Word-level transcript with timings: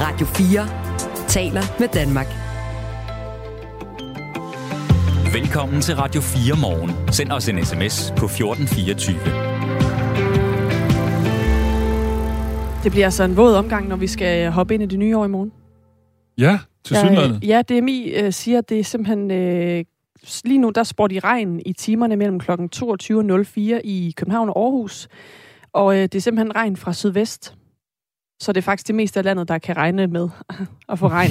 Radio 0.00 0.26
4 0.26 1.28
taler 1.28 1.62
med 1.80 1.88
Danmark. 1.88 2.26
Velkommen 5.34 5.80
til 5.80 5.94
Radio 5.96 6.20
4 6.20 6.56
morgen. 6.60 7.12
Send 7.12 7.32
os 7.32 7.48
en 7.48 7.64
sms 7.64 8.12
på 8.16 8.24
1424. 8.24 9.16
Det 12.84 12.92
bliver 12.92 13.06
altså 13.06 13.24
en 13.24 13.36
våd 13.36 13.54
omgang, 13.54 13.88
når 13.88 13.96
vi 13.96 14.06
skal 14.06 14.50
hoppe 14.50 14.74
ind 14.74 14.82
i 14.82 14.86
det 14.86 14.98
nye 14.98 15.16
år 15.16 15.24
i 15.24 15.28
morgen. 15.28 15.52
Ja, 16.38 16.58
til 16.84 16.96
synligheden. 16.96 17.42
Ja, 17.42 17.62
DMI 17.62 18.10
øh, 18.10 18.32
siger, 18.32 18.58
at 18.58 18.68
det 18.68 18.80
er 18.80 18.84
simpelthen... 18.84 19.30
Øh, 19.30 19.84
lige 20.44 20.58
nu, 20.58 20.70
der 20.70 20.82
spår 20.82 21.06
de 21.06 21.18
regn 21.18 21.60
i 21.66 21.72
timerne 21.72 22.16
mellem 22.16 22.40
kl. 22.40 22.50
22.04 22.50 23.60
i 23.84 24.14
København 24.16 24.48
og 24.48 24.58
Aarhus. 24.62 25.08
Og 25.72 25.96
øh, 25.96 26.02
det 26.02 26.14
er 26.14 26.20
simpelthen 26.20 26.56
regn 26.56 26.76
fra 26.76 26.92
sydvest. 26.92 27.54
Så 28.40 28.52
det 28.52 28.60
er 28.60 28.62
faktisk 28.62 28.86
det 28.86 28.94
meste 28.94 29.20
af 29.20 29.24
landet, 29.24 29.48
der 29.48 29.58
kan 29.58 29.76
regne 29.76 30.06
med 30.06 30.28
at 30.88 30.98
få 30.98 31.08
regn 31.08 31.30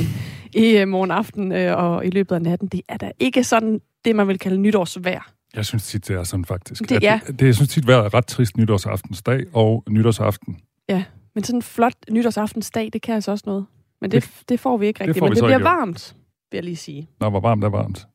i 0.53 0.77
øh, 0.77 0.87
morgen 0.87 1.11
aften 1.11 1.51
øh, 1.51 1.77
og 1.77 2.05
i 2.05 2.09
løbet 2.09 2.35
af 2.35 2.41
natten. 2.41 2.67
Det 2.67 2.81
er 2.89 2.97
da 2.97 3.11
ikke 3.19 3.43
sådan 3.43 3.81
det, 4.05 4.15
man 4.15 4.27
vil 4.27 4.39
kalde 4.39 4.57
nytårsvejr. 4.57 5.31
Jeg 5.55 5.65
synes 5.65 5.87
tit, 5.87 6.07
det 6.07 6.15
er 6.15 6.23
sådan 6.23 6.45
faktisk. 6.45 6.89
Det- 6.89 7.03
ja. 7.03 7.19
det, 7.27 7.39
det, 7.39 7.45
jeg 7.45 7.55
synes 7.55 7.69
tit, 7.69 7.87
vejret 7.87 8.05
er 8.05 8.13
ret 8.13 8.25
trist 8.27 8.57
nytårsaftensdag 8.57 9.45
og 9.53 9.83
nytårsaften. 9.89 10.59
Ja, 10.89 11.03
men 11.35 11.43
sådan 11.43 11.57
en 11.57 11.61
flot 11.61 11.93
nytårsaftensdag, 12.11 12.89
det 12.93 13.01
kan 13.01 13.15
altså 13.15 13.31
også 13.31 13.43
noget. 13.47 13.65
Men 14.01 14.11
det, 14.11 14.31
det 14.49 14.59
får 14.59 14.77
vi 14.77 14.87
ikke 14.87 14.97
det 14.97 15.07
rigtigt. 15.07 15.19
får 15.19 15.25
Men 15.27 15.35
det 15.35 15.43
bliver 15.43 15.59
varmt, 15.59 16.15
vil 16.51 16.57
jeg 16.57 16.63
lige 16.63 16.75
sige. 16.75 17.09
Når 17.19 17.29
hvor 17.29 17.39
varmt 17.39 17.63
er 17.63 17.69
varmt. 17.69 18.07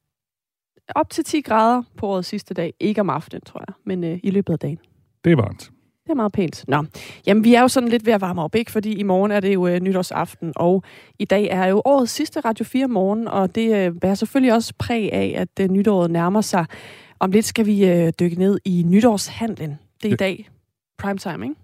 Op 0.95 1.11
til 1.11 1.25
10 1.25 1.41
grader 1.41 1.83
på 1.97 2.07
årets 2.07 2.29
sidste 2.29 2.55
dag. 2.55 2.75
Ikke 2.81 3.01
om 3.01 3.11
aftenen, 3.11 3.41
tror 3.47 3.65
jeg, 3.69 3.75
men 3.87 4.05
øh, 4.05 4.19
i 4.23 4.31
løbet 4.31 4.53
af 4.53 4.59
dagen. 4.59 4.79
Det 5.25 5.33
er 5.33 5.37
varmt. 5.37 5.71
Det 6.11 6.15
er 6.15 6.17
meget 6.17 6.33
pænt. 6.33 6.65
Nå, 6.69 6.85
jamen 7.27 7.45
vi 7.45 7.55
er 7.55 7.61
jo 7.61 7.69
sådan 7.69 7.89
lidt 7.89 8.07
ved 8.07 8.13
at 8.13 8.21
varme 8.21 8.43
op, 8.43 8.55
ikke? 8.55 8.73
Fordi 8.73 8.93
i 8.93 9.03
morgen 9.03 9.33
er 9.33 9.41
det 9.41 9.55
jo 9.55 9.67
øh, 9.67 9.81
nytårsaften, 9.81 10.53
og 10.57 10.83
i 11.19 11.25
dag 11.25 11.49
er 11.51 11.67
jo 11.67 11.83
årets 11.85 12.13
sidste 12.13 12.41
Radio 12.41 12.65
4 12.65 12.89
morgen, 12.89 13.29
og 13.29 13.55
det 13.55 13.77
øh, 13.77 13.93
bærer 14.01 14.15
selvfølgelig 14.15 14.53
også 14.55 14.75
præg 14.79 15.13
af, 15.13 15.35
at 15.37 15.49
øh, 15.61 15.71
nytåret 15.71 16.11
nærmer 16.11 16.41
sig. 16.41 16.67
Om 17.21 17.31
lidt 17.31 17.45
skal 17.45 17.67
vi 17.67 17.87
øh, 17.87 18.13
dykke 18.21 18.37
ned 18.37 18.59
i 18.65 18.85
nytårshandlen. 18.87 19.79
Det 20.03 20.09
er 20.09 20.13
i 20.13 20.17
dag 20.17 20.49
primetime, 20.99 21.45
ikke? 21.45 21.57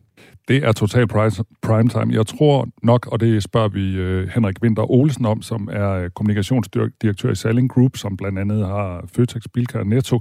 Det 0.49 0.57
er 0.57 0.73
total 0.73 1.07
price, 1.07 1.45
prime 1.63 1.89
time. 1.89 2.15
Jeg 2.15 2.27
tror 2.27 2.69
nok, 2.83 3.07
og 3.07 3.21
det 3.21 3.43
spørger 3.43 3.69
vi 3.69 3.97
øh, 3.97 4.29
Henrik 4.29 4.63
Winter 4.63 4.91
Olsen 4.91 5.27
om, 5.27 5.43
som 5.43 5.69
er 5.73 5.91
øh, 5.91 6.11
kommunikationsdirektør 6.11 7.31
i 7.31 7.35
Salling 7.35 7.71
Group, 7.71 7.97
som 7.97 8.17
blandt 8.17 8.39
andet 8.39 8.67
har 8.67 9.05
Føtex, 9.17 9.43
Bilka 9.55 9.79
og 9.79 9.87
Netto. 9.87 10.21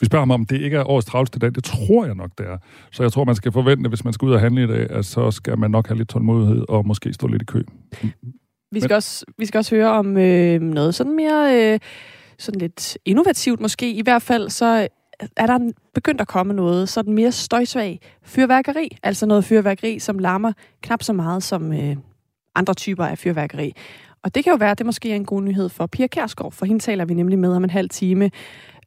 Vi 0.00 0.06
spørger 0.06 0.22
ham 0.22 0.30
om, 0.30 0.46
det 0.46 0.60
ikke 0.60 0.76
er 0.76 0.90
årets 0.90 1.06
travleste 1.06 1.38
dag. 1.38 1.54
Det 1.54 1.64
tror 1.64 2.04
jeg 2.04 2.14
nok, 2.14 2.30
det 2.38 2.46
er. 2.46 2.58
Så 2.92 3.02
jeg 3.02 3.12
tror, 3.12 3.24
man 3.24 3.34
skal 3.34 3.52
forvente, 3.52 3.88
hvis 3.88 4.04
man 4.04 4.12
skal 4.12 4.26
ud 4.26 4.32
og 4.32 4.40
handle 4.40 4.64
i 4.64 4.66
dag, 4.66 4.90
at 4.90 5.04
så 5.04 5.30
skal 5.30 5.58
man 5.58 5.70
nok 5.70 5.88
have 5.88 5.98
lidt 5.98 6.08
tålmodighed 6.08 6.64
og 6.68 6.86
måske 6.86 7.12
stå 7.12 7.26
lidt 7.26 7.42
i 7.42 7.44
kø. 7.44 7.62
Vi 8.72 8.80
skal, 8.80 8.94
også, 8.94 9.24
vi 9.38 9.46
skal 9.46 9.58
også 9.58 9.74
høre 9.74 9.90
om 9.90 10.16
øh, 10.16 10.60
noget 10.60 10.94
sådan 10.94 11.16
mere 11.16 11.72
øh, 11.72 11.78
sådan 12.38 12.60
lidt 12.60 12.98
innovativt 13.04 13.60
måske. 13.60 13.92
I 13.92 14.02
hvert 14.02 14.22
fald 14.22 14.50
så 14.50 14.88
er 15.36 15.46
der 15.46 15.72
begyndt 15.94 16.20
at 16.20 16.28
komme 16.28 16.54
noget 16.54 16.88
sådan 16.88 17.12
mere 17.12 17.32
støjsvag 17.32 18.00
fyrværkeri. 18.22 18.98
Altså 19.02 19.26
noget 19.26 19.44
fyrværkeri, 19.44 19.98
som 19.98 20.18
larmer 20.18 20.52
knap 20.82 21.02
så 21.02 21.12
meget 21.12 21.42
som 21.42 21.72
øh, 21.72 21.96
andre 22.54 22.74
typer 22.74 23.04
af 23.04 23.18
fyrværkeri. 23.18 23.72
Og 24.22 24.34
det 24.34 24.44
kan 24.44 24.50
jo 24.50 24.56
være, 24.56 24.70
at 24.70 24.78
det 24.78 24.86
måske 24.86 25.10
er 25.12 25.16
en 25.16 25.24
god 25.24 25.42
nyhed 25.42 25.68
for 25.68 25.86
Pia 25.86 26.06
Kærsgaard, 26.06 26.52
for 26.52 26.66
hende 26.66 26.80
taler 26.80 27.04
vi 27.04 27.14
nemlig 27.14 27.38
med 27.38 27.52
om 27.52 27.64
en 27.64 27.70
halv 27.70 27.88
time 27.88 28.30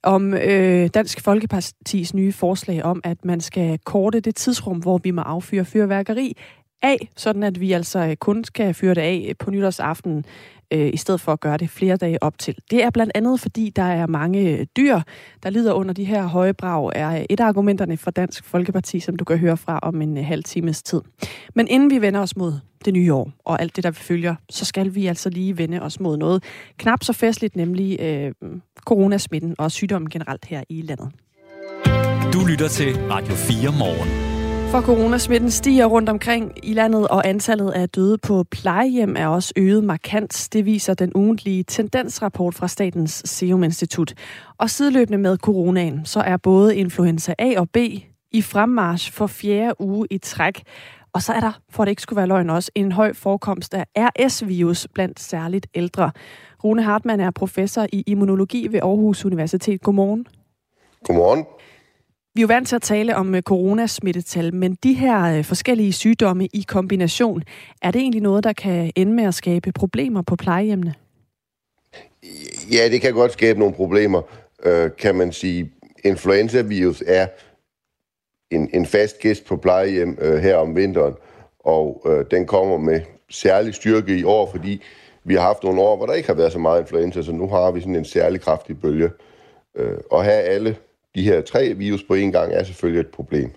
om 0.03 0.33
øh, 0.33 0.89
Dansk 0.93 1.21
Folkepartis 1.21 2.13
nye 2.13 2.33
forslag 2.33 2.83
om, 2.83 3.01
at 3.03 3.25
man 3.25 3.41
skal 3.41 3.79
korte 3.85 4.19
det 4.19 4.35
tidsrum, 4.35 4.77
hvor 4.77 4.97
vi 4.97 5.11
må 5.11 5.21
affyre 5.21 5.65
fyrværkeri 5.65 6.37
af, 6.81 7.09
sådan 7.17 7.43
at 7.43 7.59
vi 7.59 7.71
altså 7.71 7.99
øh, 7.99 8.15
kun 8.15 8.43
skal 8.43 8.73
fyre 8.73 8.93
det 8.93 9.01
af 9.01 9.25
øh, 9.29 9.35
på 9.39 9.51
nytårsaften, 9.51 10.25
øh, 10.71 10.89
i 10.93 10.97
stedet 10.97 11.21
for 11.21 11.31
at 11.31 11.39
gøre 11.39 11.57
det 11.57 11.69
flere 11.69 11.97
dage 11.97 12.23
op 12.23 12.37
til. 12.37 12.55
Det 12.71 12.83
er 12.83 12.89
blandt 12.89 13.11
andet, 13.15 13.39
fordi 13.39 13.71
der 13.75 13.83
er 13.83 14.07
mange 14.07 14.39
øh, 14.39 14.65
dyr, 14.77 14.99
der 15.43 15.49
lider 15.49 15.73
under 15.73 15.93
de 15.93 16.03
her 16.03 16.25
høje 16.25 16.53
brag, 16.53 16.91
er 16.95 17.25
et 17.29 17.39
af 17.39 17.45
argumenterne 17.45 17.97
fra 17.97 18.11
Dansk 18.11 18.43
Folkeparti, 18.43 18.99
som 18.99 19.15
du 19.15 19.23
kan 19.23 19.37
høre 19.37 19.57
fra 19.57 19.79
om 19.83 20.01
en 20.01 20.17
halv 20.17 20.43
times 20.43 20.83
tid. 20.83 21.01
Men 21.55 21.67
inden 21.67 21.89
vi 21.89 22.01
vender 22.01 22.19
os 22.19 22.35
mod 22.35 22.53
det 22.85 22.93
nye 22.93 23.13
år 23.13 23.31
og 23.45 23.61
alt 23.61 23.75
det, 23.75 23.83
der 23.83 23.91
følger, 23.91 24.35
så 24.49 24.65
skal 24.65 24.95
vi 24.95 25.07
altså 25.07 25.29
lige 25.29 25.57
vende 25.57 25.81
os 25.81 25.99
mod 25.99 26.17
noget 26.17 26.43
knap 26.77 27.03
så 27.03 27.13
festligt, 27.13 27.55
nemlig 27.55 28.01
øh, 28.01 28.31
coronasmitten 28.85 29.55
og 29.57 29.71
sygdommen 29.71 30.09
generelt 30.09 30.45
her 30.45 30.63
i 30.69 30.81
landet. 30.81 31.09
Du 32.33 32.45
lytter 32.45 32.67
til 32.67 32.95
Radio 33.09 33.33
4 33.35 33.71
morgen. 33.79 34.30
For 34.71 34.81
coronasmitten 34.81 35.51
stiger 35.51 35.85
rundt 35.85 36.09
omkring 36.09 36.51
i 36.63 36.73
landet, 36.73 37.07
og 37.07 37.27
antallet 37.27 37.71
af 37.71 37.89
døde 37.89 38.17
på 38.17 38.43
plejehjem 38.51 39.15
er 39.17 39.27
også 39.27 39.53
øget 39.55 39.83
markant. 39.83 40.49
Det 40.53 40.65
viser 40.65 40.93
den 40.93 41.11
ugentlige 41.15 41.63
tendensrapport 41.63 42.55
fra 42.55 42.67
Statens 42.67 43.21
Serum 43.25 43.63
Institut. 43.63 44.13
Og 44.57 44.69
sideløbende 44.69 45.17
med 45.17 45.37
coronaen, 45.37 46.05
så 46.05 46.19
er 46.19 46.37
både 46.37 46.75
influenza 46.75 47.33
A 47.39 47.59
og 47.59 47.69
B 47.69 47.77
i 48.31 48.41
fremmarsch 48.41 49.13
for 49.13 49.27
fjerde 49.27 49.81
uge 49.81 50.07
i 50.11 50.17
træk. 50.17 50.63
Og 51.13 51.21
så 51.21 51.33
er 51.33 51.39
der, 51.39 51.59
for 51.69 51.85
det 51.85 51.89
ikke 51.89 52.01
skulle 52.01 52.17
være 52.17 52.27
løgn 52.27 52.49
også, 52.49 52.71
en 52.75 52.91
høj 52.91 53.13
forekomst 53.13 53.73
af 53.73 53.85
RS-virus 53.97 54.87
blandt 54.93 55.19
særligt 55.19 55.67
ældre. 55.75 56.11
Rune 56.63 56.83
Hartmann 56.83 57.21
er 57.21 57.31
professor 57.31 57.87
i 57.93 58.03
immunologi 58.07 58.67
ved 58.71 58.79
Aarhus 58.83 59.25
Universitet. 59.25 59.81
Godmorgen. 59.81 60.27
Godmorgen. 61.07 61.45
Vi 62.35 62.41
er 62.41 62.43
jo 62.43 62.47
vant 62.47 62.67
til 62.67 62.75
at 62.75 62.81
tale 62.81 63.15
om 63.15 63.35
øh, 63.35 63.41
coronasmittetal, 63.41 64.53
men 64.53 64.77
de 64.83 64.93
her 64.93 65.37
øh, 65.37 65.45
forskellige 65.45 65.93
sygdomme 65.93 66.45
i 66.45 66.65
kombination, 66.67 67.43
er 67.81 67.91
det 67.91 68.01
egentlig 68.01 68.21
noget, 68.21 68.43
der 68.43 68.53
kan 68.53 68.91
ende 68.95 69.13
med 69.13 69.23
at 69.23 69.33
skabe 69.33 69.71
problemer 69.71 70.21
på 70.21 70.35
plejehjemmene? 70.35 70.93
Ja, 72.71 72.89
det 72.89 73.01
kan 73.01 73.13
godt 73.13 73.31
skabe 73.31 73.59
nogle 73.59 73.73
problemer, 73.73 74.21
øh, 74.63 74.89
kan 74.99 75.15
man 75.15 75.31
sige. 75.31 75.71
Influenza-virus 76.03 77.03
er 77.07 77.27
en, 78.51 78.69
en 78.73 78.85
fast 78.85 79.19
gæst 79.19 79.45
på 79.45 79.57
plejehjem 79.57 80.17
øh, 80.21 80.37
her 80.37 80.55
om 80.55 80.75
vinteren, 80.75 81.13
og 81.59 82.01
øh, 82.05 82.25
den 82.31 82.45
kommer 82.45 82.77
med 82.77 83.01
særlig 83.29 83.73
styrke 83.73 84.17
i 84.17 84.23
år, 84.23 84.51
fordi 84.51 84.81
vi 85.23 85.33
har 85.35 85.41
haft 85.41 85.63
nogle 85.63 85.81
år, 85.81 85.97
hvor 85.97 86.05
der 86.05 86.13
ikke 86.13 86.29
har 86.29 86.35
været 86.35 86.51
så 86.51 86.59
meget 86.59 86.81
influenza, 86.81 87.21
så 87.21 87.31
nu 87.31 87.47
har 87.47 87.71
vi 87.71 87.79
sådan 87.79 87.95
en 87.95 88.05
særlig 88.05 88.41
kraftig 88.41 88.81
bølge. 88.81 89.09
Øh, 89.75 89.97
og 90.11 90.23
her 90.23 90.31
alle 90.31 90.75
de 91.15 91.23
her 91.23 91.41
tre 91.41 91.73
virus 91.73 92.03
på 92.03 92.13
en 92.13 92.31
gang 92.31 92.53
er 92.53 92.63
selvfølgelig 92.63 92.99
et 92.99 93.07
problem. 93.07 93.51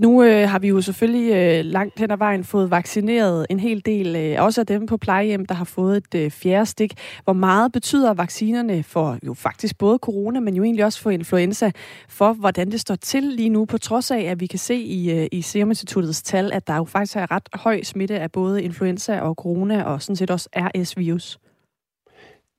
Nu 0.00 0.22
øh, 0.22 0.48
har 0.48 0.58
vi 0.58 0.68
jo 0.68 0.80
selvfølgelig 0.80 1.32
øh, 1.32 1.64
langt 1.64 1.98
hen 1.98 2.10
ad 2.10 2.16
vejen 2.16 2.44
fået 2.44 2.70
vaccineret 2.70 3.46
en 3.50 3.60
hel 3.60 3.82
del, 3.86 4.16
øh, 4.16 4.42
også 4.42 4.60
af 4.60 4.66
dem 4.66 4.86
på 4.86 4.96
plejehjem, 4.96 5.46
der 5.46 5.54
har 5.54 5.64
fået 5.64 5.96
et 5.96 6.14
øh, 6.14 6.30
fjerde 6.30 6.66
stik. 6.66 6.92
Hvor 7.24 7.32
meget 7.32 7.72
betyder 7.72 8.14
vaccinerne 8.14 8.82
for 8.82 9.18
jo 9.26 9.34
faktisk 9.34 9.78
både 9.78 9.98
corona, 9.98 10.40
men 10.40 10.54
jo 10.54 10.62
egentlig 10.62 10.84
også 10.84 11.00
for 11.00 11.10
influenza, 11.10 11.70
for 12.08 12.32
hvordan 12.32 12.70
det 12.70 12.80
står 12.80 12.94
til 12.94 13.22
lige 13.22 13.48
nu, 13.48 13.64
på 13.64 13.78
trods 13.78 14.10
af, 14.10 14.20
at 14.20 14.40
vi 14.40 14.46
kan 14.46 14.58
se 14.58 14.74
i, 14.74 15.10
øh, 15.10 15.28
i 15.32 15.42
Serum 15.42 15.70
Instituttets 15.70 16.22
tal, 16.22 16.52
at 16.52 16.66
der 16.66 16.76
jo 16.76 16.84
faktisk 16.84 17.16
er 17.16 17.30
ret 17.30 17.48
høj 17.54 17.82
smitte 17.82 18.18
af 18.18 18.32
både 18.32 18.62
influenza 18.62 19.20
og 19.20 19.34
corona, 19.34 19.82
og 19.82 20.02
sådan 20.02 20.16
set 20.16 20.30
også 20.30 20.48
RS-virus. 20.56 21.38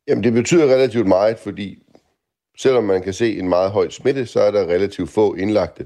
Jamen, 0.08 0.24
det 0.24 0.34
betyder 0.34 0.64
relativt 0.66 1.08
meget, 1.08 1.40
fordi 1.40 1.85
selvom 2.58 2.84
man 2.84 3.02
kan 3.02 3.14
se 3.14 3.40
en 3.40 3.50
meget 3.50 3.72
høj 3.72 3.90
smitte, 3.90 4.26
så 4.26 4.40
er 4.40 4.52
der 4.52 4.66
relativt 4.66 5.10
få 5.10 5.34
indlagte. 5.34 5.86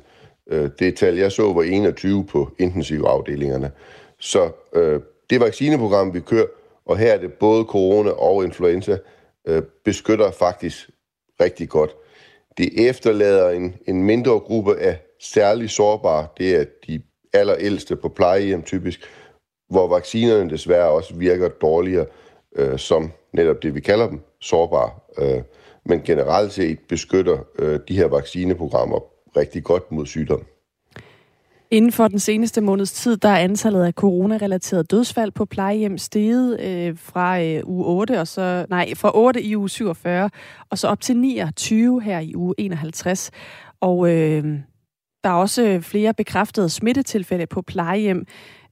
Øh, 0.49 0.69
det 0.79 0.97
tal, 0.97 1.15
jeg 1.17 1.31
så, 1.31 1.53
var 1.53 1.63
21 1.63 2.25
på 2.25 2.51
intensivafdelingerne. 2.59 3.71
Så 4.19 4.49
øh, 4.73 5.01
det 5.29 5.39
vaccineprogram, 5.39 6.13
vi 6.13 6.19
kører, 6.19 6.45
og 6.85 6.97
her 6.97 7.13
er 7.13 7.17
det 7.17 7.33
både 7.33 7.63
corona 7.63 8.09
og 8.09 8.43
influenza, 8.43 8.97
øh, 9.47 9.61
beskytter 9.85 10.31
faktisk 10.31 10.89
rigtig 11.41 11.69
godt. 11.69 11.95
Det 12.57 12.89
efterlader 12.89 13.49
en, 13.49 13.75
en 13.87 14.03
mindre 14.03 14.31
gruppe 14.31 14.77
af 14.77 14.97
særligt 15.19 15.71
sårbare, 15.71 16.27
det 16.37 16.55
er 16.55 16.65
de 16.87 17.01
allerældste 17.33 17.95
på 17.95 18.09
plejehjem 18.09 18.63
typisk, 18.63 18.99
hvor 19.69 19.87
vaccinerne 19.87 20.49
desværre 20.49 20.89
også 20.89 21.15
virker 21.15 21.47
dårligere, 21.47 22.05
øh, 22.55 22.79
som 22.79 23.11
netop 23.33 23.63
det, 23.63 23.75
vi 23.75 23.79
kalder 23.79 24.09
dem, 24.09 24.21
sårbare. 24.41 24.91
Øh, 25.17 25.41
men 25.85 26.01
generelt 26.01 26.53
set 26.53 26.79
beskytter 26.79 27.37
øh, 27.59 27.79
de 27.87 27.95
her 27.95 28.07
vaccineprogrammer 28.07 28.99
rigtig 29.37 29.63
godt 29.63 29.91
mod 29.91 30.05
sygdom. 30.05 30.45
Inden 31.71 31.91
for 31.91 32.07
den 32.07 32.19
seneste 32.19 32.61
måneds 32.61 32.91
tid, 32.91 33.17
der 33.17 33.29
er 33.29 33.37
antallet 33.37 33.83
af 33.83 33.93
coronarelaterede 33.93 34.83
dødsfald 34.83 35.31
på 35.31 35.45
plejehjem 35.45 35.97
steget 35.97 36.59
øh, 36.59 36.97
fra 36.97 37.41
øh, 37.41 37.61
uge 37.65 37.85
8, 37.85 38.19
og 38.19 38.27
så, 38.27 38.65
nej, 38.69 38.95
fra 38.95 39.11
8 39.17 39.41
i 39.41 39.55
uge 39.55 39.69
47, 39.69 40.29
og 40.69 40.77
så 40.77 40.87
op 40.87 41.01
til 41.01 41.17
29 41.17 42.01
her 42.01 42.19
i 42.19 42.35
uge 42.35 42.55
51. 42.57 43.31
Og 43.81 44.09
øh, 44.09 44.43
der 45.23 45.29
er 45.29 45.33
også 45.33 45.79
flere 45.81 46.13
bekræftede 46.13 46.69
smittetilfælde 46.69 47.47
på 47.47 47.61
plejehjem. 47.61 48.25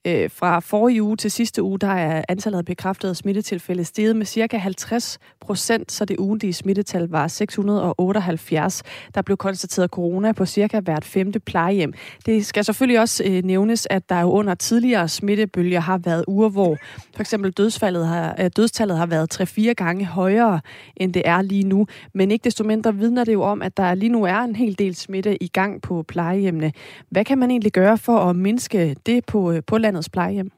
Øh, 0.07 0.30
fra 0.30 0.59
forrige 0.59 1.04
uge 1.04 1.18
til 1.18 1.31
sidste 1.31 1.63
uge, 1.63 1.80
der 1.80 1.88
er 1.88 2.24
antallet 2.27 2.59
af 2.59 2.65
bekræftede 2.65 3.15
smittetilfælde 3.15 3.83
steget 3.83 4.15
med 4.15 4.25
cirka 4.25 4.57
50 4.57 5.19
procent, 5.39 5.92
så 5.92 6.06
det 6.06 6.18
ugentlige 6.19 6.54
smittetal 6.54 7.07
var 7.07 7.27
678. 7.27 8.83
Der 9.15 9.21
blev 9.21 9.38
konstateret 9.38 9.89
corona 9.89 10.31
på 10.31 10.45
cirka 10.45 10.80
hvert 10.80 11.06
femte 11.06 11.39
plejehjem. 11.39 11.94
Det 12.25 12.45
skal 12.45 12.65
selvfølgelig 12.65 13.00
også 13.00 13.24
øh, 13.25 13.44
nævnes, 13.44 13.88
at 13.89 14.09
der 14.09 14.21
jo 14.21 14.31
under 14.31 14.56
tidligere 14.56 15.07
smittebølger 15.07 15.80
har 15.80 15.98
været 15.98 16.25
uger, 16.27 16.50
hvor 16.50 16.77
for 17.15 17.21
eksempel 17.21 17.51
dødsfaldet 17.51 18.07
har, 18.07 18.36
øh, 18.39 18.50
dødstallet 18.56 18.98
har 18.98 19.06
været 19.06 19.42
3-4 19.42 19.74
gange 19.74 20.06
højere, 20.06 20.62
end 20.95 21.13
det 21.13 21.21
er 21.25 21.42
lige 21.42 21.63
nu. 21.63 21.88
Men 22.13 22.31
ikke 22.31 22.44
desto 22.44 22.63
mindre 22.63 22.95
vidner 22.95 23.24
det 23.24 23.33
jo 23.33 23.42
om, 23.42 23.62
at 23.62 23.77
der 23.77 23.95
lige 23.95 24.09
nu 24.09 24.24
er 24.24 24.39
en 24.39 24.56
hel 24.56 24.80
del 24.80 24.95
smitte 24.95 25.44
i 25.44 25.48
gang 25.48 25.81
på 25.81 26.04
plejehjemmene. 26.07 26.71
Hvad 27.09 27.25
kan 27.25 27.38
man 27.38 27.51
egentlig 27.51 27.71
gøre 27.71 27.98
for 27.98 28.18
at 28.18 28.36
mindske 28.36 28.95
det 29.06 29.25
på, 29.25 29.51
øh, 29.51 29.62
på 29.68 29.77
landets 29.97 30.09
plejehjem? 30.09 30.51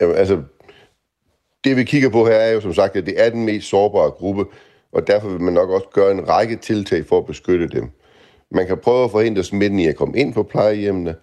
Jamen, 0.00 0.16
altså, 0.16 0.42
det 1.64 1.76
vi 1.76 1.84
kigger 1.84 2.10
på 2.10 2.26
her 2.26 2.34
er 2.34 2.52
jo 2.52 2.60
som 2.60 2.74
sagt, 2.74 2.96
at 2.96 3.06
det 3.06 3.24
er 3.24 3.30
den 3.30 3.44
mest 3.44 3.68
sårbare 3.68 4.10
gruppe, 4.10 4.44
og 4.92 5.06
derfor 5.06 5.28
vil 5.28 5.40
man 5.40 5.54
nok 5.54 5.70
også 5.70 5.86
gøre 5.92 6.12
en 6.12 6.28
række 6.28 6.56
tiltag 6.56 7.06
for 7.06 7.18
at 7.18 7.26
beskytte 7.26 7.68
dem. 7.68 7.90
Man 8.50 8.66
kan 8.66 8.78
prøve 8.78 9.04
at 9.04 9.10
forhindre 9.10 9.44
smitten 9.44 9.78
i 9.78 9.86
at 9.86 9.96
komme 9.96 10.18
ind 10.18 10.34
på 10.34 10.42
plejehjemmene. 10.42 11.14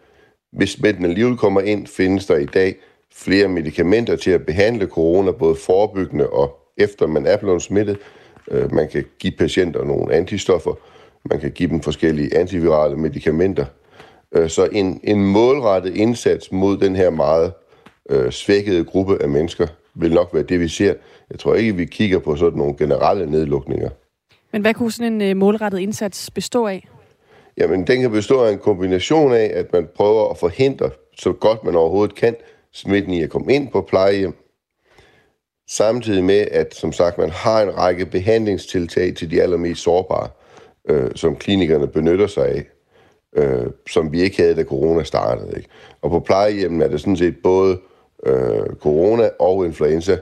Hvis 0.51 0.69
smitten 0.69 1.05
alligevel 1.05 1.37
kommer 1.37 1.61
ind, 1.61 1.87
findes 1.87 2.25
der 2.25 2.37
i 2.37 2.45
dag 2.45 2.75
flere 3.13 3.47
medicamenter 3.47 4.15
til 4.15 4.31
at 4.31 4.45
behandle 4.45 4.85
corona, 4.85 5.31
både 5.31 5.55
forebyggende 5.55 6.29
og 6.29 6.59
efter 6.77 7.07
man 7.07 7.25
er 7.25 7.37
blevet 7.37 7.61
smittet. 7.61 7.97
Øh, 8.51 8.73
man 8.73 8.89
kan 8.89 9.05
give 9.19 9.33
patienter 9.37 9.83
nogle 9.83 10.13
antistoffer, 10.13 10.73
man 11.25 11.39
kan 11.39 11.51
give 11.51 11.69
dem 11.69 11.81
forskellige 11.81 12.37
antivirale 12.37 12.95
medicamenter. 12.95 13.65
Øh, 14.33 14.49
så 14.49 14.69
en, 14.71 14.99
en 15.03 15.23
målrettet 15.23 15.97
indsats 15.97 16.51
mod 16.51 16.77
den 16.77 16.95
her 16.95 17.09
meget 17.09 17.53
øh, 18.09 18.31
svækkede 18.31 18.83
gruppe 18.83 19.21
af 19.21 19.29
mennesker 19.29 19.67
vil 19.95 20.13
nok 20.13 20.29
være 20.33 20.43
det, 20.43 20.59
vi 20.59 20.67
ser. 20.67 20.93
Jeg 21.29 21.39
tror 21.39 21.55
ikke, 21.55 21.75
vi 21.75 21.85
kigger 21.85 22.19
på 22.19 22.35
sådan 22.35 22.57
nogle 22.57 22.77
generelle 22.77 23.31
nedlukninger. 23.31 23.89
Men 24.51 24.61
hvad 24.61 24.73
kunne 24.73 24.91
sådan 24.91 25.13
en 25.13 25.21
øh, 25.21 25.37
målrettet 25.37 25.79
indsats 25.79 26.31
bestå 26.31 26.67
af? 26.67 26.87
Jamen, 27.57 27.87
den 27.87 28.01
kan 28.01 28.11
bestå 28.11 28.43
af 28.43 28.51
en 28.51 28.59
kombination 28.59 29.33
af, 29.33 29.51
at 29.53 29.73
man 29.73 29.87
prøver 29.95 30.29
at 30.29 30.37
forhindre, 30.37 30.89
så 31.17 31.31
godt 31.31 31.63
man 31.63 31.75
overhovedet 31.75 32.15
kan, 32.15 32.35
smitten 32.73 33.13
i 33.13 33.23
at 33.23 33.29
komme 33.29 33.53
ind 33.53 33.71
på 33.71 33.81
plejehjem. 33.81 34.33
Samtidig 35.69 36.23
med, 36.23 36.47
at 36.51 36.75
som 36.75 36.91
sagt, 36.91 37.17
man 37.17 37.29
har 37.29 37.61
en 37.61 37.77
række 37.77 38.05
behandlingstiltag 38.05 39.15
til 39.15 39.31
de 39.31 39.41
allermest 39.41 39.83
sårbare, 39.83 40.27
øh, 40.89 41.11
som 41.15 41.35
klinikerne 41.35 41.87
benytter 41.87 42.27
sig 42.27 42.47
af, 42.47 42.65
øh, 43.35 43.65
som 43.89 44.11
vi 44.11 44.21
ikke 44.21 44.37
havde, 44.37 44.55
da 44.55 44.63
corona 44.63 45.03
startede. 45.03 45.53
Ikke? 45.57 45.69
Og 46.01 46.09
på 46.09 46.19
plejehjemmen 46.19 46.81
er 46.81 46.87
det 46.87 46.99
sådan 46.99 47.17
set 47.17 47.35
både 47.43 47.79
øh, 48.25 48.65
corona 48.81 49.29
og 49.39 49.65
influenza, 49.65 50.17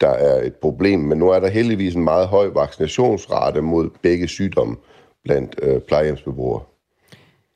der 0.00 0.08
er 0.08 0.42
et 0.42 0.54
problem. 0.54 1.00
Men 1.00 1.18
nu 1.18 1.28
er 1.28 1.40
der 1.40 1.48
heldigvis 1.48 1.94
en 1.94 2.04
meget 2.04 2.28
høj 2.28 2.46
vaccinationsrate 2.54 3.60
mod 3.60 3.90
begge 4.02 4.28
sygdomme 4.28 4.76
blandt 5.24 5.54
øh, 5.62 5.80
plejehjemsbeboere. 5.80 6.60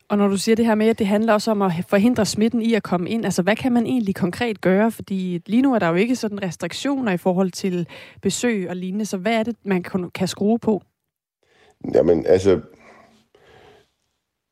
Og 0.09 0.19
når 0.19 0.29
du 0.29 0.37
siger 0.37 0.57
det 0.57 0.67
her 0.67 0.75
med, 0.75 0.89
at 0.89 0.99
det 0.99 1.07
handler 1.07 1.33
også 1.33 1.51
om 1.51 1.63
at 1.63 1.73
forhindre 1.89 2.27
smitten 2.27 2.63
i 2.63 2.75
at 2.75 2.83
komme 2.83 3.11
ind, 3.11 3.25
altså 3.25 3.43
hvad 3.43 3.57
kan 3.57 3.73
man 3.73 3.87
egentlig 3.87 4.15
konkret 4.15 4.61
gøre? 4.61 4.91
Fordi 4.91 5.43
lige 5.47 5.63
nu 5.63 5.75
er 5.75 5.79
der 5.79 5.89
jo 5.89 5.95
ikke 5.95 6.17
sådan 6.17 6.43
restriktioner 6.43 7.13
i 7.13 7.17
forhold 7.17 7.51
til 7.51 7.89
besøg 8.23 8.67
og 8.69 8.77
lignende, 8.77 9.07
så 9.07 9.17
hvad 9.17 9.33
er 9.33 9.43
det, 9.43 9.57
man 9.65 9.83
kan, 9.83 10.11
kan 10.15 10.29
skrue 10.29 10.59
på? 10.59 10.83
Jamen 11.95 12.27
altså, 12.27 12.61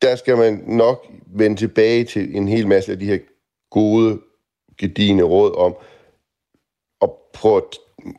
der 0.03 0.17
skal 0.17 0.37
man 0.37 0.65
nok 0.67 1.07
vende 1.27 1.57
tilbage 1.57 2.05
til 2.05 2.37
en 2.37 2.49
hel 2.49 2.67
masse 2.67 2.93
af 2.93 2.99
de 2.99 3.07
her 3.07 3.19
gode, 3.71 4.21
gedigende 4.79 5.25
råd 5.25 5.57
om 5.57 5.75
at 7.03 7.11
prøve 7.35 7.57
at 7.57 7.63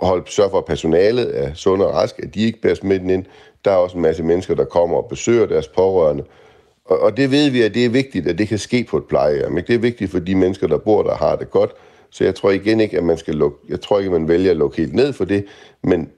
holde, 0.01 0.31
sørge 0.31 0.49
for, 0.49 0.57
at 0.57 0.65
personalet 0.65 1.39
er 1.43 1.53
sund 1.53 1.81
og 1.81 1.93
rask, 1.93 2.19
at 2.19 2.35
de 2.35 2.45
ikke 2.45 2.61
bærer 2.61 2.75
smitten 2.75 3.09
ind. 3.09 3.25
Der 3.65 3.71
er 3.71 3.75
også 3.75 3.97
en 3.97 4.01
masse 4.01 4.23
mennesker, 4.23 4.55
der 4.55 4.65
kommer 4.65 4.97
og 4.97 5.09
besøger 5.09 5.45
deres 5.45 5.67
pårørende. 5.67 6.23
Og, 6.85 6.99
og 6.99 7.17
det 7.17 7.31
ved 7.31 7.49
vi, 7.49 7.61
at 7.61 7.73
det 7.73 7.85
er 7.85 7.89
vigtigt, 7.89 8.27
at 8.27 8.37
det 8.37 8.47
kan 8.47 8.57
ske 8.57 8.83
på 8.83 8.97
et 8.97 9.05
plejehjem. 9.05 9.55
Det 9.55 9.75
er 9.75 9.79
vigtigt 9.79 10.11
for 10.11 10.19
de 10.19 10.35
mennesker, 10.35 10.67
der 10.67 10.77
bor 10.77 11.03
der 11.03 11.15
har 11.15 11.35
det 11.35 11.51
godt. 11.51 11.71
Så 12.09 12.23
jeg 12.23 12.35
tror 12.35 12.51
igen 12.51 12.79
ikke, 12.79 12.97
at 12.97 13.03
man 13.03 13.17
skal 13.17 13.35
lukke, 13.35 13.57
jeg 13.69 13.81
tror 13.81 13.99
ikke, 13.99 14.15
at 14.15 14.21
man 14.21 14.27
vælger 14.27 14.51
at 14.51 14.57
lukke 14.57 14.77
helt 14.77 14.93
ned 14.93 15.13
for 15.13 15.25
det, 15.25 15.45
men 15.83 16.09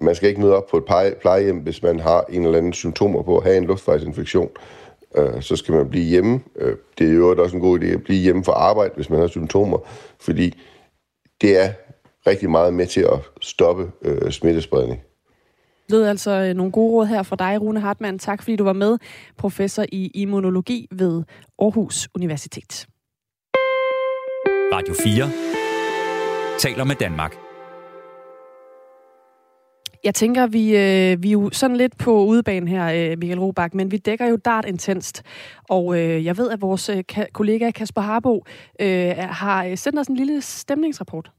man 0.00 0.14
skal 0.14 0.28
ikke 0.28 0.40
møde 0.40 0.56
op 0.56 0.66
på 0.66 0.76
et 0.76 0.84
plejehjem, 1.20 1.56
hvis 1.56 1.82
man 1.82 2.00
har 2.00 2.24
en 2.28 2.44
eller 2.44 2.58
anden 2.58 2.72
symptomer 2.72 3.22
på 3.22 3.36
at 3.36 3.44
have 3.44 3.56
en 3.56 3.64
luftvejsinfektion. 3.64 4.50
Øh, 5.16 5.42
så 5.42 5.56
skal 5.56 5.74
man 5.74 5.88
blive 5.88 6.04
hjemme. 6.04 6.40
Øh, 6.56 6.76
det 6.98 7.08
er 7.08 7.14
jo 7.14 7.42
også 7.42 7.56
en 7.56 7.62
god 7.62 7.80
idé 7.80 7.86
at 7.86 8.02
blive 8.02 8.20
hjemme 8.20 8.44
for 8.44 8.52
arbejde, 8.52 8.92
hvis 8.96 9.10
man 9.10 9.20
har 9.20 9.26
symptomer, 9.26 9.78
fordi 10.20 10.62
det 11.40 11.64
er 11.64 11.72
rigtig 12.26 12.50
meget 12.50 12.74
med 12.74 12.86
til 12.86 13.00
at 13.00 13.18
stoppe 13.40 13.90
øh, 14.02 14.30
smittespredning. 14.30 15.00
Det 15.90 16.04
er 16.04 16.10
altså 16.10 16.30
øh, 16.30 16.54
nogle 16.54 16.72
gode 16.72 16.92
råd 16.92 17.06
her 17.06 17.22
fra 17.22 17.36
dig, 17.36 17.62
Rune 17.62 17.80
Hartmann. 17.80 18.18
Tak 18.18 18.42
fordi 18.42 18.56
du 18.56 18.64
var 18.64 18.72
med, 18.72 18.98
professor 19.38 19.84
i 19.92 20.10
immunologi 20.14 20.88
ved 20.90 21.22
Aarhus 21.58 22.08
Universitet. 22.14 22.86
Radio 24.72 24.94
4 24.94 25.30
taler 26.58 26.84
med 26.84 26.94
Danmark. 26.94 27.51
Jeg 30.04 30.14
tænker, 30.14 30.46
vi, 30.46 30.76
øh, 30.76 31.22
vi 31.22 31.28
er 31.28 31.32
jo 31.32 31.50
sådan 31.52 31.76
lidt 31.76 31.98
på 31.98 32.24
udebane 32.24 32.70
her, 32.70 33.10
øh, 33.10 33.18
Michael 33.18 33.40
Robach, 33.40 33.76
men 33.76 33.90
vi 33.90 33.96
dækker 33.96 34.26
jo 34.26 34.36
dart 34.36 34.64
intenst. 34.64 35.22
Og 35.68 35.98
øh, 35.98 36.24
jeg 36.24 36.36
ved, 36.36 36.50
at 36.50 36.60
vores 36.60 36.88
øh, 36.88 37.04
kollega 37.32 37.70
Kasper 37.70 38.00
Harbo 38.00 38.44
øh, 38.80 39.12
har 39.16 39.64
øh, 39.64 39.76
sendt 39.76 39.98
os 39.98 40.06
en 40.06 40.16
lille 40.16 40.40
stemningsrapport. 40.40 41.30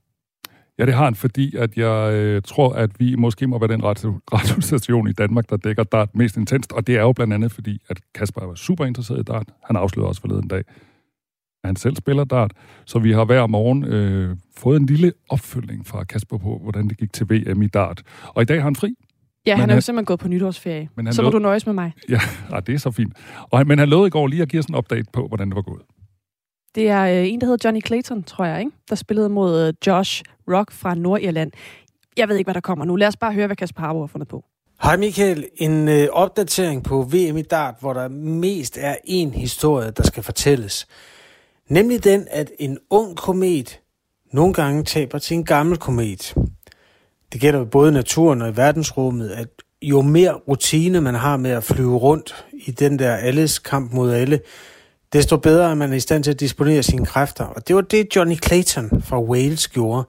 Ja, 0.80 0.86
det 0.86 0.94
har 0.94 1.04
han, 1.04 1.16
fordi 1.16 1.56
at 1.56 1.78
jeg 1.78 2.14
øh, 2.14 2.42
tror, 2.42 2.74
at 2.74 2.90
vi 3.00 3.16
måske 3.16 3.48
må 3.48 3.60
være 3.60 3.68
den 3.68 3.84
radiostation 4.34 5.08
i 5.08 5.14
Danmark, 5.14 5.50
der 5.50 5.58
dækker 5.58 5.84
dart 5.84 6.16
mest 6.16 6.38
intenst. 6.38 6.72
Og 6.72 6.88
det 6.88 6.96
er 6.96 7.02
jo 7.02 7.12
blandt 7.12 7.34
andet, 7.34 7.52
fordi 7.52 7.82
at 7.90 7.98
Kasper 8.16 8.46
var 8.46 8.56
super 8.56 8.86
interesseret 8.86 9.20
i 9.20 9.24
dart. 9.24 9.48
Han 9.64 9.76
afslørede 9.76 10.10
også 10.10 10.22
forleden 10.22 10.48
dag, 10.48 10.64
at 11.64 11.68
han 11.68 11.76
selv 11.76 11.96
spiller 11.96 12.24
dart. 12.24 12.52
Så 12.86 13.00
vi 13.00 13.12
har 13.12 13.26
hver 13.26 13.48
morgen 13.48 13.84
øh, 13.84 14.38
fået 14.58 14.80
en 14.80 14.86
lille 14.86 15.14
opfølgning 15.30 15.88
fra 15.88 16.04
Kasper 16.04 16.38
på, 16.38 16.60
hvordan 16.64 16.88
det 16.88 16.98
gik 16.98 17.14
til 17.14 17.30
VM 17.30 17.62
i 17.62 17.68
dart. 17.68 18.02
Og 18.28 18.42
i 18.42 18.46
dag 18.46 18.58
har 18.58 18.64
han 18.64 18.76
fri. 18.76 18.96
Ja, 19.46 19.56
han 19.56 19.70
er 19.70 19.74
jo 19.74 19.82
simpelthen 19.82 20.06
gået 20.06 20.20
på 20.20 20.28
nytårsferie. 20.28 20.90
Men 20.96 21.06
han 21.06 21.14
så 21.14 21.22
må 21.22 21.30
du 21.30 21.40
nøjes 21.40 21.66
med 21.66 21.74
mig. 21.74 21.94
Ja, 22.10 22.20
ja, 22.52 22.60
det 22.60 22.76
er 22.76 22.80
så 22.80 22.92
fint. 22.92 23.14
Og, 23.52 23.68
men 23.68 23.80
han 23.80 23.90
lovede 23.90 24.08
i 24.08 24.10
går 24.10 24.28
lige 24.28 24.42
at 24.42 24.50
give 24.50 24.60
os 24.60 24.66
en 24.66 24.76
update 24.76 25.06
på, 25.14 25.28
hvordan 25.28 25.48
det 25.48 25.56
var 25.56 25.62
gået. 25.62 25.82
Det 26.76 26.90
er 26.90 27.04
øh, 27.04 27.28
en, 27.30 27.42
der 27.42 27.48
hedder 27.48 27.68
Johnny 27.68 27.82
Clayton, 27.86 28.24
tror 28.24 28.46
jeg, 28.46 28.60
ikke? 28.60 28.72
der 28.90 28.96
spillede 28.96 29.30
mod 29.30 29.68
øh, 29.68 29.74
Josh 29.88 30.24
Rock 30.52 30.72
fra 30.72 30.96
Nordirland. 30.96 31.52
Jeg 32.18 32.30
ved 32.30 32.36
ikke, 32.36 32.48
hvad 32.48 32.54
der 32.54 32.62
kommer 32.62 32.86
nu. 32.86 32.96
Lad 32.96 33.08
os 33.08 33.18
bare 33.18 33.34
høre, 33.34 33.48
hvad 33.48 33.56
Kasper 33.56 33.82
Harbo 33.82 34.00
har 34.00 34.08
fundet 34.08 34.28
på. 34.28 34.46
Hej 34.84 34.98
Michael, 34.98 35.46
en 35.56 35.88
øh, 35.90 36.08
opdatering 36.12 36.84
på 36.84 37.02
VM 37.02 37.38
i 37.38 37.42
Dart, 37.42 37.76
hvor 37.80 37.94
der 37.94 38.08
mest 38.08 38.78
er 38.82 38.96
en 39.06 39.34
historie, 39.34 39.92
der 39.92 40.04
skal 40.04 40.24
fortælles. 40.24 40.88
Nemlig 41.70 42.04
den, 42.04 42.28
at 42.32 42.52
en 42.60 42.78
ung 42.90 43.18
komet 43.18 43.80
nogle 44.34 44.54
gange 44.54 44.84
taber 44.84 45.20
til 45.20 45.38
en 45.38 45.46
gammel 45.46 45.78
komet. 45.78 46.36
Det 47.34 47.42
gælder 47.42 47.66
både 47.66 47.90
i 47.90 47.94
naturen 47.94 48.42
og 48.42 48.50
i 48.50 48.58
verdensrummet, 48.58 49.30
at 49.30 49.48
jo 49.82 50.02
mere 50.02 50.34
rutine 50.34 51.02
man 51.02 51.16
har 51.16 51.38
med 51.38 51.52
at 51.52 51.64
flyve 51.64 51.98
rundt 51.98 52.46
i 52.54 52.72
den 52.72 53.00
der 53.00 53.16
alles 53.16 53.60
kamp 53.60 53.94
mod 53.94 54.14
alle, 54.14 54.40
desto 55.14 55.38
bedre 55.38 55.72
er 55.72 55.76
man 55.76 55.94
i 55.94 56.00
stand 56.00 56.24
til 56.24 56.32
at 56.32 56.40
disponere 56.40 56.84
sine 56.84 57.06
kræfter. 57.06 57.44
Og 57.44 57.68
det 57.68 57.76
var 57.76 57.82
det, 57.82 58.16
Johnny 58.16 58.36
Clayton 58.44 59.02
fra 59.02 59.22
Wales 59.22 59.68
gjorde, 59.68 60.08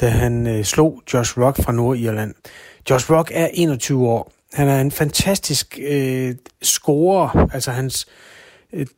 da 0.00 0.08
han 0.08 0.46
øh, 0.46 0.64
slog 0.64 1.02
Josh 1.14 1.38
Rock 1.38 1.62
fra 1.62 1.72
Nordirland. 1.72 2.34
Josh 2.90 3.10
Rock 3.10 3.30
er 3.34 3.48
21 3.54 4.08
år. 4.08 4.32
Han 4.52 4.68
er 4.68 4.80
en 4.80 4.90
fantastisk 4.90 5.78
øh, 5.82 6.34
scorer. 6.62 7.48
Altså 7.52 7.70
hans, 7.70 8.06
øh, 8.08 8.31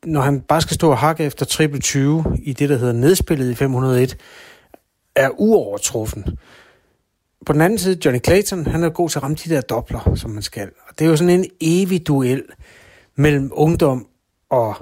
når 0.05 0.21
han 0.21 0.41
bare 0.41 0.61
skal 0.61 0.75
stå 0.75 0.91
og 0.91 0.99
hakke 0.99 1.25
efter 1.25 1.47
triple 1.47 1.81
20 1.81 2.25
i 2.43 2.53
det, 2.53 2.69
der 2.69 2.77
hedder 2.77 2.93
nedspillet 2.93 3.51
i 3.51 3.55
501, 3.55 4.17
er 5.15 5.31
uovertruffen. 5.31 6.25
På 7.47 7.53
den 7.53 7.61
anden 7.61 7.79
side, 7.79 7.99
Johnny 8.05 8.21
Clayton, 8.25 8.67
han 8.67 8.85
er 8.85 8.89
god 8.89 9.09
til 9.09 9.19
at 9.19 9.23
ramme 9.23 9.37
de 9.45 9.51
der 9.51 9.61
dobler, 9.61 10.15
som 10.15 10.31
man 10.31 10.43
skal. 10.43 10.71
Og 10.89 10.99
det 10.99 11.05
er 11.05 11.09
jo 11.09 11.17
sådan 11.17 11.41
en 11.41 11.47
evig 11.61 12.07
duel 12.07 12.43
mellem 13.17 13.51
ungdom 13.53 14.07
og 14.51 14.75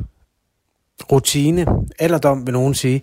rutine, 1.12 1.66
alderdom 1.98 2.46
vil 2.46 2.52
nogen 2.52 2.74
sige. 2.74 3.02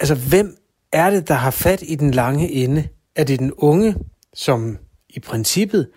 Altså, 0.00 0.14
hvem 0.14 0.56
er 0.92 1.10
det, 1.10 1.28
der 1.28 1.34
har 1.34 1.50
fat 1.50 1.82
i 1.86 1.94
den 1.94 2.10
lange 2.10 2.50
ende? 2.50 2.88
Er 3.16 3.24
det 3.24 3.38
den 3.38 3.52
unge, 3.52 3.96
som 4.34 4.78
i 5.08 5.20
princippet 5.20 5.88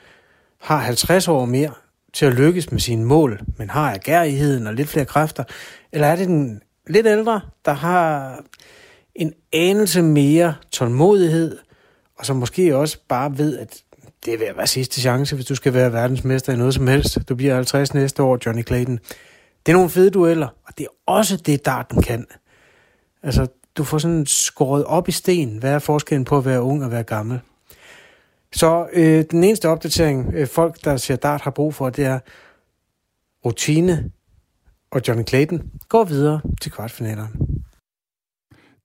har 0.62 0.78
50 0.78 1.28
år 1.28 1.46
mere 1.46 1.72
til 2.16 2.26
at 2.26 2.34
lykkes 2.34 2.72
med 2.72 2.80
sine 2.80 3.06
mål, 3.06 3.42
men 3.58 3.70
har 3.70 3.94
agerigheden 3.94 4.68
og 4.68 4.74
lidt 4.74 4.90
flere 4.90 5.06
kræfter? 5.06 5.44
Eller 5.92 6.08
er 6.08 6.16
det 6.16 6.28
den 6.28 6.62
lidt 6.88 7.08
ældre, 7.08 7.42
der 7.66 7.74
har 7.74 8.40
en 9.16 9.34
anelse 9.54 10.02
mere 10.02 10.56
tålmodighed, 10.72 11.58
og 12.20 12.26
som 12.26 12.36
måske 12.36 12.76
også 12.76 12.98
bare 13.10 13.38
ved, 13.38 13.58
at 13.58 13.82
det 14.26 14.34
er 14.34 14.38
ved 14.38 14.48
at 14.48 14.58
være 14.58 14.68
sidste 14.68 15.02
chance, 15.02 15.36
hvis 15.36 15.46
du 15.46 15.56
skal 15.56 15.74
være 15.74 15.94
verdensmester 15.94 16.54
i 16.54 16.58
noget 16.58 16.74
som 16.74 16.88
helst. 16.88 17.18
Du 17.30 17.36
bliver 17.36 17.56
50 17.56 17.94
næste 17.94 18.24
år, 18.24 18.38
Johnny 18.46 18.66
Clayton. 18.66 19.00
Det 19.66 19.72
er 19.72 19.74
nogle 19.74 19.90
fede 19.90 20.10
dueller, 20.10 20.48
og 20.68 20.78
det 20.78 20.84
er 20.84 21.12
også 21.12 21.38
det, 21.38 21.66
darten 21.66 22.02
kan. 22.02 22.26
Altså, 23.24 23.48
du 23.78 23.84
får 23.84 23.98
sådan 23.98 24.26
skåret 24.26 24.84
op 24.84 25.08
i 25.08 25.12
sten, 25.12 25.58
hvad 25.58 25.72
er 25.72 25.80
forskellen 25.80 26.26
på 26.26 26.38
at 26.38 26.46
være 26.46 26.62
ung 26.62 26.84
og 26.84 26.92
være 26.92 27.04
gammel. 27.04 27.40
Så 28.56 28.90
øh, 28.94 29.26
den 29.32 29.44
eneste 29.44 29.70
opdatering, 29.70 30.34
øh, 30.34 30.48
folk, 30.48 30.84
der 30.84 30.98
ser 30.98 31.16
dart, 31.16 31.42
har 31.42 31.52
brug 31.52 31.74
for, 31.74 31.90
det 31.90 32.06
er 32.06 32.20
rutine, 33.46 34.12
og 34.92 35.02
Johnny 35.08 35.28
Clayton 35.28 35.72
går 35.90 36.04
videre 36.04 36.42
til 36.62 36.72
kvartfinalerne. 36.72 37.34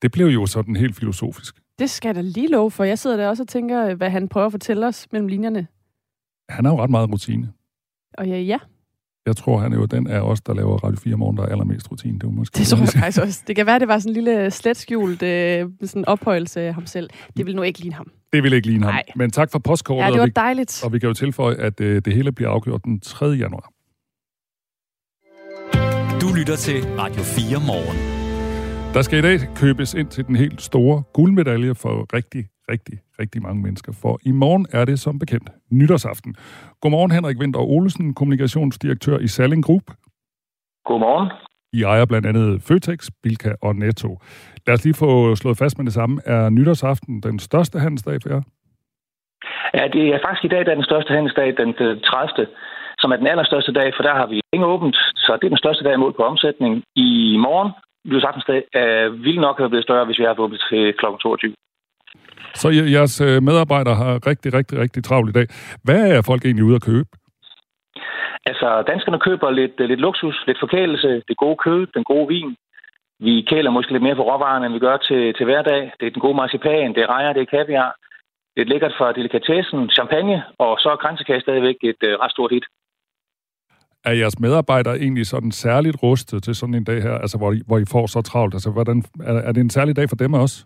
Det 0.03 0.13
blev 0.13 0.27
jo 0.27 0.47
sådan 0.47 0.77
helt 0.77 0.97
filosofisk. 0.97 1.55
Det 1.79 1.91
skal 1.91 2.09
jeg 2.09 2.15
da 2.15 2.21
lige 2.21 2.49
love 2.49 2.71
for. 2.71 2.85
Jeg 2.85 2.99
sidder 2.99 3.17
der 3.17 3.29
også 3.29 3.43
og 3.43 3.49
tænker, 3.49 3.95
hvad 3.95 4.11
han 4.11 4.29
prøver 4.29 4.47
at 4.47 4.53
fortælle 4.53 4.87
os 4.87 5.07
mellem 5.13 5.29
linjerne. 5.29 5.67
Han 6.49 6.65
har 6.65 6.73
jo 6.73 6.83
ret 6.83 6.91
meget 6.91 7.13
rutine. 7.13 7.53
Og 8.19 8.29
ja, 8.29 8.39
ja. 8.39 8.59
Jeg 9.27 9.37
tror, 9.37 9.59
han 9.59 9.73
er 9.73 9.77
jo 9.77 9.85
den 9.85 10.07
af 10.07 10.21
os, 10.21 10.41
der 10.41 10.55
laver 10.55 10.79
Radio 10.79 10.99
4 11.01 11.17
morgen, 11.17 11.37
der 11.37 11.43
er 11.43 11.47
allermest 11.47 11.91
rutine. 11.91 12.15
Det, 12.15 12.25
var 12.25 12.31
måske 12.31 12.59
det 12.59 12.67
tror 12.67 12.79
jeg 12.79 12.89
faktisk 12.89 13.21
også. 13.21 13.43
Det 13.47 13.57
kan 13.57 13.67
være, 13.67 13.79
det 13.79 13.89
var 13.89 13.99
sådan 13.99 14.11
en 14.11 14.25
lille 14.25 14.51
slet 14.51 14.77
skjult 14.77 15.23
øh, 15.23 15.69
sådan 15.85 16.05
ophøjelse 16.05 16.61
af 16.61 16.75
ham 16.75 16.87
selv. 16.87 17.11
Det 17.37 17.47
vil 17.47 17.57
nu 17.57 17.63
ikke 17.63 17.81
ligne 17.81 17.95
ham. 17.95 18.07
Det 18.33 18.43
vil 18.43 18.53
ikke 18.53 18.67
ligne 18.67 18.85
ham. 18.85 18.95
Nej. 18.95 19.03
Men 19.17 19.31
tak 19.31 19.51
for 19.53 19.59
postkortet. 19.59 20.07
Ja, 20.07 20.13
det 20.13 20.21
var 20.21 20.27
dejligt. 20.27 20.81
Og 20.85 20.87
vi, 20.87 20.87
og 20.87 20.93
vi 20.93 20.99
kan 20.99 21.07
jo 21.07 21.15
tilføje, 21.15 21.57
at 21.57 21.81
øh, 21.81 22.03
det 22.05 22.15
hele 22.15 22.33
bliver 22.33 22.51
afgjort 22.51 22.85
den 22.85 23.01
3. 23.01 23.27
januar. 23.27 23.71
Du 26.21 26.35
lytter 26.39 26.57
til 26.57 26.85
Radio 26.99 27.23
4 27.23 27.61
morgen. 27.67 28.21
Der 28.95 29.03
skal 29.03 29.19
i 29.19 29.23
dag 29.23 29.39
købes 29.57 29.95
ind 29.95 30.09
til 30.09 30.27
den 30.27 30.37
helt 30.37 30.63
store 30.63 31.03
guldmedalje 31.13 31.75
for 31.75 32.07
rigtig, 32.15 32.45
rigtig, 32.73 32.99
rigtig 33.21 33.43
mange 33.43 33.63
mennesker. 33.63 33.93
For 34.03 34.19
i 34.23 34.33
morgen 34.33 34.67
er 34.73 34.85
det 34.85 34.99
som 34.99 35.19
bekendt 35.19 35.51
nytårsaften. 35.71 36.35
Godmorgen 36.81 37.11
Henrik 37.11 37.39
Winter 37.41 37.61
Olesen, 37.61 38.15
kommunikationsdirektør 38.15 39.19
i 39.19 39.27
Salling 39.27 39.65
Group. 39.65 39.87
Godmorgen. 40.85 41.29
I 41.73 41.83
ejer 41.83 42.05
blandt 42.05 42.27
andet 42.27 42.63
Føtex, 42.63 43.09
Bilka 43.23 43.53
og 43.63 43.77
Netto. 43.77 44.19
Lad 44.67 44.75
os 44.75 44.85
lige 44.85 44.95
få 44.95 45.35
slået 45.35 45.59
fast 45.59 45.79
med 45.79 45.87
det 45.87 45.95
samme. 45.95 46.21
Er 46.27 46.51
nytårsaften 46.51 47.21
den 47.21 47.39
største 47.39 47.79
handelsdag 47.79 48.19
for 48.23 48.29
jer? 48.35 48.43
Ja, 49.75 49.85
det 49.95 50.05
er 50.15 50.19
faktisk 50.25 50.45
i 50.45 50.53
dag, 50.55 50.63
der 50.67 50.71
er 50.71 50.81
den 50.81 50.91
største 50.91 51.13
handelsdag, 51.13 51.49
den 51.57 51.75
30 51.75 52.47
som 53.01 53.13
er 53.13 53.17
den 53.17 53.27
allerstørste 53.33 53.73
dag, 53.73 53.89
for 53.97 54.03
der 54.03 54.15
har 54.21 54.27
vi 54.27 54.41
ikke 54.53 54.67
åbent, 54.75 54.97
så 55.25 55.31
det 55.41 55.45
er 55.47 55.55
den 55.55 55.65
største 55.65 55.85
dag 55.85 55.99
mål 55.99 56.13
på 56.17 56.23
omsætning. 56.23 56.73
I 56.97 57.37
morgen, 57.47 57.71
nytårsaftensdag, 58.05 58.61
er 58.73 59.09
vil 59.09 59.41
nok 59.41 59.59
have 59.59 59.69
blevet 59.69 59.85
større, 59.89 60.05
hvis 60.05 60.19
vi 60.19 60.25
har 60.25 60.41
åbent 60.41 60.63
til 60.71 60.83
kl. 61.01 61.07
22. 61.23 61.55
Så 62.55 62.69
jeres 62.95 63.21
øh, 63.21 63.43
medarbejdere 63.43 63.95
har 63.95 64.27
rigtig, 64.27 64.55
rigtig, 64.55 64.79
rigtig 64.79 65.05
travlt 65.05 65.31
i 65.31 65.33
dag. 65.39 65.47
Hvad 65.85 66.03
er 66.11 66.23
folk 66.23 66.45
egentlig 66.45 66.65
ude 66.65 66.75
at 66.81 66.87
købe? 66.91 67.09
Altså, 68.47 68.69
danskerne 68.91 69.19
køber 69.19 69.51
lidt, 69.51 69.77
øh, 69.81 69.89
lidt 69.89 70.01
luksus, 70.01 70.37
lidt 70.47 70.61
forkælelse, 70.61 71.23
det 71.29 71.37
gode 71.37 71.57
kød, 71.65 71.87
den 71.95 72.05
gode 72.05 72.29
vin. 72.29 72.57
Vi 73.27 73.47
kæler 73.51 73.71
måske 73.71 73.93
lidt 73.93 74.03
mere 74.03 74.17
for 74.17 74.27
råvarerne, 74.31 74.67
end 74.67 74.75
vi 74.75 74.87
gør 74.87 74.97
til, 74.97 75.35
til 75.37 75.45
hverdag. 75.45 75.83
Det 76.01 76.07
er 76.07 76.11
den 76.11 76.25
gode 76.27 76.37
marcipan, 76.43 76.95
det 76.95 77.03
er 77.03 77.11
rejer, 77.17 77.33
det 77.33 77.43
er 77.43 77.53
kaviar. 77.57 77.91
Det 78.55 78.61
er 78.63 78.71
lækkert 78.73 78.95
for 78.99 79.13
delikatessen, 79.13 79.91
champagne, 79.91 80.43
og 80.59 80.73
så 80.83 80.89
er 80.93 80.97
kransekage 80.97 81.41
stadigvæk 81.41 81.77
et 81.83 82.01
uh, 82.09 82.13
ret 82.23 82.31
stort 82.31 82.53
hit. 82.55 82.65
Er 84.05 84.13
jeres 84.13 84.41
medarbejdere 84.41 84.97
egentlig 84.99 85.27
sådan 85.27 85.53
særligt 85.53 85.97
rustet 86.03 86.43
til 86.43 86.55
sådan 86.55 86.75
en 86.75 86.85
dag 86.85 87.03
her, 87.03 87.15
altså 87.25 87.39
hvor 87.39 87.53
I, 87.53 87.61
hvor 87.67 87.79
I 87.79 87.85
får 87.93 88.07
så 88.07 88.23
travlt? 88.23 88.55
Altså, 88.55 88.71
hvordan, 88.71 89.03
er, 89.25 89.35
er 89.49 89.53
det 89.53 89.61
en 89.61 89.71
særlig 89.71 89.97
dag 89.97 90.09
for 90.09 90.17
dem 90.17 90.33
også? 90.35 90.65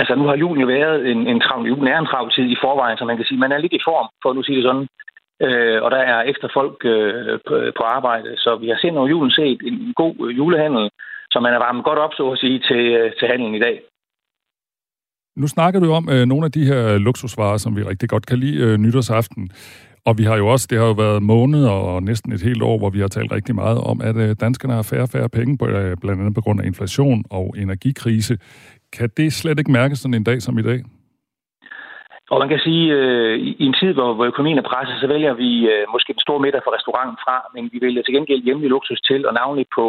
Altså, 0.00 0.12
nu 0.14 0.24
har 0.26 0.36
julen 0.36 0.60
jo 0.60 0.66
været 0.66 1.10
en, 1.10 1.20
en 1.32 1.40
travl, 1.40 1.68
julen 1.68 1.88
er 1.88 1.98
en 1.98 2.10
travl 2.12 2.30
tid 2.32 2.46
i 2.50 2.62
forvejen, 2.64 2.98
så 2.98 3.04
man 3.04 3.16
kan 3.16 3.26
sige, 3.26 3.38
man 3.44 3.52
er 3.52 3.58
lidt 3.58 3.72
i 3.72 3.86
form, 3.88 4.08
for 4.22 4.30
at 4.30 4.36
nu 4.36 4.42
sige 4.42 4.58
det 4.58 4.64
sådan. 4.68 4.86
Øh, 5.46 5.82
og 5.84 5.90
der 5.90 6.02
er 6.12 6.18
ekstra 6.30 6.48
folk 6.58 6.76
øh, 6.84 7.38
på, 7.46 7.54
på 7.78 7.82
arbejde, 7.96 8.30
så 8.36 8.50
vi 8.62 8.68
har 8.68 8.78
set 8.80 8.96
over 8.96 9.08
julen 9.08 9.30
set 9.30 9.60
en 9.68 9.92
god 10.02 10.14
øh, 10.24 10.36
julehandel, 10.38 10.90
så 11.32 11.40
man 11.40 11.54
er 11.54 11.58
varmet 11.66 11.84
godt 11.84 11.98
op, 11.98 12.12
så 12.14 12.30
at 12.30 12.38
sige, 12.38 12.58
til, 12.68 12.82
øh, 12.98 13.12
til 13.18 13.28
handelen 13.28 13.54
i 13.54 13.64
dag. 13.66 13.76
Nu 15.36 15.46
snakker 15.46 15.80
du 15.80 15.92
om 15.92 16.08
øh, 16.14 16.26
nogle 16.26 16.44
af 16.44 16.52
de 16.52 16.64
her 16.64 16.98
luksusvarer, 16.98 17.56
som 17.56 17.76
vi 17.76 17.82
rigtig 17.82 18.08
godt 18.08 18.26
kan 18.26 18.38
lide 18.38 18.58
øh, 18.64 18.76
nytårsaften. 18.78 19.50
Og 20.06 20.18
vi 20.18 20.24
har 20.24 20.36
jo 20.36 20.46
også, 20.48 20.66
det 20.70 20.78
har 20.78 20.86
jo 20.86 20.92
været 20.92 21.22
måneder 21.22 21.70
og 21.70 22.02
næsten 22.02 22.32
et 22.32 22.42
helt 22.42 22.62
år, 22.62 22.78
hvor 22.78 22.90
vi 22.90 23.00
har 23.00 23.08
talt 23.08 23.32
rigtig 23.32 23.54
meget 23.54 23.78
om, 23.78 24.00
at 24.00 24.16
øh, 24.16 24.36
danskerne 24.40 24.74
har 24.74 24.82
færre 24.82 25.02
og 25.02 25.08
færre 25.08 25.28
penge, 25.28 25.58
på, 25.58 25.66
øh, 25.66 25.96
blandt 26.00 26.20
andet 26.20 26.34
på 26.34 26.40
grund 26.40 26.60
af 26.60 26.66
inflation 26.66 27.24
og 27.30 27.54
energikrise. 27.58 28.38
Kan 28.96 29.08
det 29.16 29.32
slet 29.32 29.58
ikke 29.58 29.72
mærkes 29.72 29.98
sådan 29.98 30.14
en 30.14 30.24
dag 30.30 30.42
som 30.42 30.58
i 30.58 30.62
dag? 30.62 30.80
Og 32.30 32.38
man 32.42 32.48
kan 32.48 32.60
sige, 32.66 32.84
øh, 32.98 33.38
i 33.60 33.64
en 33.68 33.76
tid, 33.80 33.92
hvor, 33.92 34.14
hvor 34.14 34.24
økonomien 34.24 34.58
er 34.58 34.70
presset, 34.70 35.00
så 35.00 35.06
vælger 35.06 35.34
vi 35.34 35.50
øh, 35.72 35.84
måske 35.92 36.12
den 36.12 36.26
store 36.26 36.40
middag 36.44 36.60
fra 36.64 36.74
restauranten 36.76 37.18
fra, 37.24 37.36
men 37.54 37.70
vi 37.72 37.78
vælger 37.86 38.02
til 38.02 38.14
gengæld 38.14 38.42
hjemlig 38.42 38.68
luksus 38.70 39.00
til, 39.00 39.26
og 39.28 39.34
navnligt 39.34 39.70
på, 39.74 39.84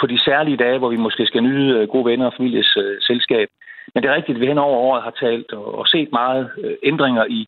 på 0.00 0.06
de 0.06 0.18
særlige 0.28 0.56
dage, 0.64 0.78
hvor 0.78 0.90
vi 0.90 0.96
måske 1.06 1.26
skal 1.26 1.42
nyde 1.42 1.68
øh, 1.78 1.88
gode 1.88 2.06
venner 2.10 2.26
og 2.26 2.34
families 2.36 2.76
øh, 2.76 2.96
selskab. 3.00 3.48
Men 3.92 4.02
det 4.02 4.08
er 4.08 4.14
rigtigt, 4.14 4.36
at 4.36 4.40
vi 4.40 4.46
hen 4.46 4.58
over 4.58 4.78
året 4.88 5.02
har 5.02 5.14
talt 5.24 5.52
og, 5.52 5.78
og 5.78 5.86
set 5.86 6.08
meget 6.12 6.50
øh, 6.64 6.76
ændringer 6.82 7.24
i, 7.38 7.40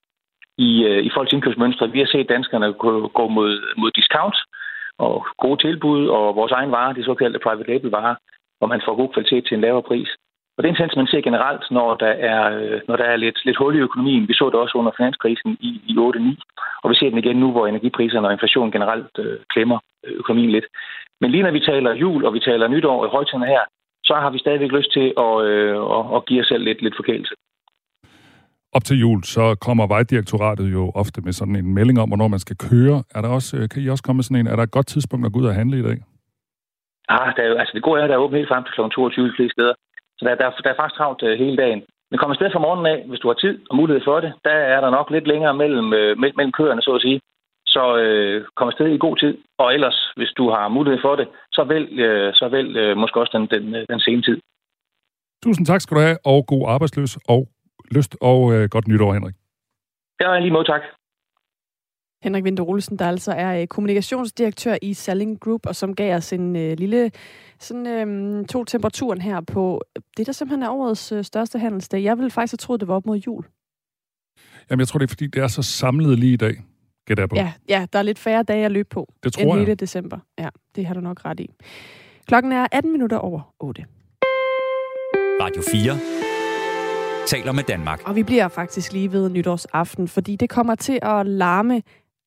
i, 0.58 0.84
øh, 0.84 1.04
i 1.06 1.10
folks 1.14 1.32
indkøbsmønstre. 1.32 1.90
Vi 1.90 1.98
har 1.98 2.10
set 2.12 2.28
danskerne 2.28 2.72
gå, 2.72 3.08
gå 3.08 3.28
mod, 3.28 3.52
mod 3.76 3.90
discount 3.90 4.36
og 4.98 5.26
gode 5.38 5.60
tilbud, 5.66 6.08
og 6.08 6.36
vores 6.36 6.52
egen 6.52 6.70
varer, 6.70 6.92
de 6.92 7.04
såkaldte 7.04 7.38
private 7.38 7.70
label 7.70 7.90
varer, 7.90 8.14
hvor 8.58 8.68
man 8.68 8.82
får 8.84 8.94
god 8.96 9.12
kvalitet 9.12 9.44
til 9.44 9.54
en 9.54 9.60
lavere 9.60 9.82
pris. 9.82 10.08
Og 10.62 10.64
det 10.64 10.70
er 10.70 10.76
en 10.76 10.80
tendens, 10.80 11.02
man 11.02 11.12
ser 11.12 11.28
generelt, 11.28 11.64
når 11.70 11.88
der 12.04 12.12
er, 12.32 12.42
øh, 12.58 12.80
når 12.88 12.96
der 12.96 13.04
er 13.04 13.16
lidt, 13.16 13.38
lidt 13.44 13.58
hul 13.58 13.74
i 13.76 13.84
økonomien. 13.88 14.28
Vi 14.28 14.34
så 14.34 14.46
det 14.50 14.58
også 14.64 14.78
under 14.80 14.92
finanskrisen 14.96 15.50
i, 15.68 15.70
i 15.90 15.92
8-9, 15.92 16.82
og 16.82 16.90
vi 16.90 16.94
ser 16.96 17.10
den 17.10 17.18
igen 17.18 17.36
nu, 17.36 17.50
hvor 17.52 17.66
energipriserne 17.66 18.26
og 18.28 18.32
inflationen 18.32 18.72
generelt 18.72 19.14
øh, 19.18 19.38
klemmer 19.52 19.78
øh, 20.04 20.14
økonomien 20.22 20.50
lidt. 20.50 20.66
Men 21.20 21.30
lige 21.30 21.42
når 21.42 21.50
vi 21.50 21.60
taler 21.60 22.00
jul, 22.04 22.24
og 22.24 22.34
vi 22.34 22.40
taler 22.40 22.68
nytår 22.68 23.06
i 23.06 23.08
højtiderne 23.16 23.46
her, 23.46 23.62
så 24.04 24.14
har 24.14 24.30
vi 24.30 24.38
stadigvæk 24.38 24.72
lyst 24.72 24.92
til 24.92 25.06
at, 25.26 25.34
øh, 25.50 25.76
at, 25.96 26.04
at 26.16 26.26
give 26.26 26.40
os 26.40 26.46
selv 26.46 26.64
lidt, 26.64 26.82
lidt 26.82 26.96
forkælelse. 26.96 27.34
Op 28.76 28.84
til 28.84 29.00
jul, 29.00 29.22
så 29.22 29.44
kommer 29.66 29.86
Vejdirektoratet 29.86 30.72
jo 30.72 30.92
ofte 30.94 31.20
med 31.20 31.32
sådan 31.32 31.56
en 31.56 31.74
melding 31.74 32.00
om, 32.00 32.08
hvornår 32.08 32.28
man 32.28 32.44
skal 32.46 32.56
køre. 32.56 32.98
Er 33.14 33.20
der 33.24 33.28
også, 33.28 33.56
øh, 33.56 33.68
kan 33.68 33.82
I 33.82 33.88
også 33.88 34.04
komme 34.04 34.18
med 34.18 34.24
sådan 34.24 34.40
en, 34.40 34.52
er 34.52 34.56
der 34.56 34.62
et 34.62 34.76
godt 34.78 34.86
tidspunkt 34.86 35.26
at 35.26 35.32
gå 35.32 35.38
ud 35.40 35.46
og 35.46 35.54
handle 35.54 35.78
i 35.78 35.82
dag? 35.82 35.98
Ah, 37.08 37.28
der 37.36 37.42
er 37.42 37.48
jo, 37.48 37.56
altså 37.62 37.72
det 37.74 37.82
gode 37.82 38.00
er, 38.00 38.04
at 38.04 38.10
der 38.10 38.16
er 38.16 38.24
åbent 38.24 38.38
helt 38.38 38.48
frem 38.48 38.64
til 38.64 38.74
kl. 38.74 38.80
22 38.80 39.28
de 39.28 39.36
fleste 39.36 39.54
steder. 39.56 39.74
Så 40.22 40.28
der, 40.28 40.34
der, 40.34 40.50
der 40.64 40.70
er 40.70 40.80
faktisk 40.80 40.98
travlt 40.98 41.22
uh, 41.22 41.28
hele 41.42 41.56
dagen. 41.56 41.82
Men 42.10 42.18
kom 42.18 42.30
afsted 42.30 42.50
fra 42.52 42.64
morgenen 42.66 42.86
af, 42.94 42.98
hvis 43.08 43.20
du 43.20 43.28
har 43.28 43.34
tid 43.34 43.54
og 43.70 43.76
mulighed 43.76 44.02
for 44.04 44.20
det. 44.20 44.32
Der 44.44 44.56
er 44.74 44.80
der 44.80 44.90
nok 44.90 45.10
lidt 45.10 45.26
længere 45.32 45.54
mellem, 45.54 45.86
uh, 46.00 46.12
mellem 46.38 46.52
køerne, 46.58 46.82
så 46.82 46.92
at 46.94 47.02
sige. 47.06 47.20
Så 47.66 47.82
uh, 48.02 48.46
kom 48.56 48.68
afsted 48.68 48.86
i 48.86 49.04
god 49.06 49.16
tid. 49.16 49.38
Og 49.58 49.74
ellers, 49.74 50.12
hvis 50.16 50.32
du 50.38 50.44
har 50.50 50.68
mulighed 50.68 51.00
for 51.06 51.14
det, 51.16 51.28
så 51.52 51.64
vælg, 51.64 51.88
uh, 52.06 52.30
så 52.40 52.48
vælg 52.48 52.70
uh, 52.82 52.96
måske 53.02 53.20
også 53.20 53.38
den, 53.38 53.46
den, 53.54 53.64
den 53.92 54.00
sene 54.00 54.22
tid. 54.22 54.38
Tusind 55.44 55.66
tak 55.66 55.80
skal 55.80 55.96
du 55.96 56.00
have, 56.00 56.18
og 56.24 56.38
god 56.46 56.64
arbejdsløs 56.74 57.12
og 57.34 57.40
lyst, 57.96 58.16
og 58.20 58.40
uh, 58.54 58.64
godt 58.74 58.88
nytår, 58.88 59.12
Henrik. 59.12 59.34
Ja, 60.20 60.38
lige 60.38 60.56
måde, 60.56 60.64
tak. 60.64 60.82
Henrik 62.22 62.44
Winter 62.44 62.64
Olsen, 62.68 62.98
der 62.98 63.08
altså 63.08 63.32
er 63.32 63.66
kommunikationsdirektør 63.66 64.76
i 64.82 64.94
Selling 64.94 65.40
Group, 65.40 65.66
og 65.66 65.76
som 65.76 65.94
gav 65.94 66.16
os 66.16 66.32
en 66.32 66.56
øh, 66.56 66.78
lille 66.78 67.10
sådan, 67.58 67.86
øh, 67.86 68.44
to 68.46 68.64
temperaturen 68.64 69.20
her 69.20 69.40
på 69.40 69.82
det, 70.16 70.26
der 70.26 70.32
simpelthen 70.32 70.62
er 70.62 70.70
årets 70.70 71.12
øh, 71.12 71.24
største 71.24 71.58
handelsdag. 71.58 72.02
Jeg 72.02 72.18
ville 72.18 72.30
faktisk 72.30 72.52
have 72.52 72.56
troet, 72.56 72.80
det 72.80 72.88
var 72.88 72.94
op 72.94 73.06
mod 73.06 73.18
jul. 73.18 73.44
Jamen, 74.70 74.80
jeg 74.80 74.88
tror, 74.88 74.98
det 74.98 75.06
er, 75.06 75.08
fordi 75.08 75.26
det 75.26 75.42
er 75.42 75.48
så 75.48 75.62
samlet 75.62 76.18
lige 76.18 76.32
i 76.32 76.36
dag, 76.36 76.54
gætter 77.06 77.22
jeg 77.22 77.28
på. 77.28 77.36
Ja, 77.36 77.52
ja, 77.68 77.86
der 77.92 77.98
er 77.98 78.02
lidt 78.02 78.18
færre 78.18 78.42
dage 78.42 78.64
at 78.64 78.72
løbe 78.72 78.88
på 78.88 79.12
det 79.22 79.32
tror 79.32 79.42
end 79.42 79.52
jeg. 79.52 79.58
hele 79.60 79.74
december. 79.74 80.18
Ja, 80.38 80.48
det 80.76 80.86
har 80.86 80.94
du 80.94 81.00
nok 81.00 81.24
ret 81.24 81.40
i. 81.40 81.50
Klokken 82.26 82.52
er 82.52 82.66
18 82.72 82.92
minutter 82.92 83.16
over 83.16 83.54
8. 83.60 83.84
Radio 85.40 85.62
4 85.72 86.22
taler 87.26 87.52
med 87.52 87.62
Danmark. 87.62 88.00
Og 88.04 88.16
vi 88.16 88.22
bliver 88.22 88.48
faktisk 88.48 88.92
lige 88.92 89.12
ved 89.12 89.28
nytårsaften, 89.30 90.08
fordi 90.08 90.36
det 90.36 90.50
kommer 90.50 90.74
til 90.74 90.98
at 91.02 91.26
larme 91.26 91.82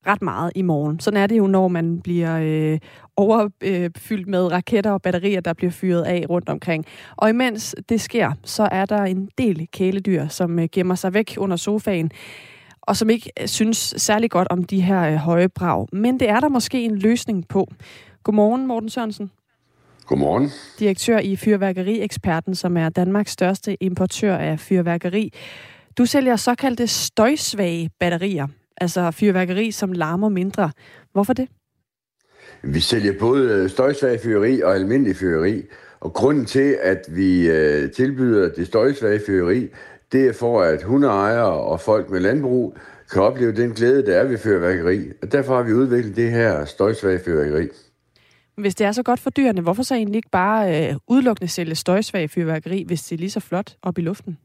ret 0.07 0.21
meget 0.21 0.51
i 0.55 0.61
morgen. 0.61 0.99
Sådan 0.99 1.19
er 1.19 1.27
det 1.27 1.37
jo, 1.37 1.47
når 1.47 1.67
man 1.67 2.01
bliver 2.01 2.39
øh, 2.41 2.79
overfyldt 3.17 4.27
øh, 4.27 4.27
med 4.27 4.51
raketter 4.51 4.91
og 4.91 5.01
batterier, 5.01 5.41
der 5.41 5.53
bliver 5.53 5.71
fyret 5.71 6.03
af 6.03 6.25
rundt 6.29 6.49
omkring. 6.49 6.85
Og 7.15 7.29
imens 7.29 7.75
det 7.89 8.01
sker, 8.01 8.31
så 8.43 8.69
er 8.71 8.85
der 8.85 9.03
en 9.03 9.29
del 9.37 9.67
kæledyr, 9.73 10.27
som 10.27 10.59
øh, 10.59 10.67
gemmer 10.71 10.95
sig 10.95 11.13
væk 11.13 11.35
under 11.37 11.55
sofaen, 11.55 12.11
og 12.81 12.97
som 12.97 13.09
ikke 13.09 13.31
øh, 13.41 13.47
synes 13.47 13.93
særlig 13.97 14.31
godt 14.31 14.47
om 14.47 14.63
de 14.63 14.81
her 14.81 15.01
øh, 15.01 15.15
høje 15.15 15.49
brag. 15.49 15.87
Men 15.93 16.19
det 16.19 16.29
er 16.29 16.39
der 16.39 16.49
måske 16.49 16.83
en 16.83 16.97
løsning 16.97 17.47
på. 17.47 17.67
Godmorgen, 18.23 18.67
Morten 18.67 18.89
Sørensen. 18.89 19.31
Godmorgen. 20.05 20.49
Direktør 20.79 21.19
i 21.19 21.35
Fyrværkerieksperten, 21.35 22.55
som 22.55 22.77
er 22.77 22.89
Danmarks 22.89 23.31
største 23.31 23.83
importør 23.83 24.37
af 24.37 24.59
fyrværkeri. 24.59 25.33
Du 25.97 26.05
sælger 26.05 26.35
såkaldte 26.35 26.87
støjsvage 26.87 27.89
batterier, 27.99 28.47
altså 28.77 29.11
fyrværkeri, 29.11 29.71
som 29.71 29.91
larmer 29.91 30.29
mindre. 30.29 30.71
Hvorfor 31.13 31.33
det? 31.33 31.47
Vi 32.63 32.79
sælger 32.79 33.13
både 33.19 33.69
støjsvage 33.69 34.19
fyrværkeri 34.23 34.61
og 34.61 34.75
almindelig 34.75 35.15
fyrværkeri. 35.15 35.63
Og 35.99 36.13
grunden 36.13 36.45
til, 36.45 36.77
at 36.81 37.05
vi 37.09 37.49
øh, 37.49 37.91
tilbyder 37.91 38.49
det 38.49 38.67
støjsvage 38.67 39.21
fyrværkeri, 39.27 39.67
det 40.11 40.27
er 40.27 40.33
for, 40.33 40.61
at 40.61 40.83
hundeejere 40.83 41.53
og 41.53 41.81
folk 41.81 42.09
med 42.09 42.19
landbrug 42.19 42.77
kan 43.11 43.21
opleve 43.21 43.51
den 43.51 43.71
glæde, 43.71 44.05
der 44.05 44.17
er 44.17 44.23
ved 44.23 44.37
fyrværkeri. 44.37 45.11
Og 45.21 45.31
derfor 45.31 45.55
har 45.55 45.63
vi 45.63 45.73
udviklet 45.73 46.15
det 46.15 46.31
her 46.31 46.65
støjsvage 46.65 47.19
fyrværkeri. 47.19 47.67
Hvis 48.57 48.75
det 48.75 48.87
er 48.87 48.91
så 48.91 49.03
godt 49.03 49.19
for 49.19 49.29
dyrene, 49.29 49.61
hvorfor 49.61 49.83
så 49.83 49.95
egentlig 49.95 50.15
ikke 50.15 50.29
bare 50.31 50.89
øh, 50.89 50.95
udelukkende 51.07 51.51
sælge 51.51 51.75
støjsvag 51.75 52.29
fyrværkeri, 52.29 52.83
hvis 52.87 53.03
det 53.03 53.15
er 53.15 53.19
lige 53.19 53.31
så 53.31 53.39
flot 53.39 53.75
op 53.81 53.97
i 53.97 54.01
luften? 54.01 54.37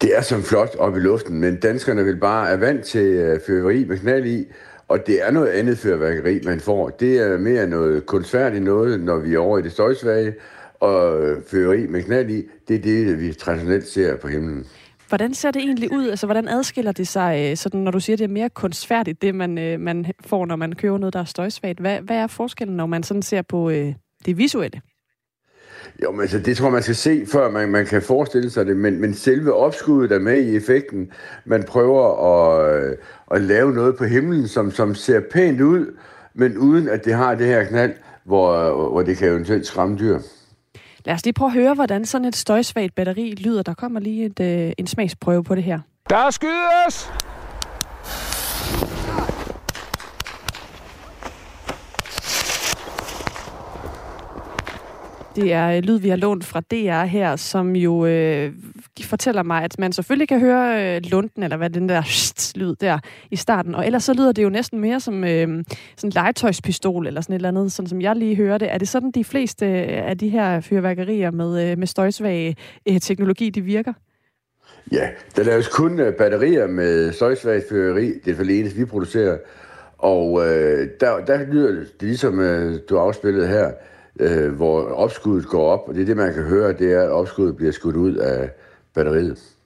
Det 0.00 0.16
er 0.16 0.20
som 0.20 0.42
flot 0.42 0.76
op 0.78 0.96
i 0.96 1.00
luften, 1.00 1.40
men 1.40 1.60
danskerne 1.60 2.04
vil 2.04 2.16
bare 2.16 2.50
er 2.50 2.56
vant 2.56 2.84
til 2.84 3.06
øh, 3.06 3.40
fyrværkeri 3.46 3.84
med 3.84 3.98
knald 3.98 4.26
i, 4.26 4.44
og 4.88 5.06
det 5.06 5.26
er 5.26 5.30
noget 5.30 5.48
andet 5.48 5.78
fyrværkeri, 5.78 6.40
man 6.44 6.60
får. 6.60 6.88
Det 6.88 7.18
er 7.18 7.38
mere 7.38 7.66
noget 7.66 8.06
kunstfærdigt 8.06 8.64
noget, 8.64 9.00
når 9.00 9.18
vi 9.18 9.34
er 9.34 9.38
over 9.38 9.58
i 9.58 9.62
det 9.62 9.72
støjsvage, 9.72 10.34
og 10.80 11.20
fyrværkeri 11.50 11.86
med 11.86 12.02
knald 12.02 12.30
i, 12.30 12.42
det 12.68 12.76
er 12.76 12.80
det, 12.80 13.20
vi 13.20 13.32
traditionelt 13.32 13.88
ser 13.88 14.16
på 14.16 14.28
himlen. 14.28 14.66
Hvordan 15.08 15.34
ser 15.34 15.50
det 15.50 15.62
egentlig 15.62 15.92
ud? 15.92 16.08
Altså, 16.08 16.26
hvordan 16.26 16.48
adskiller 16.48 16.92
det 16.92 17.08
sig, 17.08 17.50
øh, 17.50 17.56
sådan, 17.56 17.80
når 17.80 17.90
du 17.90 18.00
siger, 18.00 18.16
det 18.16 18.24
er 18.24 18.28
mere 18.28 18.50
kunstfærdigt, 18.50 19.22
det 19.22 19.34
man, 19.34 19.58
øh, 19.58 19.80
man 19.80 20.06
får, 20.20 20.46
når 20.46 20.56
man 20.56 20.72
køber 20.72 20.98
noget, 20.98 21.12
der 21.12 21.20
er 21.20 21.24
støjsvagt? 21.24 21.80
Hvad, 21.80 22.00
hvad 22.00 22.16
er 22.16 22.26
forskellen, 22.26 22.76
når 22.76 22.86
man 22.86 23.02
sådan 23.02 23.22
ser 23.22 23.42
på 23.42 23.70
øh, 23.70 23.94
det 24.26 24.38
visuelle? 24.38 24.80
Jo, 26.02 26.12
men 26.12 26.20
altså, 26.20 26.38
det 26.38 26.56
tror 26.56 26.70
man 26.70 26.82
skal 26.82 26.94
se, 26.94 27.26
før 27.32 27.50
man, 27.50 27.68
man 27.68 27.86
kan 27.86 28.02
forestille 28.02 28.50
sig 28.50 28.66
det, 28.66 28.76
men, 28.76 29.00
men 29.00 29.14
selve 29.14 29.54
opskuddet 29.54 30.12
er 30.12 30.18
med 30.18 30.42
i 30.42 30.56
effekten. 30.56 31.10
Man 31.44 31.62
prøver 31.62 32.04
at, 32.32 32.84
øh, 32.84 32.96
at 33.30 33.40
lave 33.42 33.72
noget 33.72 33.96
på 33.96 34.04
himlen, 34.04 34.48
som, 34.48 34.70
som 34.70 34.94
ser 34.94 35.20
pænt 35.32 35.60
ud, 35.60 35.96
men 36.34 36.58
uden 36.58 36.88
at 36.88 37.04
det 37.04 37.14
har 37.14 37.34
det 37.34 37.46
her 37.46 37.64
knald, 37.64 37.92
hvor, 38.24 38.72
hvor 38.90 39.02
det 39.02 39.16
kan 39.16 39.28
eventuelt 39.28 39.66
skræmme 39.66 39.98
dyr. 39.98 40.18
Lad 41.04 41.14
os 41.14 41.24
lige 41.24 41.32
prøve 41.32 41.48
at 41.48 41.52
høre, 41.52 41.74
hvordan 41.74 42.04
sådan 42.04 42.24
et 42.28 42.36
støjsvagt 42.36 42.94
batteri 42.94 43.34
lyder. 43.38 43.62
Der 43.62 43.74
kommer 43.74 44.00
lige 44.00 44.24
et, 44.24 44.40
øh, 44.40 44.72
en 44.78 44.86
smagsprøve 44.86 45.44
på 45.44 45.54
det 45.54 45.62
her. 45.62 45.80
Der 46.10 46.30
skydes! 46.30 47.12
Det 55.36 55.52
er 55.52 55.68
øh, 55.68 55.82
lyd, 55.82 55.98
vi 55.98 56.08
har 56.08 56.16
lånt 56.16 56.44
fra 56.44 56.60
DR 56.60 57.04
her, 57.04 57.36
som 57.36 57.76
jo 57.76 58.06
øh, 58.06 58.52
fortæller 59.02 59.42
mig, 59.42 59.62
at 59.62 59.78
man 59.78 59.92
selvfølgelig 59.92 60.28
kan 60.28 60.40
høre 60.40 60.96
øh, 60.96 61.02
lunden, 61.10 61.42
eller 61.42 61.56
hvad 61.56 61.70
den 61.70 61.88
der 61.88 62.02
lyd 62.58 62.74
der 62.74 62.98
i 63.30 63.36
starten. 63.36 63.74
Og 63.74 63.86
ellers 63.86 64.04
så 64.04 64.12
lyder 64.14 64.32
det 64.32 64.42
jo 64.42 64.48
næsten 64.48 64.80
mere 64.80 65.00
som 65.00 65.24
øh, 65.24 65.30
sådan 65.30 65.64
en 66.04 66.12
legetøjspistol, 66.12 67.06
eller 67.06 67.20
sådan 67.20 67.34
et 67.34 67.38
eller 67.38 67.48
andet, 67.48 67.72
sådan 67.72 67.88
som 67.88 68.00
jeg 68.00 68.16
lige 68.16 68.36
hører 68.36 68.58
det. 68.58 68.72
Er 68.72 68.78
det 68.78 68.88
sådan, 68.88 69.10
de 69.10 69.24
fleste 69.24 69.66
øh, 69.66 70.08
af 70.08 70.18
de 70.18 70.28
her 70.28 70.60
fyrværkerier 70.60 71.30
med, 71.30 71.70
øh, 71.70 71.78
med 71.78 71.86
støjsvag 71.86 72.56
øh, 72.88 73.00
teknologi, 73.00 73.50
de 73.50 73.60
virker? 73.60 73.92
Ja, 74.92 75.08
der 75.36 75.42
laves 75.42 75.68
kun 75.68 76.00
øh, 76.00 76.14
batterier 76.14 76.66
med 76.66 77.12
støjsvagt 77.12 77.64
fyrværkeri. 77.68 78.12
Det 78.24 78.30
er 78.30 78.36
for 78.36 78.44
det 78.44 78.58
eneste, 78.60 78.78
vi 78.78 78.84
producerer. 78.84 79.38
Og 79.98 80.46
øh, 80.46 80.88
der, 81.00 81.24
der 81.24 81.44
lyder 81.46 81.70
det 81.70 82.02
ligesom, 82.02 82.40
øh, 82.40 82.78
du 82.90 82.98
afspillede 82.98 83.48
her, 83.48 83.70
øh, 84.20 84.52
hvor 84.52 84.82
opskuddet 84.82 85.46
går 85.46 85.70
op, 85.70 85.88
og 85.88 85.94
det 85.94 86.02
er 86.02 86.06
det, 86.06 86.16
man 86.16 86.34
kan 86.34 86.42
høre, 86.42 86.72
det 86.72 86.92
er, 86.92 87.02
at 87.02 87.10
opskuddet 87.10 87.56
bliver 87.56 87.72
skudt 87.72 87.96
ud 87.96 88.14
af 88.14 88.50
batteriet. 88.94 89.56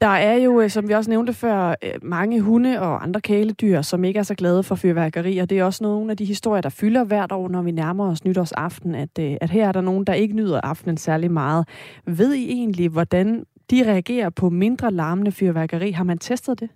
Der 0.00 0.06
er 0.06 0.34
jo, 0.34 0.60
øh, 0.60 0.70
som 0.70 0.88
vi 0.88 0.94
også 0.94 1.10
nævnte 1.10 1.32
før, 1.32 1.68
øh, 1.68 1.90
mange 2.02 2.40
hunde 2.40 2.80
og 2.80 3.02
andre 3.02 3.20
kæledyr, 3.20 3.82
som 3.82 4.04
ikke 4.04 4.18
er 4.18 4.22
så 4.22 4.34
glade 4.34 4.62
for 4.62 4.74
fyrværkeri, 4.74 5.38
og 5.38 5.50
det 5.50 5.58
er 5.58 5.64
også 5.64 5.84
nogle 5.84 6.10
af 6.10 6.16
de 6.16 6.24
historier, 6.24 6.60
der 6.60 6.68
fylder 6.68 7.04
hvert 7.04 7.32
år, 7.32 7.48
når 7.48 7.62
vi 7.62 7.70
nærmer 7.70 8.10
os 8.10 8.24
nytårsaften, 8.24 8.94
at, 8.94 9.18
øh, 9.20 9.36
at 9.40 9.50
her 9.50 9.68
er 9.68 9.72
der 9.72 9.80
nogen, 9.80 10.04
der 10.04 10.14
ikke 10.14 10.36
nyder 10.36 10.60
aftenen 10.60 10.96
særlig 10.96 11.30
meget. 11.30 11.68
Ved 12.06 12.34
I 12.34 12.50
egentlig, 12.50 12.88
hvordan 12.88 13.44
de 13.70 13.90
reagerer 13.90 14.30
på 14.30 14.50
mindre 14.50 14.90
larmende 14.90 15.32
fyrværkeri? 15.32 15.90
Har 15.90 16.04
man 16.04 16.18
testet 16.18 16.60
det? 16.60 16.68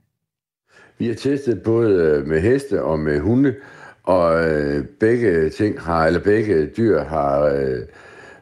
Vi 0.98 1.06
har 1.06 1.14
testet 1.14 1.62
både 1.62 2.22
med 2.26 2.40
heste 2.40 2.82
og 2.82 2.98
med 2.98 3.20
hunde, 3.20 3.54
og 4.02 4.48
øh, 4.48 4.84
begge 4.84 5.50
ting 5.50 5.80
har, 5.80 6.06
eller 6.06 6.20
begge 6.20 6.66
dyr 6.66 7.04
har, 7.04 7.40
øh, 7.42 7.78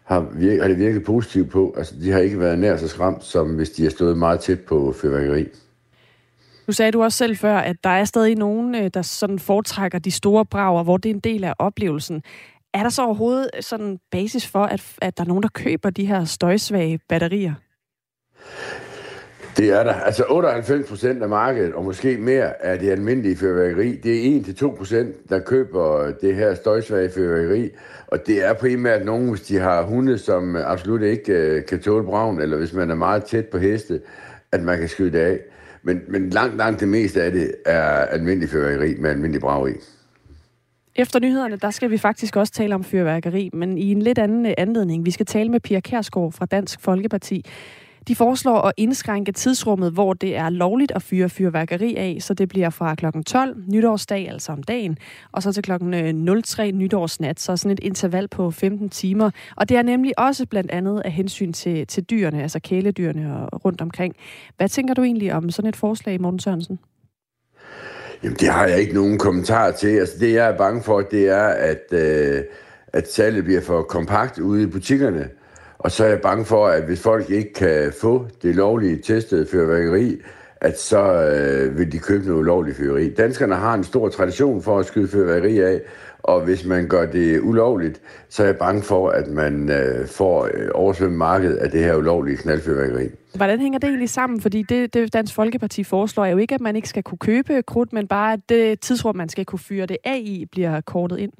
har, 0.05 0.27
virket, 0.33 0.61
har 0.63 0.69
det 0.69 0.79
virket 0.79 1.05
positivt 1.05 1.51
på. 1.51 1.75
Altså, 1.77 1.95
de 2.03 2.11
har 2.11 2.19
ikke 2.19 2.41
været 2.41 2.59
nær 2.59 2.77
så 2.77 2.89
skræmt, 2.89 3.25
som 3.25 3.55
hvis 3.55 3.71
de 3.71 3.83
har 3.83 3.91
stået 3.91 4.19
meget 4.19 4.41
tæt 4.41 4.61
på 4.61 4.95
fyrværkeri. 5.03 5.49
Nu 6.67 6.73
sagde 6.73 6.93
du 6.93 7.03
også 7.03 7.19
selv 7.19 7.37
før, 7.37 7.57
at 7.57 7.77
der 7.85 7.91
er 7.91 8.05
stadig 8.05 8.37
nogen, 8.37 8.75
øh, 8.75 8.91
der 8.95 9.03
sådan 9.03 9.39
foretrækker 9.39 9.99
de 9.99 10.11
store 10.11 10.45
brager, 10.45 10.83
hvor 10.83 10.97
det 10.97 11.11
er 11.11 11.15
en 11.15 11.21
del 11.21 11.45
af 11.45 11.55
oplevelsen. 11.59 12.23
Er 12.75 12.83
der 12.83 12.91
så 12.91 13.03
overhovedet 13.03 13.51
sådan 13.61 13.99
basis 14.11 14.47
for, 14.47 14.65
at, 14.65 14.85
at 15.03 15.17
der 15.17 15.25
er 15.25 15.29
nogen, 15.29 15.43
der 15.43 15.49
køber 15.49 15.91
de 15.91 16.07
her 16.07 16.25
støjsvage 16.25 17.01
batterier? 17.09 17.55
Det 19.59 19.71
er 19.71 19.83
der. 19.83 19.93
Altså 19.95 20.25
98 20.29 20.89
procent 20.89 21.23
af 21.23 21.29
markedet, 21.29 21.75
og 21.75 21.85
måske 21.85 22.17
mere 22.19 22.65
af 22.65 22.79
det 22.79 22.91
almindelige 22.91 23.37
fyrværkeri, 23.37 23.97
det 23.97 24.37
er 24.37 24.41
1-2 24.41 24.77
procent, 24.77 25.31
der 25.31 25.39
køber 25.39 26.13
det 26.21 26.35
her 26.35 26.55
støjsvage 26.55 27.11
fyrværkeri. 27.11 27.71
Og 28.07 28.27
det 28.27 28.47
er 28.47 28.53
primært 28.53 29.05
nogen, 29.05 29.29
hvis 29.29 29.41
de 29.41 29.59
har 29.59 29.83
hunde, 29.83 30.19
som 30.19 30.57
absolut 30.57 31.03
ikke 31.03 31.33
øh, 31.33 31.67
kan 31.67 31.81
tåle 31.81 32.05
braven, 32.05 32.41
eller 32.41 32.57
hvis 32.57 32.73
man 32.73 32.91
er 32.91 32.95
meget 32.95 33.25
tæt 33.25 33.47
på 33.47 33.59
heste, 33.59 34.01
at 34.53 34.63
man 34.63 34.79
kan 34.79 34.89
skyde 34.89 35.13
det 35.13 35.19
af. 35.19 35.39
Men, 35.83 36.01
men 36.09 36.31
langt, 36.31 36.57
langt 36.57 36.81
det 36.81 36.89
meste 36.89 37.23
af 37.23 37.33
det 37.33 37.55
er 37.67 37.91
almindelig 37.91 38.49
fyrværkeri 38.49 38.95
med 38.99 39.11
almindelig 39.11 39.41
brag 39.41 39.71
i. 39.71 39.75
Efter 40.97 41.21
nyhederne, 41.21 41.57
der 41.57 41.71
skal 41.71 41.91
vi 41.91 41.99
faktisk 41.99 42.37
også 42.37 42.53
tale 42.53 42.75
om 42.75 42.85
fyrværkeri, 42.85 43.51
men 43.53 43.79
i 43.79 43.91
en 43.93 44.03
lidt 44.03 44.19
anden 44.19 44.47
øh, 44.47 44.53
anledning. 44.59 45.07
Vi 45.07 45.11
skal 45.11 45.27
tale 45.27 45.49
med 45.49 45.61
Pia 45.61 45.81
Kærsgaard 45.81 46.33
fra 46.33 46.47
Dansk 46.47 46.81
Folkeparti. 46.81 47.45
De 48.09 48.17
foreslår 48.17 48.61
at 48.61 48.73
indskrænke 48.77 49.33
tidsrummet, 49.33 49.93
hvor 49.93 50.15
det 50.15 50.37
er 50.37 50.51
lovligt 50.51 50.93
at 50.93 51.03
fyre 51.03 51.29
fyrværkeri 51.29 51.97
af, 51.97 52.19
så 52.21 52.35
det 52.35 52.49
bliver 52.49 52.71
fra 52.71 52.95
kl. 52.95 53.07
12 53.27 53.57
nytårsdag, 53.67 54.31
altså 54.31 54.53
om 54.53 54.63
dagen, 54.63 54.99
og 55.33 55.43
så 55.43 55.53
til 55.53 55.63
kl. 55.63 55.73
03 56.45 56.69
øh, 56.69 56.73
nytårsnat, 56.73 57.41
så 57.41 57.57
sådan 57.57 57.71
et 57.71 57.81
interval 57.83 58.29
på 58.29 58.51
15 58.51 58.89
timer. 58.89 59.31
Og 59.57 59.69
det 59.69 59.77
er 59.77 59.83
nemlig 59.83 60.19
også 60.19 60.47
blandt 60.47 60.71
andet 60.71 61.03
af 61.05 61.13
hensyn 61.13 61.53
til, 61.53 61.87
til 61.87 62.05
dyrene, 62.05 62.43
altså 62.43 62.61
kæledyrene 62.61 63.49
og 63.53 63.65
rundt 63.65 63.81
omkring. 63.81 64.15
Hvad 64.57 64.69
tænker 64.69 64.95
du 64.95 65.03
egentlig 65.03 65.33
om 65.33 65.51
sådan 65.51 65.69
et 65.69 65.77
forslag, 65.77 66.21
Morten 66.21 66.41
Sørensen? 66.41 66.79
Jamen, 68.23 68.37
det 68.37 68.49
har 68.49 68.67
jeg 68.67 68.81
ikke 68.81 68.95
nogen 68.95 69.19
kommentar 69.19 69.71
til. 69.71 69.99
Altså, 69.99 70.15
det 70.21 70.35
jeg 70.35 70.49
er 70.49 70.57
bange 70.57 70.83
for, 70.83 71.01
det 71.01 71.29
er, 71.29 71.49
at, 71.49 71.93
øh, 71.93 72.43
at 72.93 73.13
salget 73.13 73.45
bliver 73.45 73.61
for 73.61 73.83
kompakt 73.83 74.39
ude 74.39 74.63
i 74.63 74.67
butikkerne. 74.67 75.29
Og 75.79 75.91
så 75.91 76.05
er 76.05 76.09
jeg 76.09 76.21
bange 76.21 76.45
for, 76.45 76.67
at 76.67 76.83
hvis 76.83 77.01
folk 77.01 77.31
ikke 77.31 77.53
kan 77.53 77.93
få 78.01 78.27
det 78.43 78.55
lovlige 78.55 78.97
testede 78.97 79.47
fyrværkeri, 79.47 80.17
at 80.61 80.81
så 80.81 81.03
øh, 81.13 81.79
vil 81.79 81.93
de 81.93 81.99
købe 81.99 82.27
noget 82.27 82.41
ulovligt 82.41 82.77
fyrværkeri. 82.77 83.15
Danskerne 83.15 83.55
har 83.55 83.75
en 83.75 83.85
stor 83.85 84.09
tradition 84.09 84.63
for 84.63 84.79
at 84.79 84.87
skyde 84.87 85.09
fyrværkeri 85.09 85.59
af, 85.59 85.81
og 86.23 86.41
hvis 86.41 86.65
man 86.65 86.89
gør 86.89 87.07
det 87.07 87.41
ulovligt, 87.41 88.01
så 88.29 88.43
er 88.43 88.47
jeg 88.47 88.57
bange 88.57 88.83
for, 88.83 89.09
at 89.09 89.29
man 89.29 89.71
øh, 89.71 90.07
får 90.07 90.45
øh, 90.55 90.69
oversvømmet 90.75 91.19
markedet 91.19 91.57
af 91.57 91.71
det 91.71 91.81
her 91.81 91.95
ulovlige 91.95 92.37
knaldfyrværkeri. 92.37 93.09
Hvordan 93.35 93.61
hænger 93.61 93.79
det 93.79 93.89
egentlig 93.89 94.11
sammen? 94.11 94.41
Fordi 94.41 94.63
det, 94.63 94.95
det 94.95 95.13
Dansk 95.13 95.35
Folkeparti 95.35 95.85
foreslår 95.85 96.25
er 96.25 96.31
jo 96.31 96.37
ikke, 96.37 96.55
at 96.55 96.61
man 96.61 96.77
ikke 96.77 96.89
skal 96.89 97.03
kunne 97.03 97.19
købe 97.19 97.63
krudt, 97.63 97.93
men 97.93 98.09
bare 98.09 98.33
at 98.33 98.41
det 98.49 98.81
tidsrum, 98.81 99.17
man 99.17 99.29
skal 99.29 99.45
kunne 99.45 99.59
fyre 99.59 99.87
det 99.87 99.97
af 100.05 100.21
i, 100.25 100.47
bliver 100.53 100.81
kortet 100.81 101.19
ind. 101.19 101.33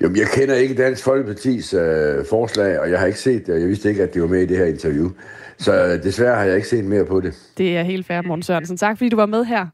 Jamen, 0.00 0.16
jeg 0.16 0.26
kender 0.34 0.54
ikke 0.54 0.74
Dansk 0.74 1.04
Folkepartis 1.04 1.74
øh, 1.74 2.24
forslag, 2.30 2.80
og 2.80 2.90
jeg 2.90 2.98
har 2.98 3.06
ikke 3.06 3.20
set 3.20 3.46
det, 3.46 3.54
og 3.54 3.60
jeg 3.60 3.68
vidste 3.68 3.88
ikke, 3.88 4.02
at 4.02 4.14
det 4.14 4.22
var 4.22 4.28
med 4.28 4.42
i 4.42 4.46
det 4.46 4.56
her 4.56 4.66
interview. 4.66 5.10
Så 5.58 5.84
øh, 5.84 6.02
desværre 6.02 6.36
har 6.36 6.44
jeg 6.44 6.56
ikke 6.56 6.68
set 6.68 6.84
mere 6.84 7.04
på 7.04 7.20
det. 7.20 7.34
Det 7.58 7.76
er 7.76 7.82
helt 7.82 8.06
fair, 8.06 8.22
Morten 8.22 8.42
Sørensen. 8.42 8.76
Tak, 8.76 8.98
fordi 8.98 9.08
du 9.08 9.16
var 9.16 9.26
med 9.26 9.44
her. 9.44 9.66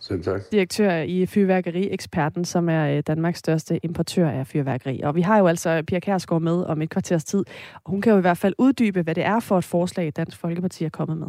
Selv 0.00 0.24
tak. 0.24 0.40
Direktør 0.52 0.96
i 0.96 1.26
Fyrværkeri-eksperten, 1.26 2.44
som 2.44 2.68
er 2.68 2.96
øh, 2.96 3.02
Danmarks 3.06 3.38
største 3.38 3.80
importør 3.84 4.30
af 4.30 4.46
fyrværkeri. 4.46 5.00
Og 5.00 5.14
vi 5.14 5.20
har 5.20 5.38
jo 5.38 5.46
altså 5.46 5.82
Pia 5.86 6.00
Kærsgaard 6.00 6.42
med 6.42 6.64
om 6.64 6.82
et 6.82 6.90
kvarters 6.90 7.24
tid, 7.24 7.44
og 7.84 7.90
hun 7.90 8.00
kan 8.00 8.12
jo 8.12 8.18
i 8.18 8.20
hvert 8.20 8.38
fald 8.38 8.54
uddybe, 8.58 9.02
hvad 9.02 9.14
det 9.14 9.24
er 9.24 9.40
for 9.40 9.58
et 9.58 9.64
forslag, 9.64 10.12
Dansk 10.16 10.38
Folkeparti 10.38 10.84
er 10.84 10.88
kommet 10.88 11.18
med. 11.18 11.26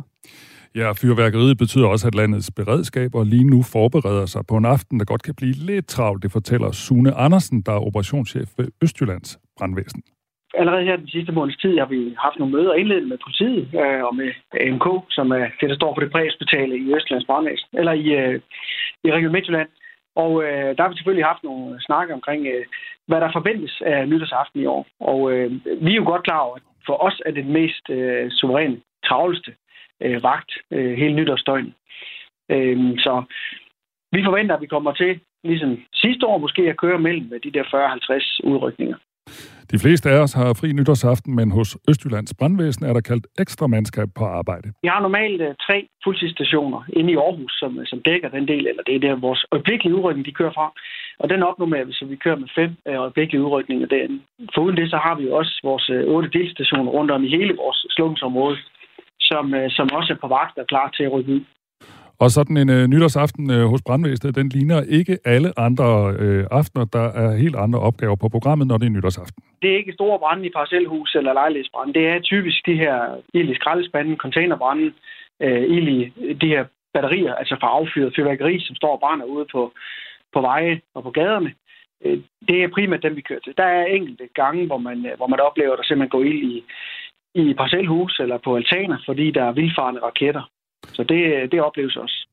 Ja, 0.75 0.91
fyrværkeriet 1.01 1.57
betyder 1.57 1.87
også, 1.87 2.07
at 2.07 2.15
landets 2.15 2.51
beredskaber 2.59 3.23
lige 3.23 3.49
nu 3.53 3.59
forbereder 3.75 4.25
sig 4.25 4.43
på 4.49 4.55
en 4.57 4.65
aften, 4.65 4.99
der 4.99 5.05
godt 5.05 5.23
kan 5.23 5.35
blive 5.35 5.55
lidt 5.69 5.87
travlt. 5.87 6.23
Det 6.23 6.31
fortæller 6.31 6.71
Sune 6.71 7.11
Andersen, 7.25 7.61
der 7.65 7.73
er 7.73 7.85
operationschef 7.87 8.49
ved 8.57 8.67
Østjyllands 8.83 9.39
brandvæsen. 9.57 10.03
Allerede 10.59 10.83
her 10.83 10.95
den 10.95 11.07
sidste 11.07 11.31
måneds 11.31 11.57
tid 11.57 11.77
har 11.79 11.85
vi 11.85 12.15
haft 12.25 12.39
nogle 12.39 12.55
møder 12.57 12.73
indledende 12.73 13.09
med 13.09 13.17
politiet 13.25 13.63
øh, 13.83 14.03
og 14.07 14.15
med 14.15 14.29
AMK, 14.65 14.87
som 15.09 15.31
er 15.31 15.45
det, 15.59 15.69
der 15.69 15.75
står 15.75 15.93
for 15.93 16.01
det 16.01 16.11
præhospitale 16.11 16.75
i 16.77 16.95
Østlands 16.95 17.25
brandvæsen, 17.25 17.69
eller 17.79 17.93
i, 18.03 18.07
øh, 18.21 18.39
i 19.05 19.11
Region 19.11 19.31
Midtjylland. 19.31 19.69
Og 20.15 20.43
øh, 20.43 20.69
der 20.75 20.81
har 20.81 20.89
vi 20.89 20.95
selvfølgelig 20.95 21.25
haft 21.31 21.43
nogle 21.43 21.81
snakke 21.87 22.13
omkring, 22.13 22.41
øh, 22.53 22.65
hvad 23.07 23.19
der 23.21 23.37
forventes 23.37 23.81
af 23.85 24.09
nytårsaften 24.09 24.59
i 24.61 24.65
år. 24.65 24.83
Og 24.99 25.19
øh, 25.31 25.51
vi 25.85 25.91
er 25.91 26.01
jo 26.01 26.11
godt 26.11 26.23
klar 26.23 26.39
over, 26.39 26.55
at 26.55 26.61
for 26.87 26.95
os 27.07 27.21
er 27.25 27.31
det 27.31 27.43
den 27.45 27.53
mest 27.53 27.85
øh, 27.89 28.31
suveræne, 28.31 28.77
travleste 29.07 29.51
øh, 30.03 30.23
vagt 30.23 30.51
øh, 30.71 30.97
hele 30.97 31.13
nytårsdøgn. 31.15 31.73
Øh, 32.51 32.77
så 32.97 33.23
vi 34.11 34.23
forventer, 34.23 34.55
at 34.55 34.61
vi 34.61 34.67
kommer 34.67 34.91
til, 34.91 35.19
ligesom 35.43 35.77
sidste 35.93 36.25
år 36.25 36.37
måske, 36.37 36.61
at 36.69 36.77
køre 36.77 36.99
mellem 36.99 37.33
de 37.43 37.51
der 37.51 37.63
40-50 37.63 38.49
udrykninger. 38.49 38.97
De 39.71 39.79
fleste 39.79 40.09
af 40.09 40.19
os 40.25 40.33
har 40.33 40.57
fri 40.59 40.71
nytårsaften, 40.71 41.35
men 41.35 41.51
hos 41.51 41.77
Østjyllands 41.89 42.33
Brandvæsen 42.39 42.85
er 42.85 42.93
der 42.93 43.01
kaldt 43.01 43.27
ekstra 43.39 43.67
mandskab 43.67 44.09
på 44.19 44.25
arbejde. 44.25 44.67
Vi 44.81 44.87
har 44.93 45.01
normalt 45.01 45.41
uh, 45.41 45.47
tre 45.67 45.87
fuldtidsstationer 46.03 46.81
inde 46.97 47.11
i 47.13 47.15
Aarhus, 47.15 47.53
som, 47.61 47.71
som 47.85 47.99
dækker 48.05 48.29
den 48.29 48.47
del, 48.47 48.67
eller 48.67 48.83
det 48.83 48.95
er 48.95 48.99
der, 48.99 49.15
vores 49.27 49.45
øjeblikkelige 49.51 49.95
udrykning, 49.95 50.25
de 50.25 50.39
kører 50.39 50.53
fra. 50.53 50.67
Og 51.19 51.29
den 51.29 51.43
opnummerer 51.43 51.85
vi, 51.85 51.93
så 51.93 52.05
vi 52.05 52.15
kører 52.15 52.39
med 52.43 52.49
fem 52.55 52.71
uh, 52.89 52.95
øjeblikkelige 53.05 53.43
udrykninger 53.45 53.87
derinde. 53.87 54.19
Foruden 54.55 54.77
det, 54.77 54.89
så 54.89 54.97
har 55.05 55.15
vi 55.15 55.23
jo 55.27 55.35
også 55.35 55.53
vores 55.63 55.89
uh, 55.89 56.13
otte 56.15 56.29
delstationer 56.37 56.91
rundt 56.91 57.11
om 57.11 57.23
i 57.23 57.29
hele 57.37 57.53
vores 57.55 57.79
slukningsområde, 57.95 58.57
som, 59.29 59.45
uh, 59.59 59.67
som 59.77 59.87
også 59.97 60.13
er 60.13 60.21
på 60.21 60.27
vagt 60.37 60.57
og 60.57 60.67
klar 60.67 60.87
til 60.95 61.03
at 61.03 61.13
rykke 61.13 61.31
ud. 61.37 61.43
Og 62.23 62.29
sådan 62.31 62.57
en 62.57 62.69
øh, 62.69 62.87
nytårsaften 62.87 63.51
øh, 63.51 63.65
hos 63.71 63.81
brandvæsenet, 63.87 64.35
den 64.35 64.49
ligner 64.49 64.81
ikke 64.99 65.17
alle 65.25 65.49
andre 65.59 65.89
øh, 66.19 66.45
aftener. 66.51 66.85
Der 66.85 67.07
er 67.23 67.37
helt 67.43 67.55
andre 67.55 67.79
opgaver 67.79 68.15
på 68.15 68.29
programmet, 68.29 68.67
når 68.67 68.77
det 68.77 68.85
er 68.85 68.95
nytårsaften. 68.97 69.43
Det 69.61 69.69
er 69.71 69.77
ikke 69.77 69.93
store 69.93 70.19
brænde 70.19 70.45
i 70.45 70.55
parcelhus 70.55 71.15
eller 71.15 71.33
lejlighedsbrænde. 71.33 71.93
Det 71.93 72.07
er 72.07 72.19
typisk 72.19 72.65
de 72.65 72.75
her 72.83 72.97
ild 73.33 73.49
i 73.49 73.55
skraldespanden, 73.55 74.17
containerbrænde, 74.17 74.93
øh, 75.41 75.63
ild 75.75 75.87
i 75.87 76.33
de 76.33 76.47
her 76.47 76.65
batterier, 76.93 77.33
altså 77.35 77.55
fra 77.61 77.67
affyret 77.67 78.13
fyrværkeri, 78.15 78.59
som 78.59 78.75
står 78.75 78.91
og 78.93 78.99
brænder 78.99 79.25
ude 79.25 79.45
på, 79.51 79.71
på 80.33 80.41
veje 80.41 80.81
og 80.95 81.03
på 81.03 81.11
gaderne. 81.11 81.53
Øh, 82.05 82.17
det 82.49 82.57
er 82.63 82.75
primært 82.75 83.03
dem, 83.03 83.15
vi 83.15 83.21
kører 83.21 83.39
til. 83.43 83.53
Der 83.57 83.63
er 83.63 83.85
enkelte 83.85 84.27
gange, 84.35 84.65
hvor 84.65 84.77
man, 84.77 85.05
øh, 85.05 85.17
hvor 85.17 85.27
man 85.27 85.39
oplever, 85.39 85.73
at 85.73 85.77
der 85.77 85.83
simpelthen 85.83 86.15
går 86.15 86.23
ild 86.23 86.43
i, 86.51 86.63
i 87.35 87.53
parcelhus 87.53 88.19
eller 88.19 88.37
på 88.37 88.55
altaner, 88.55 88.97
fordi 89.05 89.31
der 89.31 89.43
er 89.43 89.51
vildfarende 89.51 90.01
raketter. 90.03 90.49
Så 90.87 91.03
det, 91.03 91.51
det 91.51 91.61
opleves 91.61 91.95
også. 91.95 92.27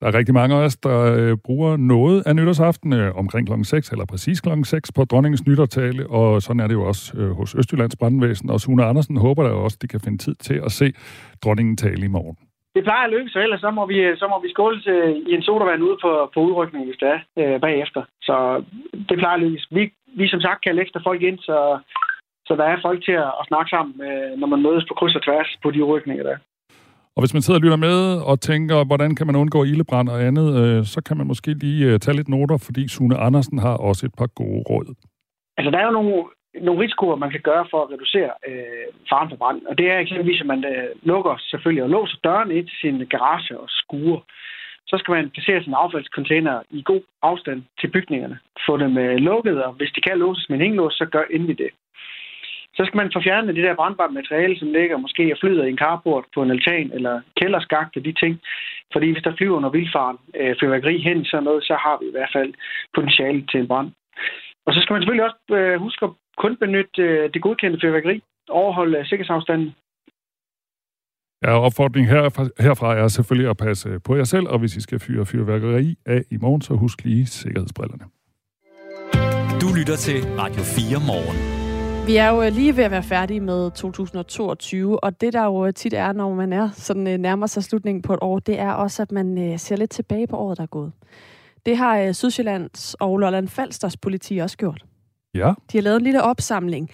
Der 0.00 0.06
er 0.06 0.18
rigtig 0.18 0.34
mange 0.34 0.54
af 0.56 0.64
os, 0.64 0.76
der 0.76 0.98
øh, 1.18 1.36
bruger 1.44 1.76
noget 1.76 2.26
af 2.26 2.36
nytårsaften 2.36 2.92
øh, 2.92 3.14
omkring 3.16 3.46
kl. 3.48 3.52
6, 3.62 3.90
eller 3.90 4.06
præcis 4.06 4.40
kl. 4.40 4.48
6 4.64 4.92
på 4.92 5.04
dronningens 5.04 5.46
nytårtale, 5.46 6.10
og 6.10 6.42
sådan 6.42 6.60
er 6.60 6.66
det 6.66 6.74
jo 6.74 6.84
også 6.84 7.18
øh, 7.18 7.30
hos 7.30 7.54
Østjyllands 7.54 7.96
Brandvæsen. 7.96 8.50
Og 8.50 8.60
Sune 8.60 8.84
Andersen 8.84 9.16
håber 9.16 9.42
der 9.42 9.50
også, 9.50 9.78
de 9.82 9.88
kan 9.88 10.00
finde 10.00 10.18
tid 10.18 10.34
til 10.34 10.60
at 10.66 10.72
se 10.72 10.92
dronningen 11.44 11.76
tale 11.76 12.04
i 12.04 12.14
morgen. 12.16 12.36
Det 12.74 12.84
plejer 12.84 13.04
at 13.04 13.10
lykkes, 13.10 13.36
ellers 13.36 13.60
så 13.60 13.70
må 13.70 13.86
vi, 13.86 13.98
så 14.16 14.26
må 14.32 14.36
vi 14.42 14.50
skåle 14.50 14.80
til, 14.80 14.98
i 15.30 15.32
en 15.34 15.42
sodavand 15.42 15.82
ude 15.82 15.96
på, 16.02 16.30
på 16.34 16.40
udrykning, 16.40 16.84
hvis 16.86 17.00
det 17.02 17.08
er, 17.08 17.20
øh, 17.40 17.60
bagefter. 17.60 18.02
Så 18.22 18.64
det 19.08 19.18
plejer 19.18 19.36
at 19.36 19.40
lykkes. 19.40 19.66
Vi, 19.70 19.92
vi 20.16 20.28
som 20.28 20.40
sagt 20.40 20.64
kan 20.64 20.78
ekstra 20.78 21.00
folk 21.04 21.22
ind, 21.22 21.38
så, 21.38 21.78
så 22.48 22.52
der 22.60 22.66
er 22.72 22.84
folk 22.86 23.00
til 23.04 23.16
at, 23.24 23.32
at 23.40 23.44
snakke 23.50 23.70
sammen, 23.74 23.94
øh, 24.08 24.30
når 24.40 24.48
man 24.52 24.62
mødes 24.66 24.84
på 24.88 24.94
kryds 24.98 25.18
og 25.18 25.22
tværs 25.26 25.50
på 25.62 25.70
de 25.70 25.84
udrykninger, 25.84 26.24
der 26.28 26.36
og 27.18 27.22
hvis 27.22 27.34
man 27.34 27.42
sidder 27.42 27.60
og 27.60 27.64
lytter 27.64 27.86
med 27.88 27.98
og 28.30 28.40
tænker, 28.40 28.84
hvordan 28.84 29.10
kan 29.16 29.26
man 29.26 29.36
undgå 29.36 29.64
ildebrand 29.64 30.08
og 30.08 30.22
andet, 30.28 30.48
øh, 30.60 30.84
så 30.94 30.98
kan 31.06 31.16
man 31.16 31.26
måske 31.26 31.50
lige 31.64 31.86
øh, 31.88 31.98
tage 32.00 32.16
lidt 32.16 32.28
noter, 32.28 32.58
fordi 32.66 32.88
Sune 32.88 33.16
Andersen 33.26 33.58
har 33.58 33.76
også 33.88 34.02
et 34.06 34.14
par 34.20 34.30
gode 34.40 34.62
råd. 34.70 34.88
Altså, 35.56 35.70
der 35.70 35.78
er 35.78 35.86
jo 35.86 35.98
nogle, 35.98 36.14
nogle 36.66 36.80
risikoer, 36.82 37.16
man 37.16 37.30
kan 37.30 37.40
gøre 37.40 37.64
for 37.70 37.78
at 37.82 37.90
reducere 37.92 38.30
øh, 38.48 38.88
faren 39.10 39.30
for 39.30 39.36
brand. 39.36 39.60
Og 39.70 39.78
det 39.78 39.86
er 39.90 39.98
eksempelvis, 39.98 40.40
at 40.40 40.46
man 40.46 40.64
øh, 40.72 40.88
lukker 41.02 41.34
selvfølgelig 41.50 41.84
og 41.84 41.90
låser 41.90 42.18
døren 42.24 42.50
ind 42.50 42.66
til 42.66 42.78
sin 42.82 43.06
garage 43.14 43.58
og 43.62 43.68
skure. 43.68 44.20
Så 44.90 44.94
skal 44.98 45.12
man 45.12 45.30
placere 45.30 45.62
sin 45.62 45.74
affaldscontainer 45.82 46.56
i 46.70 46.82
god 46.90 47.02
afstand 47.22 47.60
til 47.80 47.88
bygningerne. 47.94 48.38
Få 48.66 48.76
dem 48.76 48.98
øh, 48.98 49.16
lukket, 49.16 49.64
og 49.64 49.72
hvis 49.72 49.92
de 49.96 50.00
kan 50.00 50.18
låses 50.18 50.48
med 50.48 50.56
en 50.56 50.64
hængelås, 50.64 50.94
så 51.00 51.06
gør 51.14 51.24
endelig 51.30 51.58
det. 51.58 51.70
Så 52.78 52.84
skal 52.86 52.98
man 53.00 53.10
få 53.14 53.20
fjernet 53.26 53.56
det 53.56 53.64
der 53.64 53.80
brandbare 53.80 54.16
materiale, 54.18 54.58
som 54.58 54.68
ligger 54.78 54.96
måske 54.96 55.32
og 55.32 55.38
flyder 55.40 55.64
i 55.64 55.70
en 55.70 55.82
carport 55.84 56.24
på 56.34 56.42
en 56.42 56.50
altan 56.50 56.90
eller 56.96 57.14
kælderskagt 57.40 57.96
og 57.96 58.04
de 58.04 58.12
ting. 58.22 58.34
Fordi 58.92 59.06
hvis 59.12 59.22
der 59.22 59.36
flyver 59.38 59.60
noget 59.60 59.76
vildfaren 59.76 60.18
øh, 60.40 60.56
fyrværkeri 60.60 60.96
hen 61.08 61.24
sådan 61.24 61.44
noget, 61.44 61.62
så 61.64 61.74
har 61.84 61.96
vi 62.00 62.06
i 62.08 62.14
hvert 62.16 62.32
fald 62.36 62.50
potentiale 62.94 63.46
til 63.50 63.60
en 63.60 63.68
brand. 63.68 63.90
Og 64.66 64.74
så 64.74 64.80
skal 64.80 64.92
man 64.92 65.02
selvfølgelig 65.02 65.28
også 65.28 65.40
øh, 65.60 65.80
huske 65.80 66.04
at 66.04 66.10
kun 66.42 66.56
benytte 66.56 67.02
øh, 67.02 67.30
det 67.34 67.42
godkendte 67.42 67.78
fyrværkeri, 67.82 68.22
overholde 68.48 68.98
øh, 68.98 69.06
sikkerhedsafstanden. 69.06 69.74
Ja, 71.44 71.52
opfordringen 71.66 72.10
her, 72.14 72.22
herfra 72.62 72.96
er 72.96 73.08
selvfølgelig 73.08 73.50
at 73.50 73.56
passe 73.56 74.00
på 74.06 74.16
jer 74.16 74.24
selv, 74.24 74.46
og 74.48 74.58
hvis 74.58 74.76
I 74.76 74.80
skal 74.80 74.98
fyre 74.98 75.26
fyrværkeri 75.26 75.96
af 76.06 76.22
i 76.30 76.36
morgen, 76.36 76.62
så 76.62 76.74
husk 76.74 77.04
lige 77.04 77.26
sikkerhedsbrillerne. 77.26 78.04
Du 79.62 79.68
lytter 79.78 79.96
til 79.96 80.18
Radio 80.42 80.62
4 80.62 81.00
morgen. 81.10 81.57
Vi 82.08 82.16
er 82.16 82.28
jo 82.28 82.42
øh, 82.42 82.52
lige 82.52 82.76
ved 82.76 82.84
at 82.84 82.90
være 82.90 83.02
færdige 83.02 83.40
med 83.40 83.70
2022, 83.70 85.04
og 85.04 85.20
det 85.20 85.32
der 85.32 85.44
jo 85.44 85.66
øh, 85.66 85.72
tit 85.72 85.94
er, 85.94 86.12
når 86.12 86.34
man 86.34 86.52
er 86.52 86.70
sådan 86.72 87.06
øh, 87.06 87.18
nærmer 87.18 87.46
sig 87.46 87.64
slutningen 87.64 88.02
på 88.02 88.14
et 88.14 88.18
år, 88.22 88.38
det 88.38 88.58
er 88.58 88.72
også, 88.72 89.02
at 89.02 89.12
man 89.12 89.58
ser 89.58 89.76
lidt 89.76 89.90
tilbage 89.90 90.26
på 90.26 90.36
året, 90.36 90.58
der 90.58 90.62
er 90.62 90.66
gået. 90.66 90.92
Det 91.66 91.76
har 91.76 92.12
Sydsjællands 92.12 92.94
og 92.94 93.18
Lolland 93.18 93.48
Falsters 93.48 93.96
politi 93.96 94.38
også 94.38 94.56
gjort. 94.56 94.84
Ja. 95.34 95.52
De 95.72 95.78
har 95.78 95.82
lavet 95.82 95.96
en 95.96 96.02
lille 96.02 96.22
opsamling. 96.22 96.90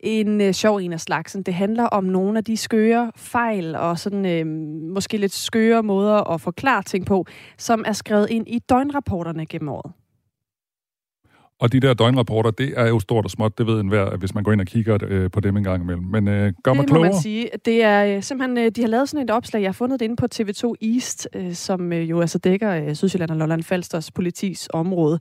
En 0.00 0.40
uh, 0.40 0.50
sjov 0.50 0.76
en 0.76 0.92
af 0.92 1.00
slagsen. 1.00 1.42
Det 1.42 1.54
handler 1.54 1.84
om 1.84 2.04
nogle 2.04 2.38
af 2.38 2.44
de 2.44 2.56
skøre 2.56 3.12
fejl 3.16 3.76
og 3.76 3.98
sådan 3.98 4.40
uh, 4.40 4.46
måske 4.92 5.16
lidt 5.16 5.32
skøre 5.32 5.82
måder 5.82 6.30
at 6.30 6.40
forklare 6.40 6.82
ting 6.82 7.06
på, 7.06 7.26
som 7.58 7.84
er 7.86 7.92
skrevet 7.92 8.30
ind 8.30 8.48
i 8.48 8.58
døgnrapporterne 8.58 9.46
gennem 9.46 9.68
året. 9.68 9.92
Og 11.60 11.72
de 11.72 11.80
der 11.80 11.94
døgnrapporter, 11.94 12.50
det 12.50 12.72
er 12.76 12.86
jo 12.86 13.00
stort 13.00 13.24
og 13.24 13.30
småt, 13.30 13.58
det 13.58 13.66
ved 13.66 13.80
enhver, 13.80 14.16
hvis 14.16 14.34
man 14.34 14.44
går 14.44 14.52
ind 14.52 14.60
og 14.60 14.66
kigger 14.66 14.98
øh, 15.02 15.30
på 15.30 15.40
dem 15.40 15.56
en 15.56 15.64
gang 15.64 15.82
imellem. 15.82 16.04
Men 16.04 16.28
øh, 16.28 16.52
gør 16.62 16.72
mig 16.72 16.86
klogere. 16.86 17.04
Det 17.04 17.10
må 17.10 17.14
man 17.14 17.22
sige. 17.22 17.48
Det 17.64 17.82
er 17.82 18.16
øh, 18.16 18.22
simpelthen, 18.22 18.58
øh, 18.58 18.70
de 18.76 18.80
har 18.80 18.88
lavet 18.88 19.08
sådan 19.08 19.24
et 19.24 19.30
opslag, 19.30 19.60
jeg 19.60 19.68
har 19.68 19.72
fundet 19.72 20.00
det 20.00 20.04
inde 20.04 20.16
på 20.16 20.26
TV2 20.34 20.74
East, 20.82 21.28
øh, 21.34 21.54
som 21.54 21.92
øh, 21.92 22.10
jo 22.10 22.20
altså 22.20 22.38
dækker 22.38 22.70
øh, 22.70 22.94
Sydsjælland 22.94 23.30
og 23.30 23.36
Lolland 23.36 23.62
Falsters 23.62 24.10
politis 24.10 24.68
område. 24.72 25.18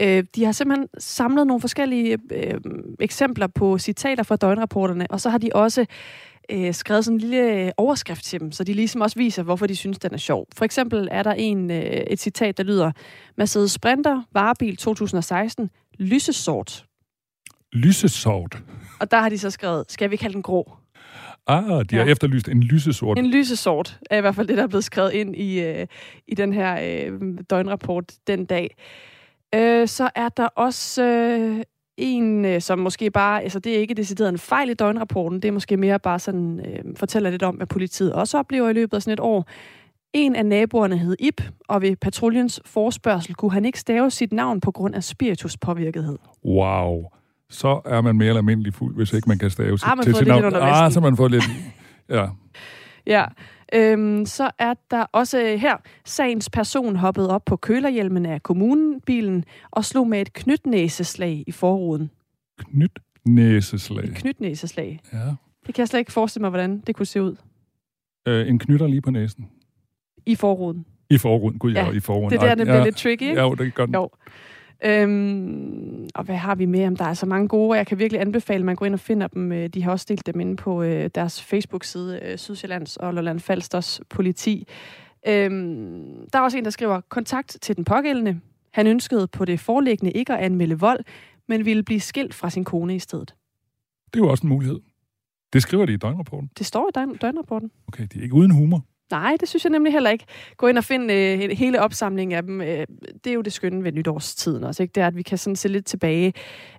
Øh, 0.00 0.24
de 0.36 0.44
har 0.44 0.52
simpelthen 0.52 0.88
samlet 0.98 1.46
nogle 1.46 1.60
forskellige 1.60 2.18
øh, 2.32 2.60
eksempler 3.00 3.46
på 3.46 3.78
citater 3.78 4.22
fra 4.22 4.36
døgnrapporterne, 4.36 5.06
og 5.10 5.20
så 5.20 5.30
har 5.30 5.38
de 5.38 5.50
også 5.54 5.86
øh, 6.50 6.74
skrevet 6.74 7.04
sådan 7.04 7.16
en 7.16 7.20
lille 7.20 7.72
overskrift 7.76 8.24
til 8.24 8.40
dem, 8.40 8.52
så 8.52 8.64
de 8.64 8.72
ligesom 8.72 9.00
også 9.00 9.16
viser, 9.16 9.42
hvorfor 9.42 9.66
de 9.66 9.76
synes, 9.76 9.98
den 9.98 10.14
er 10.14 10.18
sjov. 10.18 10.46
For 10.56 10.64
eksempel 10.64 11.08
er 11.10 11.22
der 11.22 11.32
en, 11.32 11.70
øh, 11.70 11.82
et 11.82 12.20
citat, 12.20 12.56
der 12.56 12.64
lyder, 12.64 12.92
Mercedes 13.36 13.72
Sprinter, 13.72 14.22
varebil 14.32 14.76
2016, 14.76 15.70
lysesort. 15.98 16.86
Lysesort? 17.72 18.62
Og 19.00 19.10
der 19.10 19.20
har 19.20 19.28
de 19.28 19.38
så 19.38 19.50
skrevet, 19.50 19.84
skal 19.88 20.10
vi 20.10 20.16
kalde 20.16 20.34
den 20.34 20.42
grå? 20.42 20.76
Ah, 21.46 21.84
de 21.90 21.96
har 21.96 22.04
ja. 22.04 22.10
efterlyst 22.10 22.48
en 22.48 22.62
lysesort. 22.62 23.18
En 23.18 23.26
lysesort 23.26 23.98
er 24.10 24.18
i 24.18 24.20
hvert 24.20 24.34
fald 24.34 24.48
det, 24.48 24.56
der 24.56 24.62
er 24.62 24.68
blevet 24.68 24.84
skrevet 24.84 25.12
ind 25.12 25.36
i, 25.36 25.60
øh, 25.60 25.86
i 26.28 26.34
den 26.34 26.52
her 26.52 26.78
øh, 26.82 27.20
døgnrapport 27.50 28.12
den 28.26 28.44
dag. 28.44 28.76
Øh, 29.54 29.88
så 29.88 30.10
er 30.14 30.28
der 30.28 30.46
også 30.46 31.02
øh, 31.02 31.62
en, 31.96 32.44
øh, 32.44 32.60
som 32.60 32.78
måske 32.78 33.10
bare, 33.10 33.42
altså 33.42 33.58
det 33.58 33.74
er 33.74 33.78
ikke 33.78 33.94
decideret 33.94 34.28
en 34.28 34.38
fejl 34.38 34.70
i 34.70 34.74
døgnrapporten, 34.74 35.42
det 35.42 35.48
er 35.48 35.52
måske 35.52 35.76
mere 35.76 35.98
bare 35.98 36.18
sådan, 36.18 36.60
øh, 36.60 36.96
fortæller 36.96 37.30
lidt 37.30 37.42
om, 37.42 37.54
hvad 37.54 37.66
politiet 37.66 38.12
også 38.12 38.38
oplever 38.38 38.68
i 38.68 38.72
løbet 38.72 38.96
af 38.96 39.02
sådan 39.02 39.12
et 39.12 39.20
år. 39.20 39.48
En 40.12 40.36
af 40.36 40.46
naboerne 40.46 40.98
hed 40.98 41.16
Ip, 41.18 41.42
og 41.68 41.82
ved 41.82 41.96
patruljens 41.96 42.60
forspørgsel 42.64 43.34
kunne 43.34 43.52
han 43.52 43.64
ikke 43.64 43.80
stave 43.80 44.10
sit 44.10 44.32
navn 44.32 44.60
på 44.60 44.70
grund 44.70 44.94
af 44.94 45.04
spirituspåvirkethed. 45.04 46.18
Wow. 46.44 47.04
Så 47.50 47.80
er 47.84 48.00
man 48.00 48.16
mere 48.16 48.28
eller 48.28 48.42
mindre 48.42 48.72
fuld, 48.72 48.96
hvis 48.96 49.12
ikke 49.12 49.28
man 49.28 49.38
kan 49.38 49.50
stave 49.50 49.78
sit, 49.78 49.88
til 50.02 50.14
sit 50.14 50.26
navn. 50.26 50.54
Ah, 50.54 50.92
så 50.92 51.00
man 51.00 51.16
får 51.16 51.28
lidt... 51.28 51.44
Ja. 52.08 52.26
ja. 53.06 53.24
Øhm, 53.74 54.26
så 54.26 54.50
er 54.58 54.74
der 54.90 55.06
også 55.12 55.56
her, 55.60 55.76
sagens 56.04 56.50
person 56.50 56.96
hoppede 56.96 57.30
op 57.30 57.44
på 57.44 57.56
kølerhjelmen 57.56 58.26
af 58.26 58.42
kommunenbilen 58.42 59.44
og 59.70 59.84
slog 59.84 60.08
med 60.08 60.20
et 60.20 60.32
knytnæseslag 60.32 61.44
i 61.46 61.52
forruden. 61.52 62.10
Knytnæseslag? 62.58 64.04
Et 64.04 64.14
knytnæseslag. 64.14 65.00
Ja. 65.12 65.18
Det 65.66 65.74
kan 65.74 65.82
jeg 65.82 65.88
slet 65.88 65.98
ikke 65.98 66.12
forestille 66.12 66.42
mig, 66.42 66.50
hvordan 66.50 66.80
det 66.86 66.96
kunne 66.96 67.06
se 67.06 67.22
ud. 67.22 67.36
Øh, 68.28 68.48
en 68.48 68.58
knytter 68.58 68.86
lige 68.86 69.02
på 69.02 69.10
næsen. 69.10 69.48
I 70.26 70.34
forruden. 70.34 70.86
I 71.10 71.18
forruden, 71.18 71.58
gud 71.58 71.72
ja, 71.72 71.86
ja 71.86 71.92
i 71.92 72.00
forruden. 72.00 72.30
Det 72.30 72.36
er 72.36 72.46
der, 72.46 72.54
det 72.54 72.66
bliver 72.66 72.78
ja, 72.78 72.84
lidt 72.84 72.96
tricky, 72.96 73.22
ikke? 73.22 73.42
Ja, 73.42 73.54
det 73.58 73.74
gør 73.74 73.86
den. 73.86 73.94
Jo. 73.94 74.10
Øhm, 74.84 76.08
og 76.14 76.24
hvad 76.24 76.36
har 76.36 76.54
vi 76.54 76.66
med? 76.66 76.80
Jamen, 76.80 76.96
der 76.96 77.04
er 77.04 77.14
så 77.14 77.26
mange 77.26 77.48
gode, 77.48 77.70
og 77.70 77.76
jeg 77.76 77.86
kan 77.86 77.98
virkelig 77.98 78.20
anbefale, 78.20 78.58
at 78.58 78.64
man 78.64 78.76
går 78.76 78.86
ind 78.86 78.94
og 78.94 79.00
finder 79.00 79.26
dem. 79.26 79.52
Øh, 79.52 79.68
de 79.68 79.82
har 79.82 79.90
også 79.90 80.06
delt 80.08 80.26
dem 80.26 80.40
inde 80.40 80.56
på 80.56 80.82
øh, 80.82 81.10
deres 81.14 81.42
Facebook-side, 81.42 82.20
øh, 82.22 82.38
Sydsjællands 82.38 82.96
og 82.96 83.14
Lolland 83.14 83.40
Falsters 83.40 84.00
politi. 84.10 84.68
Øhm, 85.28 86.28
der 86.32 86.38
er 86.38 86.42
også 86.42 86.58
en, 86.58 86.64
der 86.64 86.70
skriver, 86.70 87.00
kontakt 87.00 87.56
til 87.62 87.76
den 87.76 87.84
pågældende. 87.84 88.40
Han 88.72 88.86
ønskede 88.86 89.26
på 89.26 89.44
det 89.44 89.60
foreliggende 89.60 90.12
ikke 90.12 90.32
at 90.32 90.38
anmelde 90.38 90.78
vold, 90.78 91.00
men 91.48 91.64
ville 91.64 91.82
blive 91.82 92.00
skilt 92.00 92.34
fra 92.34 92.50
sin 92.50 92.64
kone 92.64 92.94
i 92.94 92.98
stedet. 92.98 93.34
Det 94.14 94.20
er 94.20 94.24
jo 94.24 94.30
også 94.30 94.42
en 94.42 94.48
mulighed. 94.48 94.80
Det 95.52 95.62
skriver 95.62 95.86
de 95.86 95.92
i 95.92 95.96
døgnrapporten. 95.96 96.50
Det 96.58 96.66
står 96.66 96.88
i 96.88 97.16
døgnrapporten. 97.20 97.70
Okay, 97.88 98.06
de 98.12 98.18
er 98.18 98.22
ikke 98.22 98.34
uden 98.34 98.50
humor. 98.50 98.84
Nej, 99.10 99.36
det 99.40 99.48
synes 99.48 99.64
jeg 99.64 99.70
nemlig 99.70 99.92
heller 99.92 100.10
ikke. 100.10 100.24
Gå 100.56 100.66
ind 100.66 100.78
og 100.78 100.84
find 100.84 101.12
øh, 101.12 101.50
hele 101.50 101.80
opsamlingen 101.80 102.36
af 102.36 102.42
dem. 102.42 102.60
Øh, 102.60 102.86
det 103.24 103.30
er 103.30 103.34
jo 103.34 103.40
det 103.40 103.52
skønne 103.52 103.84
ved 103.84 103.92
nytårstiden 103.92 104.64
også. 104.64 104.82
Ikke? 104.82 104.92
Det 104.92 105.02
er, 105.02 105.06
at 105.06 105.16
vi 105.16 105.22
kan 105.22 105.38
sådan 105.38 105.56
se 105.56 105.68
lidt 105.68 105.86
tilbage 105.86 106.32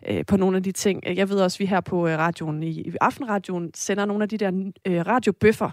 øh, 0.10 0.26
på 0.26 0.38
nogle 0.38 0.58
af 0.58 0.64
de 0.64 0.72
ting. 0.72 1.04
Jeg 1.06 1.30
ved 1.30 1.40
også, 1.40 1.56
at 1.56 1.60
vi 1.60 1.66
her 1.66 1.82
på 1.82 2.08
øh, 2.08 2.18
radioen, 2.18 2.64
i, 2.64 2.70
i 2.70 2.94
Aftenradioen, 3.02 3.72
sender 3.76 4.06
nogle 4.06 4.24
af 4.24 4.30
de 4.30 4.38
der 4.38 4.72
øh, 4.88 5.08
radiobøffer 5.08 5.70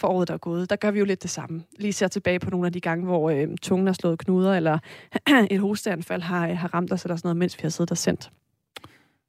for 0.00 0.08
året, 0.08 0.28
der 0.28 0.34
er 0.34 0.38
gået. 0.38 0.70
Der 0.70 0.76
gør 0.76 0.90
vi 0.90 0.98
jo 0.98 1.04
lidt 1.04 1.22
det 1.22 1.30
samme. 1.30 1.62
Lige 1.78 1.92
ser 1.92 2.08
tilbage 2.08 2.38
på 2.38 2.50
nogle 2.50 2.66
af 2.66 2.72
de 2.72 2.80
gange, 2.80 3.04
hvor 3.04 3.30
øh, 3.30 3.48
tungen 3.62 3.86
har 3.86 3.94
slået 3.94 4.18
knuder, 4.18 4.54
eller 4.54 4.78
et 5.50 5.60
hosteanfald 5.60 6.22
har, 6.22 6.48
øh, 6.48 6.56
har 6.56 6.74
ramt 6.74 6.92
os, 6.92 7.02
eller 7.02 7.16
sådan 7.16 7.26
noget, 7.26 7.36
mens 7.36 7.58
vi 7.58 7.60
har 7.62 7.68
siddet 7.68 7.90
og 7.90 7.98
sendt. 7.98 8.30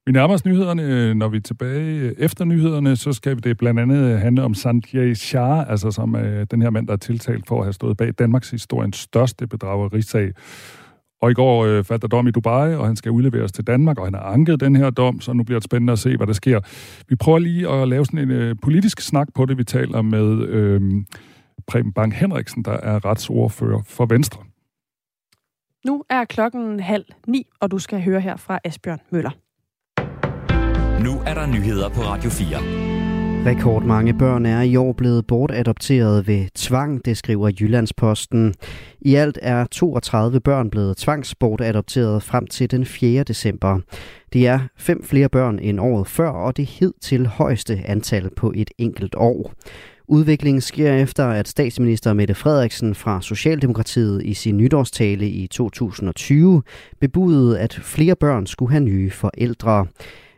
Vi 0.07 0.11
nærmer 0.11 0.33
os 0.33 0.45
nyhederne. 0.45 0.81
Øh, 0.83 1.15
når 1.15 1.27
vi 1.27 1.37
er 1.37 1.41
tilbage 1.41 1.99
øh, 1.99 2.15
efter 2.17 2.45
nyhederne, 2.45 2.95
så 2.95 3.13
skal 3.13 3.43
det 3.43 3.57
blandt 3.57 3.79
andet 3.79 3.97
øh, 3.97 4.19
handle 4.19 4.43
om 4.43 4.53
Sanjay 4.53 5.13
Shah, 5.13 5.69
altså 5.69 5.91
som 5.91 6.15
er 6.15 6.45
den 6.45 6.61
her 6.61 6.69
mand, 6.69 6.87
der 6.87 6.93
er 6.93 6.97
tiltalt 6.97 7.47
for 7.47 7.57
at 7.59 7.65
have 7.65 7.73
stået 7.73 7.97
bag 7.97 8.11
Danmarks 8.19 8.49
historiens 8.49 8.97
største 8.97 9.47
bedragerisag. 9.47 10.31
Og 11.21 11.31
i 11.31 11.33
går 11.33 11.65
øh, 11.65 11.83
faldt 11.83 12.01
der 12.01 12.07
dom 12.07 12.27
i 12.27 12.31
Dubai, 12.31 12.75
og 12.75 12.85
han 12.85 12.95
skal 12.95 13.11
udleveres 13.11 13.51
til 13.51 13.67
Danmark, 13.67 13.99
og 13.99 14.05
han 14.05 14.13
har 14.13 14.21
anket 14.21 14.59
den 14.59 14.75
her 14.75 14.89
dom, 14.89 15.21
så 15.21 15.33
nu 15.33 15.43
bliver 15.43 15.59
det 15.59 15.65
spændende 15.65 15.93
at 15.93 15.99
se, 15.99 16.17
hvad 16.17 16.27
der 16.27 16.33
sker. 16.33 16.59
Vi 17.09 17.15
prøver 17.15 17.39
lige 17.39 17.69
at 17.69 17.87
lave 17.87 18.05
sådan 18.05 18.19
en 18.19 18.31
øh, 18.31 18.55
politisk 18.61 19.01
snak 19.01 19.27
på 19.35 19.45
det. 19.45 19.57
Vi 19.57 19.63
taler 19.63 20.01
med 20.01 20.47
øh, 20.47 20.81
Preben 21.67 21.93
Bang 21.93 22.15
Henriksen, 22.15 22.63
der 22.63 22.73
er 22.73 23.05
retsordfører 23.05 23.81
for 23.85 24.05
Venstre. 24.05 24.43
Nu 25.85 26.03
er 26.09 26.25
klokken 26.25 26.79
halv 26.79 27.05
ni, 27.27 27.47
og 27.61 27.71
du 27.71 27.79
skal 27.79 28.03
høre 28.03 28.21
her 28.21 28.35
fra 28.35 28.59
Asbjørn 28.63 28.99
Møller. 29.11 29.31
Nu 31.03 31.21
er 31.25 31.33
der 31.33 31.45
nyheder 31.45 31.89
på 31.89 32.01
Radio 32.01 32.29
4. 32.29 32.47
Rekordmange 33.45 34.13
børn 34.13 34.45
er 34.45 34.62
i 34.62 34.75
år 34.75 34.93
blevet 34.93 35.27
bortadopteret 35.27 36.27
ved 36.27 36.45
tvang, 36.55 37.05
det 37.05 37.17
skriver 37.17 37.51
Jyllandsposten. 37.60 38.53
I 39.01 39.15
alt 39.15 39.39
er 39.41 39.65
32 39.71 40.39
børn 40.39 40.69
blevet 40.69 40.97
tvangsbortadopteret 40.97 42.23
frem 42.23 42.47
til 42.47 42.71
den 42.71 42.86
4. 42.86 43.23
december. 43.23 43.79
Det 44.33 44.47
er 44.47 44.60
fem 44.77 45.03
flere 45.03 45.29
børn 45.29 45.60
end 45.60 45.79
året 45.79 46.07
før, 46.07 46.29
og 46.29 46.57
det 46.57 46.65
hed 46.65 46.93
til 47.01 47.27
højeste 47.27 47.81
antal 47.86 48.29
på 48.36 48.53
et 48.55 48.71
enkelt 48.77 49.15
år. 49.17 49.53
Udviklingen 50.07 50.62
sker 50.62 50.93
efter, 50.93 51.25
at 51.27 51.47
statsminister 51.47 52.13
Mette 52.13 52.36
Frederiksen 52.36 52.95
fra 52.95 53.21
Socialdemokratiet 53.21 54.23
i 54.25 54.33
sin 54.33 54.57
nytårstale 54.57 55.29
i 55.29 55.47
2020 55.47 56.63
bebudede, 56.99 57.60
at 57.60 57.73
flere 57.73 58.15
børn 58.15 58.45
skulle 58.45 58.71
have 58.71 58.83
nye 58.83 59.12
forældre. 59.12 59.86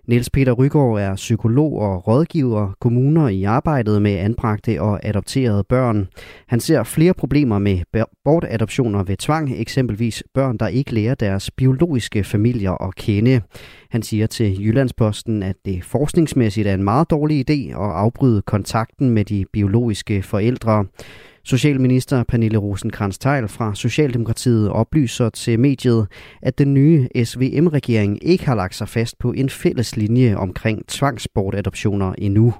Niels 0.09 0.29
Peter 0.29 0.51
Rygaard 0.51 0.99
er 0.99 1.15
psykolog 1.15 1.79
og 1.79 2.07
rådgiver 2.07 2.75
kommuner 2.81 3.27
i 3.27 3.43
arbejdet 3.43 4.01
med 4.01 4.11
anbragte 4.11 4.81
og 4.81 5.05
adopterede 5.05 5.63
børn. 5.63 6.07
Han 6.47 6.59
ser 6.59 6.83
flere 6.83 7.13
problemer 7.13 7.59
med 7.59 7.79
bortadoptioner 8.25 9.03
ved 9.03 9.17
tvang, 9.17 9.61
eksempelvis 9.61 10.23
børn, 10.33 10.57
der 10.57 10.67
ikke 10.67 10.93
lærer 10.93 11.15
deres 11.15 11.51
biologiske 11.51 12.23
familier 12.23 12.87
at 12.87 12.95
kende. 12.95 13.41
Han 13.91 14.01
siger 14.01 14.27
til 14.27 14.65
Jyllandsposten, 14.65 15.43
at 15.43 15.55
det 15.65 15.83
forskningsmæssigt 15.83 16.67
er 16.67 16.73
en 16.73 16.83
meget 16.83 17.09
dårlig 17.09 17.49
idé 17.49 17.69
at 17.69 17.91
afbryde 17.91 18.41
kontakten 18.41 19.09
med 19.09 19.25
de 19.25 19.45
biologiske 19.53 20.23
forældre. 20.23 20.85
Socialminister 21.43 22.23
Pernille 22.23 22.57
rosenkrantz 22.57 23.17
teil 23.17 23.47
fra 23.47 23.75
Socialdemokratiet 23.75 24.69
oplyser 24.69 25.29
til 25.29 25.59
mediet, 25.59 26.07
at 26.41 26.57
den 26.57 26.73
nye 26.73 27.07
SVM-regering 27.23 28.19
ikke 28.21 28.45
har 28.45 28.55
lagt 28.55 28.75
sig 28.75 28.89
fast 28.89 29.19
på 29.19 29.31
en 29.31 29.49
fælles 29.49 29.97
linje 29.97 30.35
omkring 30.35 30.87
tvangsbortadoptioner 30.87 32.13
endnu. 32.17 32.53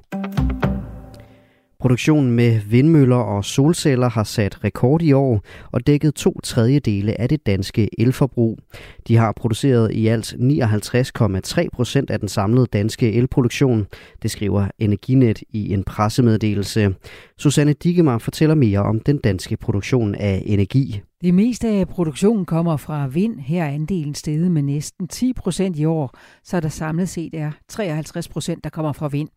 Produktionen 1.80 2.32
med 2.32 2.60
vindmøller 2.70 3.16
og 3.16 3.46
solceller 3.46 4.10
har 4.10 4.24
sat 4.24 4.64
rekord 4.64 5.02
i 5.02 5.14
år 5.14 5.42
og 5.72 5.88
dækket 5.88 6.16
to 6.16 6.40
tredjedele 6.44 7.22
af 7.22 7.30
det 7.30 7.46
danske 7.46 7.90
elforbrug. 7.98 8.60
De 9.08 9.16
har 9.16 9.32
produceret 9.32 9.92
i 9.92 10.08
alt 10.08 10.34
59,3 10.34 11.68
procent 11.74 12.10
af 12.10 12.20
den 12.20 12.30
samlede 12.30 12.68
danske 12.74 13.14
elproduktion, 13.14 13.88
det 14.22 14.32
skriver 14.32 14.68
Energinet 14.80 15.44
i 15.50 15.74
en 15.74 15.84
pressemeddelelse. 15.84 16.96
Susanne 17.38 17.74
Digemar 17.74 18.18
fortæller 18.18 18.56
mere 18.56 18.80
om 18.80 19.00
den 19.00 19.18
danske 19.18 19.58
produktion 19.58 20.16
af 20.16 20.44
energi. 20.46 21.02
Det 21.24 21.34
meste 21.34 21.68
af 21.68 21.88
produktionen 21.88 22.46
kommer 22.46 22.78
fra 22.78 23.08
vind. 23.08 23.40
Her 23.40 23.64
er 23.64 23.70
andelen 23.70 24.16
steget 24.16 24.52
med 24.52 24.62
næsten 24.62 25.08
10 25.08 25.34
procent 25.34 25.80
i 25.80 25.86
år, 25.86 26.18
så 26.44 26.60
der 26.60 26.70
samlet 26.70 27.10
set 27.10 27.34
er 27.34 27.52
53 27.68 28.28
procent, 28.28 28.64
der 28.64 28.70
kommer 28.70 28.94
fra 28.94 29.08
vind. 29.08 29.30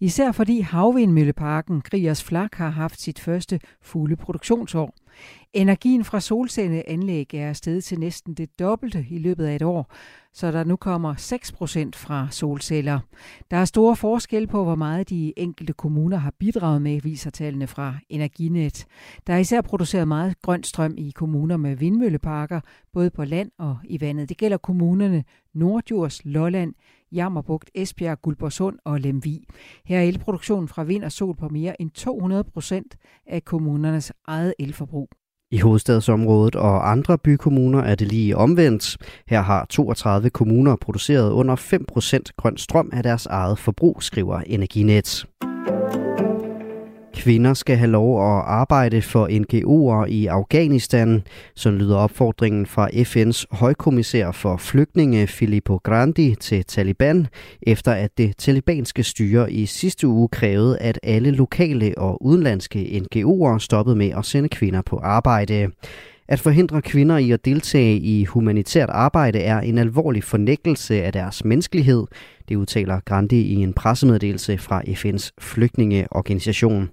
Især 0.00 0.32
fordi 0.32 0.60
havvindmølleparken 0.60 1.80
Griers 1.80 2.24
Flak 2.24 2.54
har 2.54 2.70
haft 2.70 3.00
sit 3.00 3.20
første 3.20 3.60
fulde 3.82 4.16
produktionsår. 4.16 4.94
Energien 5.52 6.04
fra 6.04 6.20
solcelleanlæg 6.20 7.34
er 7.34 7.52
steget 7.52 7.84
til 7.84 7.98
næsten 8.00 8.34
det 8.34 8.58
dobbelte 8.58 9.06
i 9.10 9.18
løbet 9.18 9.46
af 9.46 9.54
et 9.54 9.62
år, 9.62 9.92
så 10.32 10.52
der 10.52 10.64
nu 10.64 10.76
kommer 10.76 11.14
6 11.14 11.52
procent 11.52 11.96
fra 11.96 12.28
solceller. 12.30 13.00
Der 13.50 13.56
er 13.56 13.64
store 13.64 13.96
forskel 13.96 14.46
på, 14.46 14.64
hvor 14.64 14.74
meget 14.74 15.10
de 15.10 15.32
enkelte 15.36 15.72
kommuner 15.72 16.16
har 16.16 16.32
bidraget 16.38 16.82
med, 16.82 17.00
viser 17.00 17.30
tallene 17.30 17.66
fra 17.66 17.94
Energinet. 18.08 18.86
Der 19.26 19.34
er 19.34 19.38
især 19.38 19.60
produceret 19.60 20.08
meget 20.08 20.42
grøn 20.42 20.62
strøm 20.62 20.94
i 20.98 21.10
kommuner 21.10 21.56
med 21.56 21.76
vindmølleparker, 21.76 22.60
både 22.92 23.10
på 23.10 23.24
land 23.24 23.50
og 23.58 23.78
i 23.84 24.00
vandet. 24.00 24.28
Det 24.28 24.36
gælder 24.36 24.56
kommunerne 24.56 25.24
Nordjurs, 25.54 26.24
Lolland, 26.24 26.74
Jammerbugt, 27.12 27.70
Esbjerg, 27.74 28.22
Guldborgsund 28.22 28.78
og 28.84 29.00
Lemvi. 29.00 29.44
Her 29.84 29.98
er 29.98 30.02
elproduktionen 30.02 30.68
fra 30.68 30.82
vind 30.82 31.04
og 31.04 31.12
sol 31.12 31.36
på 31.36 31.48
mere 31.48 31.80
end 31.80 31.90
200 31.90 32.44
procent 32.44 32.96
af 33.26 33.44
kommunernes 33.44 34.12
eget 34.26 34.54
elforbrug. 34.58 35.08
I 35.52 35.58
hovedstadsområdet 35.58 36.56
og 36.56 36.90
andre 36.90 37.18
bykommuner 37.18 37.80
er 37.80 37.94
det 37.94 38.08
lige 38.08 38.36
omvendt. 38.36 38.96
Her 39.28 39.40
har 39.40 39.66
32 39.70 40.30
kommuner 40.30 40.76
produceret 40.76 41.30
under 41.32 41.56
5% 41.56 42.32
grøn 42.36 42.56
strøm 42.56 42.90
af 42.92 43.02
deres 43.02 43.26
eget 43.26 43.58
forbrug, 43.58 44.02
skriver 44.02 44.40
Energinet. 44.40 45.26
Kvinder 47.20 47.54
skal 47.54 47.76
have 47.76 47.90
lov 47.90 48.18
at 48.18 48.42
arbejde 48.46 49.02
for 49.02 49.28
NGO'er 49.28 50.06
i 50.06 50.26
Afghanistan, 50.26 51.22
så 51.54 51.70
lyder 51.70 51.96
opfordringen 51.96 52.66
fra 52.66 52.88
FN's 52.88 53.44
højkommissær 53.50 54.30
for 54.30 54.56
flygtninge 54.56 55.26
Filippo 55.26 55.76
Grandi 55.76 56.34
til 56.40 56.64
Taliban, 56.64 57.26
efter 57.62 57.92
at 57.92 58.18
det 58.18 58.36
talibanske 58.36 59.02
styre 59.02 59.52
i 59.52 59.66
sidste 59.66 60.06
uge 60.06 60.28
krævede, 60.28 60.78
at 60.78 61.00
alle 61.02 61.30
lokale 61.30 61.94
og 61.98 62.24
udenlandske 62.24 63.02
NGO'er 63.04 63.58
stoppede 63.58 63.96
med 63.96 64.10
at 64.16 64.24
sende 64.24 64.48
kvinder 64.48 64.82
på 64.82 64.96
arbejde. 64.96 65.68
At 66.28 66.40
forhindre 66.40 66.82
kvinder 66.82 67.16
i 67.18 67.30
at 67.30 67.44
deltage 67.44 67.96
i 67.96 68.24
humanitært 68.24 68.90
arbejde 68.90 69.38
er 69.38 69.60
en 69.60 69.78
alvorlig 69.78 70.24
fornægtelse 70.24 71.02
af 71.02 71.12
deres 71.12 71.44
menneskelighed, 71.44 72.06
det 72.50 72.56
udtaler 72.56 73.00
Grandi 73.04 73.40
i 73.42 73.54
en 73.54 73.72
pressemeddelelse 73.72 74.58
fra 74.58 74.82
FN's 74.86 75.30
flygtningeorganisation. 75.38 76.90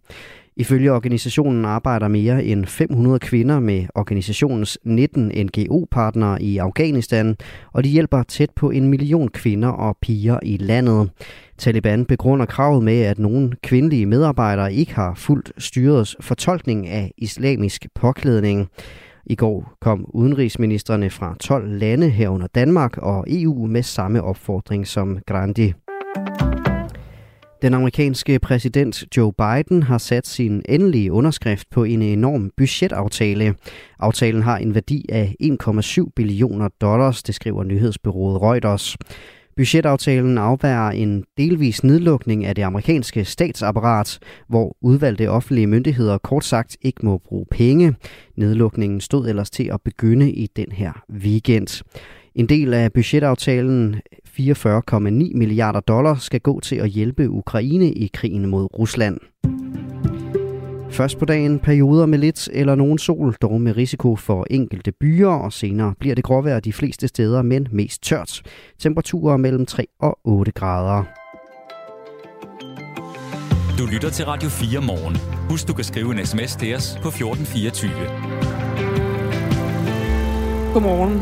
Ifølge 0.59 0.91
organisationen 0.91 1.65
arbejder 1.65 2.07
mere 2.07 2.43
end 2.43 2.65
500 2.65 3.19
kvinder 3.19 3.59
med 3.59 3.85
organisationens 3.95 4.77
19 4.83 5.31
NGO-partnere 5.45 6.41
i 6.41 6.57
Afghanistan, 6.57 7.35
og 7.73 7.83
de 7.83 7.89
hjælper 7.89 8.23
tæt 8.23 8.49
på 8.55 8.69
en 8.69 8.87
million 8.87 9.27
kvinder 9.27 9.69
og 9.69 9.97
piger 10.01 10.39
i 10.43 10.57
landet. 10.57 11.09
Taliban 11.57 12.05
begrunder 12.05 12.45
kravet 12.45 12.83
med, 12.83 13.01
at 13.01 13.19
nogle 13.19 13.51
kvindelige 13.63 14.05
medarbejdere 14.05 14.73
ikke 14.73 14.95
har 14.95 15.13
fuldt 15.15 15.51
styrets 15.57 16.15
fortolkning 16.19 16.87
af 16.87 17.11
islamisk 17.17 17.85
påklædning. 17.95 18.69
I 19.29 19.35
går 19.35 19.73
kom 19.81 20.05
udenrigsministerne 20.13 21.09
fra 21.09 21.35
12 21.39 21.79
lande 21.79 22.09
herunder 22.09 22.47
Danmark 22.47 22.97
og 22.97 23.25
EU 23.29 23.65
med 23.65 23.83
samme 23.83 24.23
opfordring 24.23 24.87
som 24.87 25.19
Grandi. 25.25 25.73
Den 27.61 27.73
amerikanske 27.73 28.39
præsident 28.39 29.17
Joe 29.17 29.33
Biden 29.33 29.83
har 29.83 29.97
sat 29.97 30.27
sin 30.27 30.61
endelige 30.69 31.11
underskrift 31.11 31.69
på 31.69 31.83
en 31.83 32.01
enorm 32.01 32.51
budgetaftale. 32.57 33.55
Aftalen 33.99 34.41
har 34.41 34.57
en 34.57 34.75
værdi 34.75 35.05
af 35.09 35.35
1,7 35.43 36.11
billioner 36.15 36.69
dollars, 36.81 37.23
det 37.23 37.35
skriver 37.35 37.63
nyhedsbyrået 37.63 38.41
Reuters. 38.41 38.97
Budgetaftalen 39.57 40.37
afværer 40.37 40.91
en 40.91 41.23
delvis 41.37 41.83
nedlukning 41.83 42.45
af 42.45 42.55
det 42.55 42.61
amerikanske 42.61 43.25
statsapparat, 43.25 44.19
hvor 44.47 44.77
udvalgte 44.81 45.29
offentlige 45.29 45.67
myndigheder 45.67 46.17
kort 46.17 46.45
sagt 46.45 46.77
ikke 46.81 47.05
må 47.05 47.17
bruge 47.17 47.45
penge. 47.51 47.95
Nedlukningen 48.35 49.01
stod 49.01 49.27
ellers 49.27 49.49
til 49.49 49.69
at 49.73 49.81
begynde 49.81 50.31
i 50.31 50.47
den 50.55 50.71
her 50.71 50.91
weekend. 51.13 51.83
En 52.35 52.49
del 52.49 52.73
af 52.73 52.93
budgetaftalen, 52.93 53.95
44,9 54.39 55.37
milliarder 55.37 55.79
dollars, 55.79 56.23
skal 56.23 56.39
gå 56.39 56.59
til 56.59 56.75
at 56.75 56.89
hjælpe 56.89 57.29
Ukraine 57.29 57.91
i 57.91 58.09
krigen 58.13 58.45
mod 58.45 58.79
Rusland. 58.79 59.17
Først 60.97 61.17
på 61.17 61.25
dagen 61.25 61.59
perioder 61.59 62.05
med 62.05 62.19
lidt 62.19 62.49
eller 62.53 62.75
nogen 62.75 62.97
sol, 62.97 63.35
dog 63.41 63.61
med 63.61 63.77
risiko 63.77 64.15
for 64.15 64.47
enkelte 64.49 64.91
byer, 64.91 65.27
og 65.27 65.53
senere 65.53 65.93
bliver 65.99 66.15
det 66.15 66.23
gråvejr 66.23 66.59
de 66.59 66.73
fleste 66.73 67.07
steder, 67.07 67.41
men 67.41 67.67
mest 67.71 68.03
tørt. 68.03 68.41
Temperaturer 68.79 69.37
mellem 69.37 69.65
3 69.65 69.87
og 69.99 70.19
8 70.23 70.51
grader. 70.51 71.03
Du 73.77 73.85
lytter 73.93 74.09
til 74.09 74.25
Radio 74.25 74.49
4 74.49 74.81
morgen. 74.81 75.17
Husk, 75.49 75.67
du 75.67 75.73
kan 75.73 75.83
skrive 75.83 76.19
en 76.19 76.25
sms 76.25 76.55
til 76.55 76.75
os 76.75 76.99
på 77.01 77.07
1424. 77.07 77.91
Godmorgen. 80.73 81.21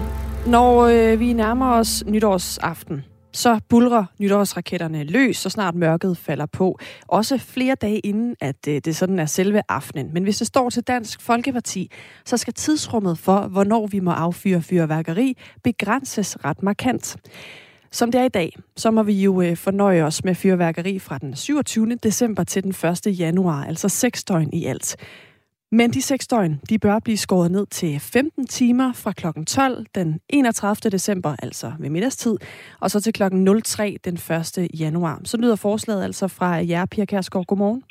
Når 0.51 0.81
øh, 0.83 1.19
vi 1.19 1.33
nærmer 1.33 1.71
os 1.71 2.03
nytårsaften, 2.07 3.03
så 3.35 3.59
bulrer 3.69 4.05
nytårsraketterne 4.19 5.03
løs, 5.03 5.37
så 5.37 5.49
snart 5.49 5.75
mørket 5.75 6.17
falder 6.17 6.45
på. 6.45 6.79
Også 7.07 7.37
flere 7.37 7.75
dage 7.75 7.99
inden, 7.99 8.35
at 8.41 8.67
øh, 8.67 8.81
det 8.85 8.95
sådan 8.95 9.19
er 9.19 9.25
selve 9.25 9.61
aftenen. 9.69 10.13
Men 10.13 10.23
hvis 10.23 10.37
det 10.37 10.47
står 10.47 10.69
til 10.69 10.83
Dansk 10.83 11.21
Folkeparti, 11.21 11.91
så 12.25 12.37
skal 12.37 12.53
tidsrummet 12.53 13.17
for, 13.17 13.41
hvornår 13.41 13.87
vi 13.87 13.99
må 13.99 14.11
affyre 14.11 14.61
fyrværkeri, 14.61 15.37
begrænses 15.63 16.45
ret 16.45 16.63
markant. 16.63 17.17
Som 17.91 18.11
det 18.11 18.21
er 18.21 18.25
i 18.25 18.29
dag, 18.29 18.57
så 18.77 18.91
må 18.91 19.03
vi 19.03 19.13
jo 19.13 19.41
øh, 19.41 19.57
fornøje 19.57 20.03
os 20.03 20.23
med 20.23 20.35
fyrværkeri 20.35 20.99
fra 20.99 21.17
den 21.17 21.35
27. 21.35 21.95
december 21.95 22.43
til 22.43 22.63
den 22.63 22.89
1. 23.07 23.19
januar, 23.19 23.65
altså 23.65 23.89
seks 23.89 24.23
døgn 24.23 24.53
i 24.53 24.65
alt. 24.65 24.95
Men 25.71 25.91
de 25.91 26.01
seks 26.01 26.27
døgn, 26.27 26.59
de 26.69 26.79
bør 26.79 26.99
blive 26.99 27.17
skåret 27.17 27.51
ned 27.51 27.65
til 27.65 27.99
15 27.99 28.47
timer 28.47 28.93
fra 28.93 29.11
kl. 29.11 29.25
12 29.47 29.85
den 29.95 30.19
31. 30.29 30.91
december, 30.91 31.35
altså 31.43 31.71
ved 31.79 31.89
middagstid, 31.89 32.37
og 32.81 32.91
så 32.91 33.01
til 33.01 33.13
kl. 33.13 33.23
03 33.63 33.97
den 34.05 34.13
1. 34.13 34.79
januar. 34.79 35.21
Så 35.23 35.37
lyder 35.37 35.55
forslaget 35.55 36.03
altså 36.03 36.27
fra 36.27 36.47
jer, 36.47 36.85
Pia 36.85 37.05
Kærsgaard. 37.05 37.45
Godmorgen. 37.45 37.83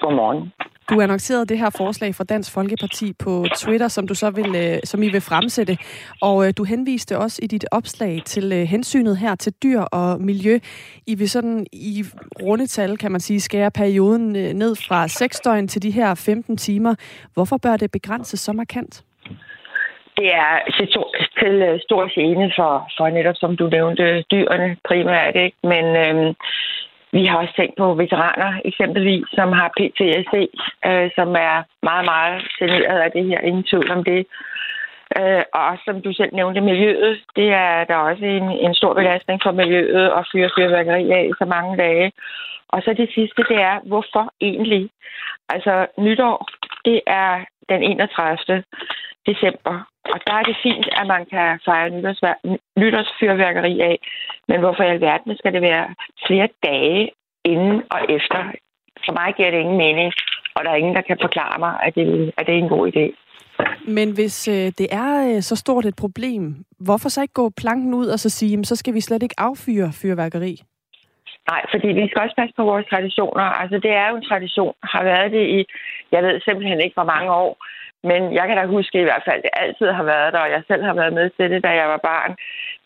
Godmorgen. 0.00 0.52
Du 0.90 1.00
annoncerede 1.00 1.46
det 1.46 1.58
her 1.58 1.70
forslag 1.70 2.14
fra 2.14 2.24
Dansk 2.24 2.54
Folkeparti 2.54 3.12
på 3.24 3.46
Twitter, 3.56 3.88
som 3.88 4.08
du 4.08 4.14
så 4.14 4.30
vil, 4.30 4.56
øh, 4.56 4.78
som 4.84 5.02
I 5.02 5.08
vil 5.08 5.20
fremsætte. 5.20 5.76
Og 6.22 6.46
øh, 6.46 6.52
du 6.58 6.64
henviste 6.64 7.18
også 7.18 7.40
i 7.42 7.46
dit 7.46 7.64
opslag 7.72 8.22
til 8.24 8.52
øh, 8.52 8.58
hensynet 8.58 9.16
her 9.18 9.34
til 9.34 9.52
dyr 9.62 9.80
og 9.80 10.20
miljø. 10.20 10.58
I 11.06 11.14
vil 11.14 11.30
sådan 11.30 11.66
i 11.72 12.04
rundetal, 12.42 12.96
kan 12.96 13.12
man 13.12 13.20
sige, 13.20 13.40
skære 13.40 13.70
perioden 13.70 14.32
ned 14.32 14.76
fra 14.88 15.08
6 15.08 15.40
døgn 15.40 15.68
til 15.68 15.82
de 15.82 15.90
her 15.90 16.14
15 16.14 16.56
timer. 16.56 16.94
Hvorfor 17.34 17.56
bør 17.56 17.76
det 17.76 17.90
begrænses 17.90 18.40
så 18.40 18.52
markant? 18.52 19.04
Det 20.16 20.34
er 20.34 20.52
til, 20.76 20.86
til 21.40 21.80
stor 21.86 22.08
scene 22.08 22.52
for, 22.56 22.90
for 22.96 23.08
netop, 23.08 23.34
som 23.36 23.56
du 23.56 23.68
nævnte, 23.68 24.22
dyrene 24.30 24.76
primært, 24.88 25.36
ikke? 25.36 25.56
Men 25.62 25.84
øhm, 26.04 26.34
vi 27.12 27.24
har 27.24 27.38
også 27.38 27.54
tænkt 27.56 27.76
på 27.78 27.94
veteraner, 27.94 28.60
eksempelvis, 28.64 29.24
som 29.32 29.52
har 29.52 29.68
PTSD, 29.76 30.36
øh, 30.88 31.10
som 31.14 31.28
er 31.48 31.56
meget, 31.82 32.04
meget 32.04 32.42
generet 32.58 33.00
af 33.00 33.10
det 33.12 33.24
her. 33.24 33.40
Ingen 33.40 33.64
tvivl 33.64 33.90
om 33.90 34.04
det. 34.04 34.26
Øh, 35.18 35.42
og 35.54 35.78
som 35.84 36.02
du 36.02 36.12
selv 36.12 36.32
nævnte, 36.34 36.60
miljøet, 36.60 37.20
det 37.36 37.48
er 37.52 37.84
der 37.84 37.96
også 37.96 38.24
en, 38.24 38.48
en 38.66 38.74
stor 38.74 38.94
belastning 38.94 39.40
for 39.42 39.52
miljøet 39.52 40.06
at 40.18 40.26
fyre 40.32 40.50
fyrværkeri 40.56 41.10
af 41.10 41.30
så 41.38 41.44
mange 41.44 41.76
dage. 41.76 42.12
Og 42.68 42.82
så 42.82 42.94
det 42.96 43.10
sidste, 43.14 43.42
det 43.48 43.60
er, 43.70 43.78
hvorfor 43.86 44.32
egentlig? 44.40 44.90
Altså, 45.48 45.86
nytår, 45.98 46.48
det 46.84 47.00
er 47.06 47.44
den 47.68 47.82
31 47.82 48.64
december. 49.30 49.76
Og 50.12 50.18
der 50.26 50.34
er 50.40 50.44
det 50.48 50.56
fint, 50.62 50.86
at 51.00 51.06
man 51.14 51.22
kan 51.32 51.46
fejre 51.66 51.90
nytårsfyrværkeri 52.80 53.74
af. 53.80 53.96
Men 54.48 54.60
hvorfor 54.60 54.82
i 54.82 54.92
alverden 54.94 55.36
skal 55.36 55.52
det 55.52 55.62
være 55.62 55.86
flere 56.26 56.48
dage 56.68 57.10
inden 57.44 57.82
og 57.94 58.00
efter? 58.16 58.38
For 59.04 59.12
mig 59.20 59.34
giver 59.36 59.50
det 59.50 59.60
ingen 59.60 59.78
mening, 59.86 60.12
og 60.56 60.64
der 60.64 60.70
er 60.70 60.80
ingen, 60.82 60.94
der 60.94 61.08
kan 61.08 61.18
forklare 61.20 61.58
mig, 61.58 61.72
at 61.86 61.94
det, 61.94 62.32
at 62.38 62.46
det 62.46 62.54
er 62.54 62.58
en 62.58 62.74
god 62.76 62.84
idé. 62.92 63.06
Men 63.88 64.14
hvis 64.14 64.48
øh, 64.48 64.72
det 64.78 64.86
er 64.90 65.10
øh, 65.28 65.42
så 65.42 65.56
stort 65.56 65.86
et 65.86 65.96
problem, 65.96 66.64
hvorfor 66.80 67.08
så 67.08 67.22
ikke 67.22 67.34
gå 67.34 67.50
planken 67.56 67.94
ud 67.94 68.06
og 68.06 68.18
så 68.18 68.30
sige, 68.30 68.64
så 68.64 68.76
skal 68.76 68.94
vi 68.94 69.00
slet 69.00 69.22
ikke 69.22 69.34
affyre 69.38 69.92
fyrværkeri? 69.92 70.62
Nej, 71.50 71.62
fordi 71.72 71.88
vi 71.98 72.08
skal 72.08 72.22
også 72.22 72.36
passe 72.40 72.54
på 72.56 72.64
vores 72.70 72.86
traditioner. 72.92 73.46
Altså, 73.60 73.76
det 73.84 73.92
er 74.00 74.06
jo 74.10 74.16
en 74.16 74.28
tradition. 74.30 74.74
Har 74.92 75.02
været 75.04 75.32
det 75.32 75.44
i, 75.56 75.58
jeg 76.12 76.22
ved 76.22 76.40
simpelthen 76.40 76.80
ikke, 76.80 76.94
hvor 76.98 77.12
mange 77.14 77.30
år. 77.32 77.52
Men 78.10 78.20
jeg 78.38 78.44
kan 78.46 78.56
da 78.56 78.64
huske 78.66 79.00
i 79.00 79.08
hvert 79.08 79.24
fald, 79.28 79.40
at 79.40 79.46
det 79.46 79.60
altid 79.64 79.88
har 79.98 80.04
været 80.14 80.32
der, 80.32 80.38
og 80.46 80.50
jeg 80.50 80.62
selv 80.66 80.82
har 80.84 80.94
været 80.94 81.12
med 81.12 81.30
til 81.30 81.50
det, 81.50 81.64
da 81.64 81.70
jeg 81.80 81.88
var 81.88 82.00
barn. 82.10 82.36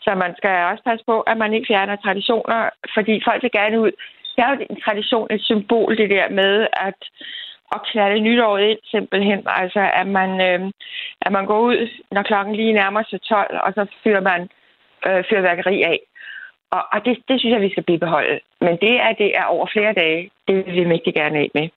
Så 0.04 0.14
man 0.14 0.32
skal 0.36 0.54
også 0.70 0.82
passe 0.84 1.04
på, 1.10 1.20
at 1.20 1.36
man 1.36 1.54
ikke 1.54 1.70
fjerner 1.70 1.96
traditioner, 1.96 2.70
fordi 2.94 3.14
folk 3.28 3.42
vil 3.42 3.58
gerne 3.60 3.80
ud. 3.80 3.92
Det 4.34 4.42
er 4.44 4.50
jo 4.50 4.66
en 4.70 4.80
tradition, 4.80 5.26
et 5.30 5.42
symbol, 5.50 5.96
det 5.96 6.10
der 6.10 6.28
med 6.28 6.66
at, 6.88 7.00
at 7.74 7.80
knalde 7.90 8.20
nytåret 8.20 8.62
ind 8.70 8.78
simpelthen. 8.84 9.42
Altså, 9.46 9.82
at 10.00 10.06
man, 10.06 10.30
øh, 10.48 10.60
at 11.22 11.32
man 11.32 11.46
går 11.46 11.60
ud, 11.60 11.88
når 12.10 12.22
klokken 12.22 12.54
lige 12.56 12.72
nærmer 12.72 13.02
sig 13.10 13.20
12, 13.20 13.60
og 13.64 13.72
så 13.76 13.86
fyrer 14.04 14.20
man 14.20 14.48
øh, 15.06 15.24
fyrværkeri 15.30 15.82
af. 15.82 15.98
Og, 16.76 16.82
og 16.92 16.98
det, 17.04 17.14
det 17.28 17.40
synes 17.40 17.52
jeg, 17.52 17.60
vi 17.60 17.70
skal 17.70 17.82
bibeholde. 17.90 18.40
Men 18.60 18.74
det, 18.84 18.94
at 19.08 19.14
det 19.18 19.30
er 19.40 19.44
over 19.44 19.66
flere 19.72 19.92
dage, 19.92 20.30
det 20.48 20.54
vil 20.66 20.74
vi 20.74 20.84
mægtig 20.84 21.14
gerne 21.14 21.38
af 21.38 21.48
med. 21.54 21.68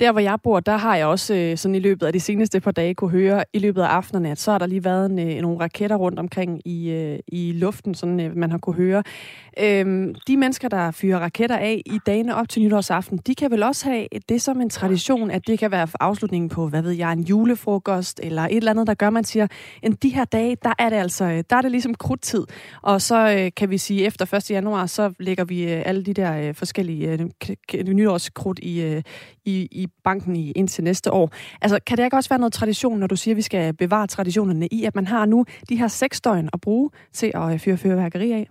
Der, 0.00 0.12
hvor 0.12 0.20
jeg 0.20 0.38
bor, 0.42 0.60
der 0.60 0.76
har 0.76 0.96
jeg 0.96 1.06
også 1.06 1.34
øh, 1.34 1.56
sådan 1.56 1.74
i 1.74 1.78
løbet 1.78 2.06
af 2.06 2.12
de 2.12 2.20
seneste 2.20 2.60
par 2.60 2.70
dage 2.70 2.94
kunne 2.94 3.10
høre 3.10 3.44
i 3.52 3.58
løbet 3.58 3.82
af 3.82 3.86
aftenerne, 3.86 4.30
at 4.30 4.38
så 4.38 4.50
har 4.50 4.58
der 4.58 4.66
lige 4.66 4.84
været 4.84 5.10
en, 5.10 5.18
øh, 5.18 5.42
nogle 5.42 5.60
raketter 5.60 5.96
rundt 5.96 6.18
omkring 6.18 6.60
i, 6.64 6.90
øh, 6.90 7.18
i 7.28 7.52
luften, 7.52 7.94
sådan 7.94 8.20
øh, 8.20 8.36
man 8.36 8.50
har 8.50 8.58
kunne 8.58 8.76
høre. 8.76 9.02
Øhm, 9.60 10.14
de 10.26 10.36
mennesker, 10.36 10.68
der 10.68 10.90
fyrer 10.90 11.18
raketter 11.18 11.56
af 11.56 11.82
i 11.86 11.98
dagene 12.06 12.34
op 12.34 12.48
til 12.48 12.62
nytårsaften, 12.62 13.18
de 13.26 13.34
kan 13.34 13.50
vel 13.50 13.62
også 13.62 13.88
have 13.90 14.06
det 14.28 14.42
som 14.42 14.60
en 14.60 14.70
tradition, 14.70 15.30
at 15.30 15.46
det 15.46 15.58
kan 15.58 15.70
være 15.70 15.88
afslutningen 16.00 16.48
på, 16.48 16.68
hvad 16.68 16.82
ved 16.82 16.92
jeg, 16.92 17.12
en 17.12 17.22
julefrokost 17.22 18.20
eller 18.22 18.42
et 18.42 18.56
eller 18.56 18.70
andet, 18.70 18.86
der 18.86 18.94
gør, 18.94 19.06
at 19.06 19.12
man 19.12 19.24
siger, 19.24 19.46
at 19.82 20.02
de 20.02 20.08
her 20.08 20.24
dage, 20.24 20.56
der 20.62 20.72
er 20.78 20.88
det 20.88 20.96
altså, 20.96 21.24
øh, 21.24 21.44
der 21.50 21.56
er 21.56 21.62
det 21.62 21.70
ligesom 21.70 21.94
krudtid. 21.94 22.46
Og 22.82 23.02
så 23.02 23.36
øh, 23.38 23.50
kan 23.56 23.70
vi 23.70 23.78
sige, 23.78 24.06
efter 24.06 24.34
1. 24.34 24.50
januar, 24.50 24.86
så 24.86 25.12
lægger 25.18 25.44
vi 25.44 25.64
alle 25.64 26.04
de 26.04 26.14
der 26.14 26.52
forskellige 26.52 27.30
nytårskrudt 27.84 28.58
i, 28.58 29.02
i, 29.44 29.68
i 29.70 29.87
banken 30.04 30.36
i, 30.36 30.52
indtil 30.52 30.84
næste 30.84 31.12
år. 31.12 31.30
Altså, 31.62 31.80
kan 31.86 31.96
det 31.96 32.04
ikke 32.04 32.16
også 32.16 32.30
være 32.30 32.38
noget 32.38 32.52
tradition, 32.52 32.98
når 32.98 33.06
du 33.06 33.16
siger, 33.16 33.34
at 33.34 33.36
vi 33.36 33.42
skal 33.42 33.74
bevare 33.74 34.06
traditionerne 34.06 34.66
i, 34.66 34.84
at 34.84 34.94
man 34.94 35.06
har 35.06 35.26
nu 35.26 35.44
de 35.68 35.76
her 35.76 35.88
seks 35.88 36.20
døgn 36.20 36.48
at 36.52 36.60
bruge 36.60 36.90
til 37.12 37.32
at 37.34 37.52
øh, 37.52 37.58
fyre 37.58 37.76
fyrværkeri 37.76 38.32
af? 38.32 38.46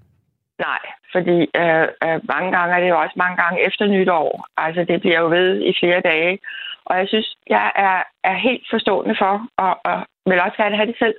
Nej, 0.59 0.79
fordi 1.11 1.37
øh, 1.61 1.87
øh, 2.05 2.19
mange 2.33 2.49
gange 2.57 2.75
er 2.75 2.79
det 2.79 2.89
jo 2.89 2.99
også 2.99 3.15
mange 3.15 3.37
gange 3.43 3.65
efter 3.67 3.85
nytår. 3.85 4.47
Altså, 4.57 4.81
det 4.83 5.01
bliver 5.01 5.19
jo 5.19 5.29
ved 5.29 5.61
i 5.69 5.73
flere 5.79 6.01
dage. 6.01 6.39
Og 6.85 6.97
jeg 6.97 7.07
synes, 7.07 7.37
jeg 7.49 7.71
er, 7.75 7.97
er 8.23 8.37
helt 8.47 8.65
forstående 8.73 9.15
for, 9.19 9.33
og, 9.57 9.73
og 9.83 9.97
vil 10.25 10.41
også 10.41 10.57
gerne 10.57 10.75
have 10.75 10.87
det 10.91 10.97
selv. 10.99 11.15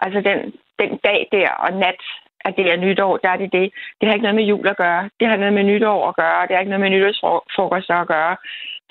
Altså, 0.00 0.20
den, 0.28 0.38
den 0.80 0.98
dag 1.08 1.28
der 1.32 1.50
og 1.50 1.72
nat, 1.72 2.00
at 2.46 2.54
det 2.56 2.66
er 2.72 2.76
nytår, 2.76 3.16
der 3.16 3.30
er 3.30 3.36
det 3.36 3.52
det. 3.52 3.66
Det 3.98 4.04
har 4.06 4.14
ikke 4.14 4.26
noget 4.28 4.40
med 4.40 4.44
jul 4.44 4.68
at 4.68 4.76
gøre. 4.76 5.10
Det 5.20 5.28
har 5.28 5.36
noget 5.36 5.54
med 5.54 5.64
nytår 5.64 6.08
at 6.08 6.16
gøre. 6.16 6.42
Det 6.46 6.52
har 6.54 6.60
ikke 6.60 6.74
noget 6.74 6.86
med 6.86 6.90
nytårsfrokoster 6.90 7.94
at 7.94 8.08
gøre 8.08 8.36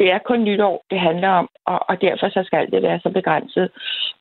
det 0.02 0.12
er 0.12 0.28
kun 0.30 0.44
nytår, 0.44 0.86
det 0.92 1.00
handler 1.00 1.30
om, 1.30 1.48
og, 1.66 1.80
og 1.90 2.02
derfor 2.02 2.28
så 2.30 2.42
skal 2.46 2.72
det 2.72 2.82
være 2.84 3.00
så 3.04 3.10
begrænset. 3.10 3.70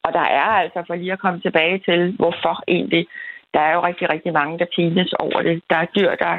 Og 0.05 0.13
der 0.13 0.27
er 0.41 0.51
altså, 0.63 0.79
for 0.87 0.95
lige 0.95 1.13
at 1.13 1.23
komme 1.25 1.41
tilbage 1.41 1.79
til, 1.89 2.01
hvorfor 2.21 2.55
egentlig, 2.69 3.07
der 3.55 3.61
er 3.61 3.73
jo 3.75 3.81
rigtig, 3.89 4.07
rigtig 4.13 4.33
mange, 4.33 4.59
der 4.59 4.75
pines 4.77 5.13
over 5.13 5.43
det. 5.43 5.63
Der 5.71 5.77
er 5.77 5.87
dyr, 5.97 6.11
der 6.25 6.35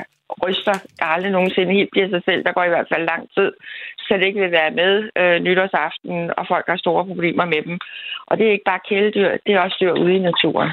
ryster, 0.45 0.75
der 0.99 1.05
aldrig 1.05 1.31
nogensinde 1.31 1.73
helt 1.73 1.91
bliver 1.91 2.09
sig 2.09 2.21
selv. 2.25 2.43
Der 2.45 2.51
går 2.51 2.63
i 2.63 2.73
hvert 2.73 2.91
fald 2.91 3.05
lang 3.05 3.23
tid, 3.35 3.51
så 3.99 4.13
det 4.13 4.25
ikke 4.25 4.41
vil 4.41 4.51
være 4.51 4.71
med 4.71 5.09
øh, 5.19 5.39
nytårsaften, 5.39 6.31
og 6.37 6.43
folk 6.47 6.65
har 6.67 6.77
store 6.77 7.05
problemer 7.05 7.45
med 7.45 7.61
dem. 7.67 7.79
Og 8.27 8.37
det 8.37 8.47
er 8.47 8.51
ikke 8.51 8.71
bare 8.71 8.87
kæledyr, 8.89 9.37
det 9.45 9.53
er 9.53 9.59
også 9.59 9.77
dyr 9.81 9.93
ude 10.03 10.15
i 10.15 10.19
naturen. 10.29 10.71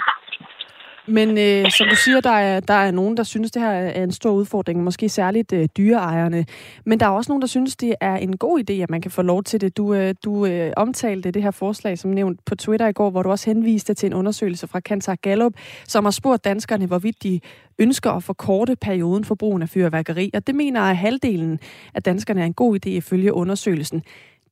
Men 1.08 1.38
øh, 1.38 1.70
som 1.70 1.86
du 1.90 1.96
siger, 1.96 2.20
der 2.20 2.30
er, 2.30 2.60
der 2.60 2.74
er 2.74 2.90
nogen, 2.90 3.16
der 3.16 3.22
synes, 3.22 3.50
det 3.50 3.62
her 3.62 3.70
er 3.70 4.04
en 4.04 4.12
stor 4.12 4.30
udfordring, 4.30 4.84
måske 4.84 5.08
særligt 5.08 5.52
øh, 5.52 5.68
dyreejerne. 5.76 6.46
Men 6.84 7.00
der 7.00 7.06
er 7.06 7.10
også 7.10 7.30
nogen, 7.30 7.42
der 7.42 7.48
synes, 7.48 7.76
det 7.76 7.94
er 8.00 8.16
en 8.16 8.36
god 8.36 8.60
idé, 8.60 8.72
at 8.72 8.90
man 8.90 9.00
kan 9.00 9.10
få 9.10 9.22
lov 9.22 9.42
til 9.42 9.60
det. 9.60 9.76
Du, 9.76 9.94
øh, 9.94 10.14
du 10.24 10.46
øh, 10.46 10.72
omtalte 10.76 11.30
det 11.30 11.42
her 11.42 11.50
forslag, 11.50 11.98
som 11.98 12.10
nævnt 12.10 12.44
på 12.44 12.54
Twitter 12.54 12.86
i 12.88 12.92
går, 12.92 13.10
hvor 13.10 13.22
du 13.22 13.30
også 13.30 13.50
henviste 13.50 13.94
til 13.94 14.06
en 14.06 14.14
undersøgelse 14.14 14.66
fra 14.66 14.80
Kantar 14.80 15.14
Gallup, 15.14 15.52
som 15.88 16.04
har 16.04 16.10
spurgt 16.10 16.44
danskerne, 16.44 16.86
hvorvidt 16.86 17.22
de 17.22 17.40
ønsker 17.78 18.10
at 18.10 18.22
forkorte 18.22 18.76
perioden 18.76 19.24
for 19.24 19.34
brugen 19.34 19.62
af 19.62 19.68
fyrværkeri. 19.68 20.30
Og 20.34 20.46
det 20.46 20.54
mener 20.54 20.80
at 20.80 20.96
halvdelen 20.96 21.58
af 21.94 22.02
danskerne 22.02 22.40
er 22.40 22.46
en 22.46 22.54
god 22.54 22.76
idé 22.76 22.88
ifølge 22.88 23.32
undersøgelsen. 23.32 24.02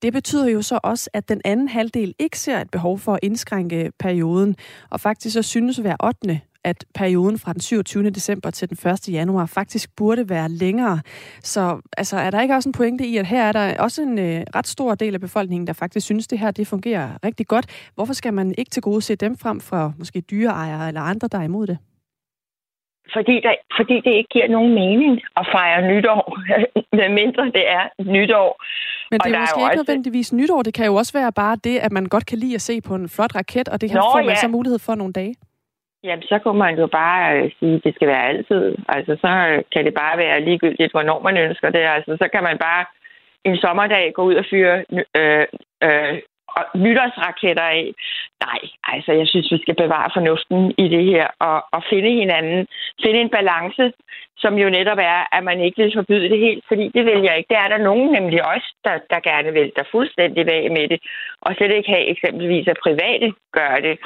Det 0.02 0.12
betyder 0.12 0.48
jo 0.48 0.62
så 0.62 0.78
også, 0.82 1.10
at 1.12 1.28
den 1.28 1.40
anden 1.44 1.68
halvdel 1.68 2.14
ikke 2.18 2.38
ser 2.38 2.60
et 2.60 2.70
behov 2.70 2.98
for 2.98 3.12
at 3.12 3.20
indskrænke 3.22 3.92
perioden, 3.98 4.56
og 4.90 5.00
faktisk 5.00 5.34
så 5.34 5.42
synes 5.42 5.76
hver 5.76 5.96
8. 6.04 6.40
at 6.64 6.84
perioden 6.94 7.38
fra 7.38 7.52
den 7.52 7.60
27. 7.60 8.10
december 8.10 8.50
til 8.50 8.68
den 8.68 8.90
1. 8.90 9.08
januar 9.08 9.46
faktisk 9.46 9.96
burde 9.96 10.28
være 10.28 10.48
længere. 10.48 11.00
Så 11.40 11.80
altså, 11.96 12.16
er 12.16 12.30
der 12.30 12.40
ikke 12.40 12.54
også 12.54 12.68
en 12.68 12.72
pointe 12.72 13.06
i, 13.06 13.16
at 13.16 13.26
her 13.26 13.42
er 13.44 13.52
der 13.52 13.82
også 13.82 14.02
en 14.02 14.18
øh, 14.18 14.42
ret 14.54 14.66
stor 14.66 14.94
del 14.94 15.14
af 15.14 15.20
befolkningen, 15.20 15.66
der 15.66 15.72
faktisk 15.72 16.06
synes, 16.06 16.26
det 16.26 16.38
her 16.38 16.50
det 16.50 16.66
fungerer 16.66 17.08
rigtig 17.24 17.46
godt. 17.46 17.90
Hvorfor 17.94 18.12
skal 18.12 18.34
man 18.34 18.54
ikke 18.58 18.70
til 18.70 18.82
gode 18.82 19.02
se 19.02 19.16
dem 19.16 19.36
frem 19.36 19.60
for 19.60 19.94
måske 19.98 20.20
dyreejere 20.20 20.88
eller 20.88 21.00
andre, 21.00 21.28
der 21.28 21.38
er 21.38 21.42
imod 21.42 21.66
det? 21.66 21.78
fordi, 23.12 23.40
der, 23.40 23.54
fordi 23.76 23.96
det 24.00 24.12
ikke 24.18 24.32
giver 24.36 24.48
nogen 24.48 24.74
mening 24.74 25.20
at 25.36 25.46
fejre 25.54 25.88
nytår, 25.90 26.22
medmindre 27.00 27.44
det 27.44 27.68
er 27.78 27.84
nytår. 28.16 28.62
Men 29.10 29.20
det 29.20 29.32
er, 29.32 29.36
er 29.36 29.40
måske 29.40 29.60
ikke 29.60 29.70
også... 29.70 29.82
nødvendigvis 29.82 30.32
nytår. 30.32 30.62
Det 30.62 30.74
kan 30.74 30.86
jo 30.86 30.94
også 30.94 31.12
være 31.12 31.32
bare 31.32 31.56
det, 31.64 31.78
at 31.78 31.92
man 31.92 32.06
godt 32.06 32.26
kan 32.26 32.38
lide 32.38 32.54
at 32.54 32.60
se 32.60 32.80
på 32.80 32.94
en 32.94 33.08
flot 33.08 33.34
raket, 33.34 33.68
og 33.68 33.80
det 33.80 33.90
kan 33.90 33.98
Nå, 33.98 34.16
man 34.16 34.24
ja. 34.24 34.34
så 34.34 34.48
mulighed 34.48 34.78
for 34.78 34.94
nogle 34.94 35.12
dage. 35.12 35.34
Jamen, 36.04 36.22
så 36.22 36.38
kunne 36.38 36.58
man 36.58 36.78
jo 36.78 36.86
bare 36.86 37.36
øh, 37.36 37.50
sige, 37.58 37.74
at 37.74 37.84
det 37.84 37.94
skal 37.94 38.08
være 38.08 38.28
altid. 38.28 38.76
Altså, 38.88 39.16
så 39.20 39.28
øh, 39.50 39.62
kan 39.72 39.84
det 39.84 39.94
bare 39.94 40.18
være 40.18 40.44
ligegyldigt, 40.44 40.92
hvornår 40.92 41.22
man 41.22 41.36
ønsker 41.36 41.70
det. 41.70 41.84
Altså, 41.96 42.16
så 42.20 42.28
kan 42.32 42.42
man 42.42 42.58
bare 42.58 42.84
en 43.44 43.56
sommerdag 43.56 44.12
gå 44.14 44.22
ud 44.22 44.34
og 44.34 44.44
fyre 44.50 44.84
øh, 45.20 45.46
øh, 45.86 46.14
nytårsraketter 46.74 47.62
af. 47.62 47.92
Nej, 48.46 48.60
altså 48.92 49.12
jeg 49.12 49.26
synes, 49.28 49.52
vi 49.52 49.58
skal 49.62 49.74
bevare 49.74 50.10
fornuften 50.16 50.74
i 50.78 50.88
det 50.94 51.04
her 51.04 51.26
og, 51.38 51.58
og 51.72 51.82
finde 51.90 52.10
hinanden, 52.20 52.66
finde 53.02 53.20
en 53.20 53.30
balance, 53.38 53.92
som 54.38 54.54
jo 54.58 54.68
netop 54.70 54.98
er, 54.98 55.36
at 55.36 55.44
man 55.44 55.60
ikke 55.60 55.82
vil 55.82 55.92
forbyde 55.94 56.28
det 56.28 56.38
helt, 56.38 56.64
fordi 56.68 56.88
det 56.94 57.04
vil 57.04 57.20
jeg 57.22 57.36
ikke. 57.36 57.48
Det 57.48 57.58
er 57.64 57.68
der 57.68 57.86
nogen, 57.88 58.12
nemlig 58.12 58.46
også, 58.54 58.68
der, 58.84 58.98
der 59.10 59.20
gerne 59.30 59.52
vil, 59.52 59.72
der 59.76 59.82
fuldstændig 59.90 60.46
væk 60.46 60.72
med 60.72 60.88
det, 60.88 61.00
og 61.40 61.54
slet 61.54 61.72
ikke 61.74 61.90
have 61.90 62.06
eksempelvis, 62.06 62.68
at 62.68 62.82
private 62.82 63.32
gør 63.52 63.74
det. 63.86 63.96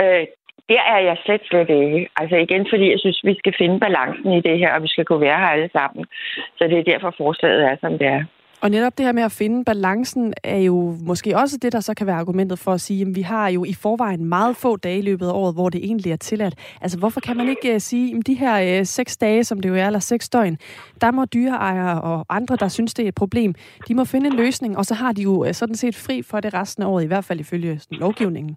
Øh, 0.00 0.26
der 0.68 0.82
er 0.94 0.98
jeg 0.98 1.16
slet 1.24 1.40
slet 1.44 1.70
ikke. 1.70 2.08
Altså 2.16 2.36
igen, 2.36 2.66
fordi 2.70 2.90
jeg 2.90 2.98
synes, 2.98 3.20
vi 3.24 3.34
skal 3.38 3.54
finde 3.58 3.80
balancen 3.80 4.32
i 4.32 4.40
det 4.40 4.58
her, 4.58 4.74
og 4.74 4.82
vi 4.82 4.88
skal 4.88 5.04
kunne 5.04 5.20
være 5.20 5.38
her 5.38 5.46
alle 5.56 5.70
sammen. 5.72 6.06
Så 6.58 6.64
det 6.64 6.78
er 6.78 6.90
derfor, 6.92 7.14
forslaget 7.16 7.62
er, 7.70 7.76
som 7.80 7.98
det 7.98 8.06
er. 8.06 8.24
Og 8.62 8.70
netop 8.70 8.98
det 8.98 9.06
her 9.06 9.12
med 9.12 9.22
at 9.22 9.32
finde 9.32 9.64
balancen 9.64 10.34
er 10.44 10.58
jo 10.58 10.94
måske 11.06 11.36
også 11.36 11.58
det, 11.62 11.72
der 11.72 11.80
så 11.80 11.94
kan 11.94 12.06
være 12.06 12.16
argumentet 12.16 12.58
for 12.58 12.72
at 12.72 12.80
sige, 12.80 13.02
at 13.02 13.08
vi 13.14 13.22
har 13.22 13.48
jo 13.48 13.64
i 13.64 13.74
forvejen 13.82 14.24
meget 14.24 14.56
få 14.56 14.76
dage 14.76 14.98
i 14.98 15.02
løbet 15.02 15.26
af 15.26 15.32
året, 15.32 15.54
hvor 15.54 15.68
det 15.68 15.80
egentlig 15.84 16.12
er 16.12 16.16
tilladt. 16.16 16.54
Altså 16.82 16.98
hvorfor 16.98 17.20
kan 17.20 17.36
man 17.36 17.48
ikke 17.48 17.74
øh, 17.74 17.80
sige, 17.80 18.16
at 18.16 18.26
de 18.26 18.34
her 18.34 18.80
uh, 18.80 18.84
seks 18.84 19.16
dage, 19.16 19.44
som 19.44 19.60
det 19.60 19.68
jo 19.68 19.74
er, 19.74 19.86
eller 19.86 19.98
seks 19.98 20.28
døgn, 20.28 20.56
der 21.00 21.10
må 21.10 21.24
dyreejere 21.24 22.00
og 22.00 22.26
andre, 22.30 22.56
der 22.56 22.68
synes, 22.68 22.94
det 22.94 23.04
er 23.04 23.08
et 23.08 23.14
problem, 23.14 23.54
de 23.88 23.94
må 23.94 24.04
finde 24.04 24.26
en 24.26 24.36
løsning, 24.36 24.78
og 24.78 24.84
så 24.84 24.94
har 24.94 25.12
de 25.12 25.22
jo 25.22 25.44
øh, 25.44 25.52
sådan 25.52 25.74
set 25.74 25.96
fri 26.06 26.22
for 26.30 26.40
det 26.40 26.54
resten 26.54 26.82
af 26.82 26.86
året, 26.86 27.04
i 27.04 27.06
hvert 27.06 27.24
fald 27.24 27.40
ifølge 27.40 27.80
lovgivningen. 27.90 28.56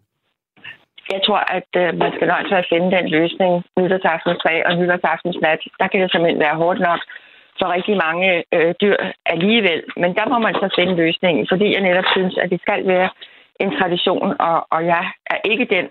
Jeg 1.14 1.22
tror, 1.26 1.42
at 1.58 1.70
øh, 1.82 1.90
man 2.02 2.12
skal 2.16 2.28
nødt 2.28 2.48
til 2.50 2.62
at 2.62 2.70
finde 2.72 2.90
den 2.98 3.08
løsning 3.18 3.54
nytårsaftens 3.80 4.40
3 4.44 4.68
og 4.68 4.72
nytårsaftens 4.80 5.38
nat. 5.42 5.62
Der 5.80 5.88
kan 5.88 6.02
det 6.02 6.12
simpelthen 6.12 6.40
være 6.46 6.56
hårdt 6.62 6.80
nok 6.90 7.02
for 7.62 7.74
rigtig 7.78 7.96
mange 8.08 8.44
øh, 8.56 8.74
dyr 8.82 8.98
alligevel. 9.26 9.82
Men 10.02 10.12
der 10.18 10.26
må 10.32 10.38
man 10.40 10.54
så 10.54 10.68
finde 10.78 10.96
løsningen, 11.04 11.48
fordi 11.52 11.68
jeg 11.74 11.82
netop 11.82 12.10
synes, 12.16 12.38
at 12.38 12.50
det 12.50 12.60
skal 12.62 12.88
være 12.88 13.10
en 13.64 13.72
tradition, 13.80 14.28
og, 14.40 14.58
og 14.76 14.86
jeg 14.86 15.04
er 15.34 15.40
ikke 15.52 15.66
den, 15.76 15.88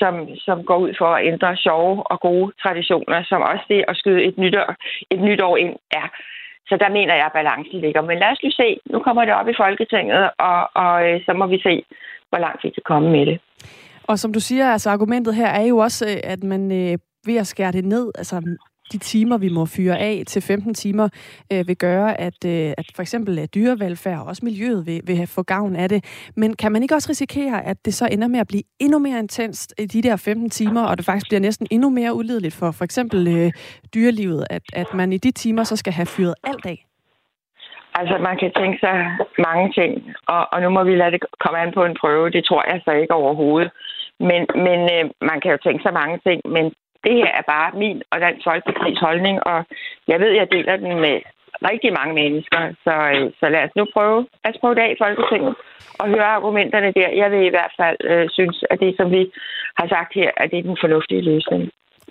som, 0.00 0.14
som 0.46 0.64
går 0.64 0.78
ud 0.84 0.92
for 0.98 1.10
at 1.14 1.26
ændre 1.26 1.56
sjove 1.56 2.06
og 2.12 2.20
gode 2.20 2.52
traditioner, 2.62 3.18
som 3.30 3.42
også 3.42 3.64
det 3.68 3.84
at 3.88 3.96
skyde 3.96 4.24
et 4.24 4.38
nytår, 4.38 4.74
et 5.10 5.20
nytår 5.20 5.56
ind 5.56 5.74
er. 6.00 6.08
Så 6.68 6.76
der 6.82 6.90
mener 6.98 7.14
jeg, 7.14 7.26
at 7.26 7.32
balancen 7.32 7.80
ligger. 7.80 8.02
Men 8.02 8.18
lad 8.18 8.30
os 8.32 8.42
lige 8.42 8.60
se. 8.62 8.68
Nu 8.92 8.98
kommer 8.98 9.24
det 9.24 9.34
op 9.34 9.48
i 9.48 9.60
Folketinget, 9.62 10.30
og, 10.38 10.70
og 10.74 10.94
øh, 11.08 11.20
så 11.26 11.32
må 11.32 11.46
vi 11.46 11.58
se, 11.62 11.84
hvor 12.28 12.38
langt 12.38 12.64
vi 12.64 12.70
kan 12.70 12.82
komme 12.84 13.10
med 13.10 13.26
det. 13.26 13.40
Og 14.08 14.18
som 14.18 14.32
du 14.32 14.40
siger, 14.40 14.72
altså 14.72 14.90
argumentet 14.90 15.34
her 15.34 15.46
er 15.46 15.66
jo 15.66 15.76
også, 15.76 16.04
øh, 16.10 16.32
at 16.32 16.42
man 16.42 16.62
øh, 16.72 16.98
ved 17.26 17.36
at 17.36 17.46
skære 17.46 17.72
det 17.72 17.84
ned, 17.84 18.10
altså 18.18 18.36
de 18.92 18.98
timer, 18.98 19.38
vi 19.38 19.48
må 19.48 19.66
fyre 19.66 19.98
af 19.98 20.22
til 20.26 20.42
15 20.42 20.74
timer, 20.74 21.08
øh, 21.52 21.68
vil 21.68 21.76
gøre, 21.76 22.20
at, 22.20 22.44
øh, 22.46 22.74
at 22.78 22.86
for 22.96 23.02
eksempel 23.02 23.38
at 23.38 23.54
dyrevelfærd 23.54 24.18
og 24.18 24.26
også 24.26 24.44
miljøet 24.44 24.86
vil, 24.86 25.00
vil 25.04 25.16
have 25.16 25.26
få 25.26 25.42
gavn 25.42 25.76
af 25.76 25.88
det. 25.88 26.30
Men 26.36 26.56
kan 26.56 26.72
man 26.72 26.82
ikke 26.82 26.94
også 26.94 27.10
risikere, 27.10 27.66
at 27.66 27.84
det 27.84 27.94
så 27.94 28.08
ender 28.12 28.28
med 28.28 28.40
at 28.40 28.48
blive 28.48 28.62
endnu 28.80 28.98
mere 28.98 29.18
intenst 29.18 29.74
i 29.78 29.86
de 29.86 30.02
der 30.02 30.16
15 30.16 30.50
timer, 30.50 30.82
og 30.82 30.96
det 30.96 31.06
faktisk 31.06 31.26
bliver 31.30 31.40
næsten 31.40 31.66
endnu 31.70 31.90
mere 31.90 32.14
uledeligt 32.14 32.54
for 32.54 32.70
for 32.70 32.84
eksempel 32.84 33.28
øh, 33.36 33.52
dyrelivet, 33.94 34.46
at, 34.50 34.62
at 34.72 34.94
man 34.94 35.12
i 35.12 35.18
de 35.18 35.30
timer 35.30 35.64
så 35.64 35.76
skal 35.76 35.92
have 35.92 36.06
fyret 36.06 36.34
alt 36.44 36.66
af? 36.66 36.86
Altså, 38.00 38.18
man 38.18 38.36
kan 38.38 38.52
tænke 38.60 38.78
sig 38.78 38.96
mange 39.48 39.72
ting, 39.72 39.92
og, 40.26 40.42
og 40.52 40.62
nu 40.62 40.68
må 40.68 40.84
vi 40.84 40.94
lade 40.96 41.10
det 41.10 41.20
komme 41.40 41.58
an 41.58 41.72
på 41.74 41.84
en 41.84 41.96
prøve. 42.00 42.30
Det 42.30 42.44
tror 42.44 42.62
jeg 42.70 42.80
så 42.84 42.90
ikke 42.90 43.14
overhovedet. 43.14 43.70
Men, 44.20 44.40
men 44.66 44.80
øh, 44.94 45.04
man 45.30 45.38
kan 45.40 45.50
jo 45.54 45.58
tænke 45.62 45.82
sig 45.82 45.92
mange 45.92 46.18
ting, 46.26 46.38
men 46.54 46.64
det 47.04 47.14
her 47.20 47.30
er 47.40 47.44
bare 47.54 47.70
min 47.82 48.02
og 48.10 48.20
Dansk 48.20 48.46
Folkeparti's 48.46 49.00
holdning, 49.06 49.36
og 49.46 49.58
jeg 50.08 50.20
ved, 50.20 50.30
jeg 50.30 50.52
deler 50.52 50.76
den 50.76 51.00
med 51.00 51.16
rigtig 51.70 51.92
mange 51.92 52.14
mennesker. 52.14 52.60
Så, 52.84 52.94
øh, 53.14 53.32
så 53.40 53.46
lad 53.48 53.62
os 53.66 53.76
nu 53.76 53.86
prøve, 53.94 54.26
lad 54.44 54.54
os 54.54 54.60
prøve 54.60 54.74
det 54.74 54.80
af 54.80 54.90
i 54.92 55.02
Folketinget 55.04 55.54
og 56.00 56.06
høre 56.08 56.34
argumenterne 56.38 56.92
der. 56.92 57.08
Jeg 57.22 57.30
vil 57.30 57.46
i 57.46 57.54
hvert 57.56 57.74
fald 57.80 57.96
øh, 58.10 58.26
synes, 58.36 58.64
at 58.70 58.80
det, 58.80 58.94
som 58.96 59.10
vi 59.10 59.22
har 59.78 59.88
sagt 59.88 60.14
her, 60.14 60.30
at 60.36 60.50
det 60.50 60.58
er 60.58 60.62
den 60.70 60.78
fornuftige 60.80 61.22
løsning. 61.22 61.62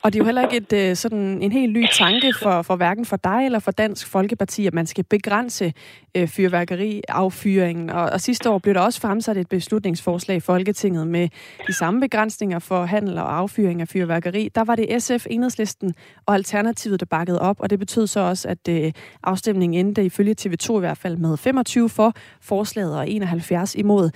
Og 0.06 0.14
det 0.14 0.20
er 0.20 0.24
jo 0.24 0.26
heller 0.26 0.42
ikke 0.42 0.58
et, 0.58 0.74
øh, 0.74 0.96
sådan 0.96 1.42
en 1.42 1.52
helt 1.52 1.74
ny 1.74 1.86
tanke 1.94 2.34
for, 2.42 2.62
for 2.62 2.76
hverken 2.76 3.06
for 3.06 3.18
dig 3.18 3.46
eller 3.46 3.60
for 3.60 3.72
Dansk 3.72 4.08
Folkeparti, 4.08 4.68
at 4.68 4.74
man 4.74 4.88
skal 4.88 5.04
begrænse 5.04 5.74
øh, 6.16 6.28
fyrværkeriaffyringen. 6.28 7.90
Og, 7.90 8.04
og 8.04 8.22
sidste 8.22 8.50
år 8.50 8.58
blev 8.58 8.74
der 8.74 8.80
også 8.82 9.02
fremsat 9.02 9.38
et 9.38 9.50
beslutningsforslag 9.50 10.38
i 10.38 10.40
Folketinget 10.40 11.08
med 11.08 11.30
de 11.68 11.74
samme 11.74 12.02
begrænsninger 12.02 12.60
for 12.60 12.86
handel 12.86 13.18
og 13.18 13.38
affyring 13.38 13.82
af 13.82 13.88
fyrværkeri. 13.88 14.50
Der 14.56 14.64
var 14.64 14.76
det 14.76 15.04
SF, 15.04 15.26
Enhedslisten 15.30 15.94
og 16.26 16.36
Alternativet, 16.36 17.00
der 17.00 17.06
bakkede 17.06 17.42
op, 17.42 17.60
og 17.60 17.70
det 17.70 17.80
betød 17.80 18.08
så 18.08 18.20
også, 18.20 18.48
at 18.48 18.68
øh, 18.70 18.92
afstemningen 19.24 19.86
endte 19.86 20.06
ifølge 20.06 20.36
TV2 20.42 20.78
i 20.78 20.80
hvert 20.80 20.98
fald 20.98 21.18
med 21.18 21.38
25 21.38 21.90
for 21.90 22.14
forslaget 22.42 22.98
og 22.98 23.10
71 23.10 23.76
imod. 23.76 24.10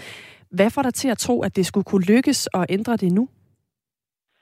Hvad 0.52 0.70
får 0.70 0.82
dig 0.82 0.94
til 0.94 1.08
at 1.08 1.18
tro, 1.18 1.42
at 1.42 1.56
det 1.56 1.66
skulle 1.66 1.84
kunne 1.84 2.06
lykkes 2.06 2.50
at 2.54 2.66
ændre 2.70 2.98
det 2.98 3.12
nu? 3.12 3.30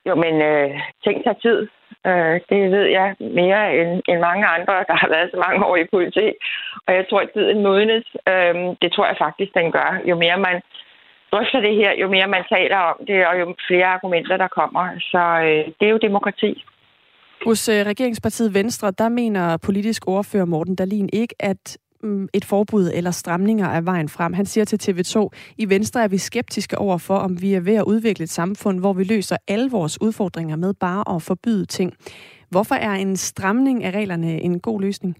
Jo, 0.07 0.13
men 0.15 0.35
øh, 0.49 0.69
ting 1.05 1.17
tager 1.23 1.39
tid. 1.45 1.59
Øh, 2.09 2.35
det 2.49 2.61
ved 2.75 2.85
jeg 2.97 3.07
mere 3.39 3.61
end, 3.77 3.91
end 4.09 4.19
mange 4.29 4.45
andre, 4.55 4.73
der 4.89 4.95
har 5.01 5.09
været 5.15 5.31
så 5.33 5.37
mange 5.45 5.65
år 5.65 5.75
i 5.75 5.91
politik. 5.95 6.33
Og 6.87 6.91
jeg 6.97 7.05
tror, 7.09 7.19
at 7.19 7.29
tiden 7.35 7.63
modnes. 7.67 8.07
Øh, 8.31 8.55
det 8.81 8.89
tror 8.91 9.05
jeg 9.11 9.17
faktisk, 9.25 9.51
den 9.59 9.71
gør. 9.77 9.89
Jo 10.09 10.15
mere 10.15 10.39
man 10.47 10.57
drøfter 11.31 11.59
det 11.67 11.75
her, 11.75 11.91
jo 12.01 12.07
mere 12.15 12.27
man 12.27 12.43
taler 12.55 12.77
om 12.91 12.97
det, 13.07 13.27
og 13.27 13.39
jo 13.39 13.55
flere 13.67 13.85
argumenter, 13.85 14.37
der 14.37 14.47
kommer. 14.59 14.83
Så 15.11 15.23
øh, 15.47 15.63
det 15.77 15.85
er 15.85 15.93
jo 15.95 16.05
demokrati. 16.07 16.51
Hos 17.45 17.69
øh, 17.69 17.85
regeringspartiet 17.91 18.53
Venstre, 18.53 18.91
der 18.91 19.09
mener 19.09 19.57
politisk 19.57 20.07
ordfører 20.07 20.45
Morten 20.45 20.75
Dalin 20.75 21.09
ikke, 21.13 21.35
at 21.39 21.77
et 22.33 22.45
forbud 22.45 22.91
eller 22.93 23.11
stramninger 23.11 23.67
af 23.67 23.85
vejen 23.85 24.09
frem. 24.09 24.33
Han 24.33 24.45
siger 24.45 24.65
til 24.65 24.91
TV2, 24.91 25.29
i 25.57 25.69
Venstre 25.69 26.03
er 26.03 26.07
vi 26.07 26.17
skeptiske 26.17 26.77
over 26.77 26.97
for, 26.97 27.15
om 27.15 27.41
vi 27.41 27.53
er 27.53 27.61
ved 27.61 27.75
at 27.75 27.83
udvikle 27.83 28.23
et 28.23 28.29
samfund, 28.29 28.79
hvor 28.79 28.93
vi 28.93 29.03
løser 29.03 29.37
alle 29.47 29.69
vores 29.71 30.01
udfordringer 30.01 30.55
med 30.55 30.73
bare 30.73 31.15
at 31.15 31.21
forbyde 31.21 31.65
ting. 31.65 31.93
Hvorfor 32.49 32.75
er 32.75 32.91
en 32.91 33.15
stramning 33.15 33.83
af 33.83 33.91
reglerne 33.91 34.41
en 34.41 34.59
god 34.59 34.81
løsning? 34.81 35.17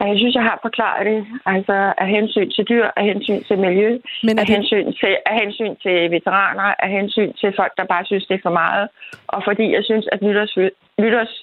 Jeg 0.00 0.18
synes, 0.18 0.34
jeg 0.34 0.42
har 0.50 0.58
forklaret 0.62 1.06
det. 1.10 1.20
Altså 1.46 1.76
af 1.98 2.08
hensyn 2.16 2.50
til 2.50 2.64
dyr, 2.72 2.86
af 2.96 3.04
hensyn 3.10 3.42
til 3.48 3.58
miljø, 3.58 3.88
Men 4.22 4.38
af, 4.38 4.46
det... 4.46 4.54
hensyn 4.54 4.86
til, 5.00 5.12
af 5.30 5.34
hensyn 5.42 5.74
til 5.84 5.96
veteraner, 6.16 6.68
af 6.84 6.90
hensyn 6.98 7.32
til 7.40 7.50
folk, 7.56 7.72
der 7.78 7.84
bare 7.84 8.04
synes, 8.04 8.26
det 8.26 8.34
er 8.34 8.46
for 8.48 8.56
meget. 8.62 8.88
Og 9.26 9.40
fordi 9.48 9.66
jeg 9.76 9.84
synes, 9.84 10.06
at 10.12 10.22
nytårs, 10.22 10.56
nytårs 11.02 11.34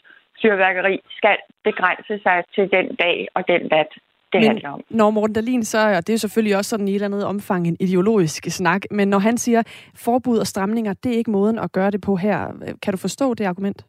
fyrværkeri 0.41 0.99
skal 1.17 1.37
begrænse 1.63 2.23
sig 2.23 2.43
til 2.55 2.71
den 2.71 2.95
dag 2.95 3.27
og 3.35 3.47
den 3.47 3.61
nat, 3.71 3.91
det 4.33 4.41
men 4.41 4.47
handler 4.47 4.69
om. 4.69 4.81
Når 4.89 5.09
Morten 5.09 5.35
Dahlin 5.35 5.63
så, 5.63 5.79
og 5.97 6.07
det 6.07 6.13
er 6.13 6.17
selvfølgelig 6.17 6.57
også 6.57 6.69
sådan 6.69 6.87
i 6.87 6.91
et 6.91 6.95
eller 6.95 7.05
andet 7.05 7.25
omfang 7.25 7.67
en 7.67 7.77
ideologisk 7.79 8.43
snak, 8.49 8.81
men 8.91 9.07
når 9.07 9.19
han 9.19 9.37
siger, 9.37 9.63
forbud 10.05 10.37
og 10.37 10.47
stramninger, 10.47 10.93
det 10.93 11.13
er 11.13 11.17
ikke 11.17 11.31
måden 11.31 11.59
at 11.59 11.71
gøre 11.71 11.91
det 11.91 12.01
på 12.01 12.15
her. 12.15 12.39
Kan 12.81 12.93
du 12.93 12.97
forstå 12.97 13.33
det 13.33 13.45
argument? 13.45 13.85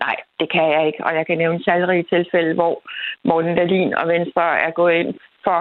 Nej, 0.00 0.16
det 0.40 0.52
kan 0.52 0.66
jeg 0.74 0.86
ikke, 0.86 1.04
og 1.06 1.14
jeg 1.14 1.26
kan 1.26 1.38
nævne 1.38 1.62
talrige 1.62 2.06
tilfælde, 2.14 2.54
hvor 2.54 2.82
Morten 3.24 3.56
Dahlin 3.56 3.94
og 3.94 4.08
Venstre 4.08 4.60
er 4.66 4.70
gået 4.70 4.94
ind 4.94 5.14
for 5.44 5.60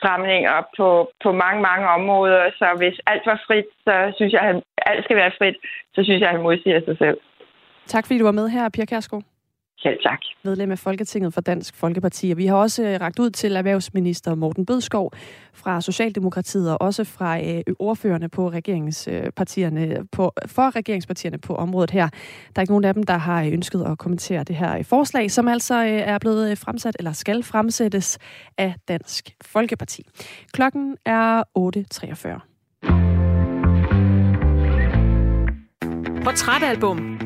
stramninger 0.00 0.56
på, 0.76 0.88
på 1.24 1.32
mange, 1.32 1.60
mange 1.62 1.86
områder. 1.88 2.42
Så 2.58 2.66
hvis 2.80 2.96
alt 3.06 3.26
var 3.26 3.40
frit, 3.46 3.68
så 3.84 4.12
synes 4.16 4.32
jeg, 4.32 4.42
at 4.42 4.56
alt 4.90 5.04
skal 5.04 5.16
være 5.16 5.36
frit, 5.38 5.56
så 5.94 6.00
synes 6.04 6.20
jeg, 6.20 6.28
at 6.28 6.34
han 6.34 6.42
modsiger 6.42 6.80
sig 6.84 6.98
selv. 6.98 7.18
Tak 7.86 8.06
fordi 8.06 8.18
du 8.18 8.24
var 8.24 8.40
med 8.40 8.48
her, 8.48 8.68
Pia 8.68 8.84
Kærsgaard. 8.84 9.24
Selv 9.78 9.98
tak. 10.02 10.20
Medlem 10.44 10.70
af 10.70 10.78
Folketinget 10.78 11.34
for 11.34 11.40
Dansk 11.40 11.76
Folkeparti. 11.76 12.30
Og 12.30 12.36
vi 12.36 12.46
har 12.46 12.56
også 12.56 12.82
øh, 12.84 13.00
ragt 13.00 13.18
ud 13.18 13.30
til 13.30 13.56
erhvervsminister 13.56 14.34
Morten 14.34 14.66
Bødskov 14.66 15.12
fra 15.54 15.80
Socialdemokratiet, 15.80 16.70
og 16.70 16.80
også 16.80 17.04
fra 17.04 17.40
øh, 17.40 17.62
ordførerne 17.78 18.28
på 18.28 18.50
regeringspartierne, 18.50 20.06
på, 20.12 20.32
for 20.46 20.76
regeringspartierne 20.76 21.38
på 21.38 21.54
området 21.54 21.90
her. 21.90 22.08
Der 22.08 22.56
er 22.56 22.60
ikke 22.60 22.72
nogen 22.72 22.84
af 22.84 22.94
dem, 22.94 23.02
der 23.02 23.16
har 23.16 23.44
ønsket 23.44 23.84
at 23.86 23.98
kommentere 23.98 24.44
det 24.44 24.56
her 24.56 24.82
forslag, 24.82 25.30
som 25.30 25.48
altså 25.48 25.74
øh, 25.74 25.90
er 25.90 26.18
blevet 26.18 26.58
fremsat, 26.58 26.96
eller 26.98 27.12
skal 27.12 27.42
fremsættes 27.42 28.18
af 28.58 28.74
Dansk 28.88 29.30
Folkeparti. 29.44 30.02
Klokken 30.52 30.96
er 31.06 31.42
8.43. 31.58 32.56
Portrætalbum. 36.24 37.25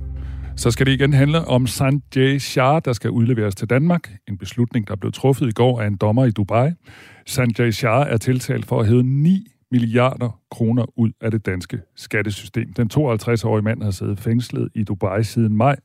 Så 0.55 0.71
skal 0.71 0.85
det 0.85 0.91
igen 0.91 1.13
handle 1.13 1.45
om 1.45 1.67
Sanjay 1.67 2.37
Shah, 2.37 2.81
der 2.85 2.93
skal 2.93 3.09
udleveres 3.09 3.55
til 3.55 3.69
Danmark. 3.69 4.11
En 4.27 4.37
beslutning, 4.37 4.87
der 4.87 4.95
blev 4.95 5.11
truffet 5.11 5.47
i 5.47 5.51
går 5.51 5.81
af 5.81 5.87
en 5.87 5.97
dommer 5.97 6.25
i 6.25 6.31
Dubai. 6.31 6.69
Sanjay 7.25 7.71
Shah 7.71 8.07
er 8.09 8.17
tiltalt 8.17 8.65
for 8.65 8.79
at 8.79 8.87
hæve 8.87 9.03
9 9.03 9.47
milliarder 9.71 10.39
kroner 10.51 10.85
ud 10.99 11.11
af 11.21 11.31
det 11.31 11.45
danske 11.45 11.79
skattesystem. 11.95 12.73
Den 12.73 12.89
52-årige 12.93 13.63
mand 13.63 13.83
har 13.83 13.91
siddet 13.91 14.19
fængslet 14.19 14.69
i 14.75 14.83
Dubai 14.83 15.23
siden 15.23 15.57
maj, 15.57 15.75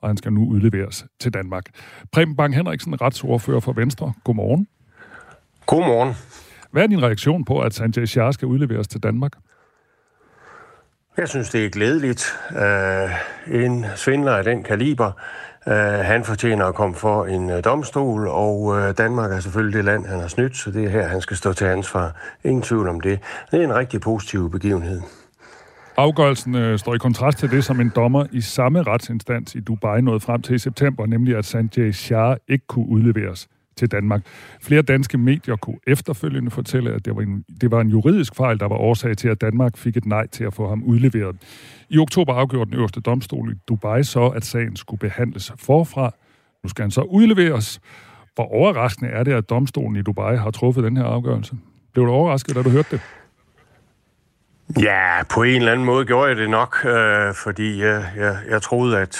og 0.00 0.08
han 0.08 0.16
skal 0.16 0.32
nu 0.32 0.46
udleveres 0.46 1.06
til 1.20 1.34
Danmark. 1.34 1.64
Preben 2.12 2.36
Bang 2.36 2.54
Henriksen, 2.54 3.00
retsordfører 3.00 3.60
for 3.60 3.72
Venstre. 3.72 4.12
Godmorgen. 4.24 4.66
Godmorgen. 5.66 6.14
Hvad 6.70 6.82
er 6.82 6.86
din 6.86 7.02
reaktion 7.02 7.44
på, 7.44 7.58
at 7.60 7.74
Sanjay 7.74 8.04
Shah 8.04 8.32
skal 8.32 8.48
udleveres 8.48 8.88
til 8.88 9.00
Danmark? 9.00 9.32
Jeg 11.16 11.28
synes, 11.28 11.50
det 11.50 11.64
er 11.64 11.70
glædeligt. 11.70 12.38
Uh, 12.50 13.54
en 13.54 13.84
svindler 13.96 14.32
af 14.32 14.44
den 14.44 14.62
kaliber, 14.62 15.12
uh, 15.66 15.72
han 16.04 16.24
fortjener 16.24 16.66
at 16.66 16.74
komme 16.74 16.94
for 16.94 17.24
en 17.24 17.50
uh, 17.50 17.56
domstol, 17.64 18.28
og 18.28 18.60
uh, 18.60 18.90
Danmark 18.98 19.32
er 19.32 19.40
selvfølgelig 19.40 19.76
det 19.76 19.84
land, 19.84 20.06
han 20.06 20.20
har 20.20 20.28
snydt, 20.28 20.56
så 20.56 20.70
det 20.70 20.84
er 20.84 20.88
her, 20.88 21.08
han 21.08 21.20
skal 21.20 21.36
stå 21.36 21.52
til 21.52 21.64
ansvar. 21.64 22.16
Ingen 22.44 22.62
tvivl 22.62 22.88
om 22.88 23.00
det. 23.00 23.20
Det 23.50 23.60
er 23.60 23.64
en 23.64 23.74
rigtig 23.74 24.00
positiv 24.00 24.50
begivenhed. 24.50 25.00
Afgørelsen 25.96 26.54
øh, 26.54 26.78
står 26.78 26.94
i 26.94 26.98
kontrast 26.98 27.38
til 27.38 27.50
det, 27.50 27.64
som 27.64 27.80
en 27.80 27.92
dommer 27.96 28.26
i 28.32 28.40
samme 28.40 28.82
retsinstans 28.82 29.54
i 29.54 29.60
Dubai 29.60 30.00
nåede 30.00 30.20
frem 30.20 30.42
til 30.42 30.54
i 30.54 30.58
september, 30.58 31.06
nemlig 31.06 31.36
at 31.36 31.44
Sanjay 31.44 31.92
Shah 31.92 32.36
ikke 32.48 32.66
kunne 32.66 32.88
udleveres 32.88 33.48
til 33.76 33.90
Danmark. 33.90 34.26
Flere 34.62 34.82
danske 34.82 35.18
medier 35.18 35.56
kunne 35.56 35.78
efterfølgende 35.86 36.50
fortælle, 36.50 36.90
at 36.92 37.04
det 37.04 37.16
var, 37.16 37.22
en, 37.22 37.44
det 37.60 37.70
var 37.70 37.80
en 37.80 37.88
juridisk 37.88 38.36
fejl, 38.36 38.60
der 38.60 38.68
var 38.68 38.76
årsag 38.76 39.16
til, 39.16 39.28
at 39.28 39.40
Danmark 39.40 39.76
fik 39.76 39.96
et 39.96 40.06
nej 40.06 40.26
til 40.26 40.44
at 40.44 40.54
få 40.54 40.68
ham 40.68 40.82
udleveret. 40.82 41.36
I 41.88 41.98
oktober 41.98 42.34
afgjorde 42.34 42.70
den 42.70 42.78
øverste 42.78 43.00
domstol 43.00 43.52
i 43.52 43.54
Dubai 43.68 44.02
så, 44.02 44.26
at 44.26 44.44
sagen 44.44 44.76
skulle 44.76 44.98
behandles 44.98 45.52
forfra. 45.58 46.14
Nu 46.62 46.68
skal 46.68 46.82
han 46.82 46.90
så 46.90 47.02
udleveres. 47.02 47.80
Hvor 48.34 48.54
overraskende 48.54 49.10
er 49.10 49.24
det, 49.24 49.32
at 49.32 49.50
domstolen 49.50 49.96
i 49.96 50.02
Dubai 50.02 50.36
har 50.36 50.50
truffet 50.50 50.84
den 50.84 50.96
her 50.96 51.04
afgørelse? 51.04 51.54
Blev 51.92 52.06
du 52.06 52.10
overrasket, 52.10 52.54
da 52.54 52.62
du 52.62 52.70
hørte 52.70 52.88
det? 52.90 53.00
Ja, 54.80 55.22
på 55.30 55.42
en 55.42 55.56
eller 55.56 55.72
anden 55.72 55.86
måde 55.86 56.04
gjorde 56.04 56.28
jeg 56.28 56.36
det 56.36 56.50
nok, 56.50 56.76
øh, 56.84 57.34
fordi 57.34 57.82
øh, 57.82 58.02
jeg, 58.16 58.36
jeg 58.50 58.62
troede, 58.62 58.98
at 58.98 59.18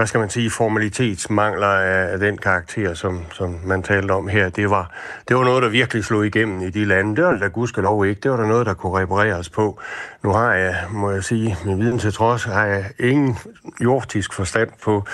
hvad 0.00 0.06
skal 0.06 0.20
man 0.20 0.30
sige, 0.30 0.50
formalitetsmangler 0.50 1.66
af, 1.66 2.12
af 2.12 2.18
den 2.18 2.38
karakter, 2.38 2.94
som, 2.94 3.24
som 3.32 3.56
man 3.64 3.82
talte 3.82 4.12
om 4.12 4.28
her, 4.28 4.48
det 4.48 4.70
var, 4.70 4.90
det 5.28 5.36
var 5.36 5.44
noget, 5.44 5.62
der 5.62 5.68
virkelig 5.68 6.04
slog 6.04 6.26
igennem 6.26 6.62
i 6.62 6.70
de 6.70 6.84
lande. 6.84 7.16
Det 7.16 7.24
var 7.24 7.32
det 7.32 7.40
da 7.40 7.46
gudskelov 7.46 8.06
ikke. 8.06 8.20
Det 8.20 8.30
var 8.30 8.36
der 8.36 8.46
noget, 8.46 8.66
der 8.66 8.74
kunne 8.74 8.98
repareres 8.98 9.48
på. 9.48 9.80
Nu 10.22 10.32
har 10.32 10.54
jeg, 10.54 10.76
må 10.90 11.10
jeg 11.10 11.24
sige, 11.24 11.56
min 11.64 11.78
viden 11.78 11.98
til 11.98 12.12
trods, 12.12 12.44
har 12.44 12.66
jeg 12.66 12.84
ingen 12.98 13.38
jordisk 13.84 14.32
forstand 14.32 14.68
på, 14.82 15.04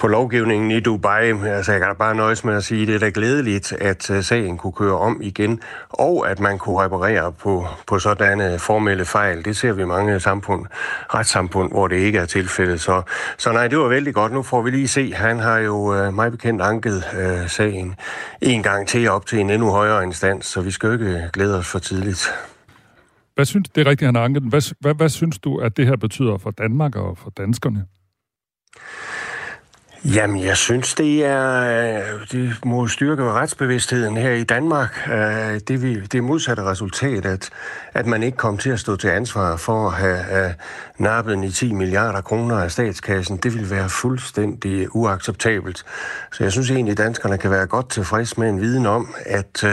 på 0.00 0.06
lovgivningen 0.06 0.70
i 0.70 0.80
Dubai. 0.80 1.30
Altså, 1.46 1.72
jeg 1.72 1.80
kan 1.80 1.88
da 1.88 1.94
bare 1.94 2.14
nøjes 2.14 2.44
med 2.44 2.54
at 2.54 2.64
sige, 2.64 2.86
det 2.86 2.94
er 2.94 2.98
da 2.98 3.10
glædeligt, 3.14 3.72
at 3.72 4.10
øh, 4.10 4.24
sagen 4.24 4.58
kunne 4.58 4.72
køre 4.72 4.98
om 4.98 5.20
igen, 5.22 5.60
og 5.90 6.30
at 6.30 6.40
man 6.40 6.58
kunne 6.58 6.84
reparere 6.84 7.32
på, 7.32 7.66
på 7.86 7.98
sådanne 7.98 8.58
formelle 8.58 9.04
fejl. 9.04 9.44
Det 9.44 9.56
ser 9.56 9.72
vi 9.72 9.82
i 9.82 9.84
mange 9.84 10.20
samfund, 10.20 10.66
retssamfund, 11.14 11.70
hvor 11.70 11.88
det 11.88 11.96
ikke 11.96 12.18
er 12.18 12.26
tilfældet. 12.26 12.80
Så, 12.80 13.02
så 13.38 13.52
nej, 13.52 13.68
det 13.68 13.78
var 13.78 13.88
vældig 13.88 14.14
godt 14.14 14.29
godt. 14.30 14.36
Nu 14.36 14.42
får 14.42 14.62
vi 14.62 14.70
lige 14.70 14.88
se. 14.88 15.12
Han 15.12 15.38
har 15.38 15.58
jo 15.58 15.94
øh, 15.94 16.14
meget 16.14 16.32
bekendt 16.32 16.62
anket 16.62 17.04
øh, 17.14 17.48
sagen 17.48 17.94
en 18.42 18.62
gang 18.62 18.88
til 18.88 19.08
op 19.08 19.26
til 19.26 19.40
en 19.40 19.50
endnu 19.50 19.70
højere 19.70 20.04
instans, 20.04 20.46
så 20.46 20.60
vi 20.60 20.70
skal 20.70 20.86
jo 20.86 20.92
ikke 20.92 21.06
øh, 21.06 21.30
glæde 21.32 21.58
os 21.58 21.66
for 21.66 21.78
tidligt. 21.78 22.28
Hvad 23.34 23.44
synes 23.44 23.68
det 23.68 23.86
er 23.86 23.90
rigtigt, 23.90 24.06
han 24.06 24.14
har 24.14 24.24
anket 24.24 24.42
hvad, 24.42 24.74
hvad, 24.80 24.94
hvad 24.94 25.08
synes 25.08 25.38
du, 25.38 25.58
at 25.58 25.76
det 25.76 25.86
her 25.86 25.96
betyder 25.96 26.38
for 26.38 26.50
Danmark 26.50 26.96
og 26.96 27.18
for 27.18 27.30
danskerne? 27.30 27.84
Jamen, 30.04 30.44
jeg 30.44 30.56
synes, 30.56 30.94
det 30.94 31.24
er 31.24 31.60
øh, 31.60 32.26
det 32.32 32.64
må 32.64 32.86
styrke 32.86 33.24
retsbevidstheden 33.24 34.16
her 34.16 34.30
i 34.30 34.44
Danmark. 34.44 35.08
Øh, 35.12 35.60
det, 35.68 35.82
vi, 35.82 36.00
det 36.00 36.24
modsatte 36.24 36.62
resultat, 36.62 37.26
at, 37.26 37.50
at 37.94 38.06
man 38.06 38.22
ikke 38.22 38.36
kom 38.36 38.58
til 38.58 38.70
at 38.70 38.80
stå 38.80 38.96
til 38.96 39.08
ansvar 39.08 39.56
for 39.56 39.86
at 39.86 39.92
have 39.92 40.46
øh, 40.46 40.52
nappet 40.98 41.44
i 41.44 41.50
10 41.50 41.72
milliarder 41.72 42.20
kroner 42.20 42.56
af 42.56 42.70
statskassen, 42.70 43.36
det 43.36 43.54
vil 43.54 43.70
være 43.70 43.88
fuldstændig 43.88 44.96
uacceptabelt. 44.96 45.84
Så 46.32 46.44
jeg 46.44 46.52
synes 46.52 46.70
egentlig, 46.70 46.92
at 46.92 46.98
danskerne 46.98 47.38
kan 47.38 47.50
være 47.50 47.66
godt 47.66 47.90
tilfreds 47.90 48.38
med 48.38 48.48
en 48.48 48.60
viden 48.60 48.86
om, 48.86 49.14
at 49.26 49.64
uh, 49.64 49.70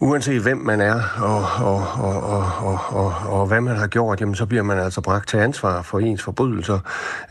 uanset 0.00 0.42
hvem 0.42 0.58
man 0.58 0.80
er 0.80 1.02
og, 1.16 1.46
og, 1.66 1.86
og, 1.98 2.22
og, 2.22 2.52
og, 2.58 2.78
og, 2.88 3.14
og 3.40 3.46
hvad 3.46 3.60
man 3.60 3.76
har 3.76 3.86
gjort, 3.86 4.20
jamen, 4.20 4.34
så 4.34 4.46
bliver 4.46 4.62
man 4.62 4.78
altså 4.78 5.00
bragt 5.00 5.28
til 5.28 5.36
ansvar 5.36 5.82
for 5.82 5.98
ens 5.98 6.22
forbrydelser. 6.22 6.78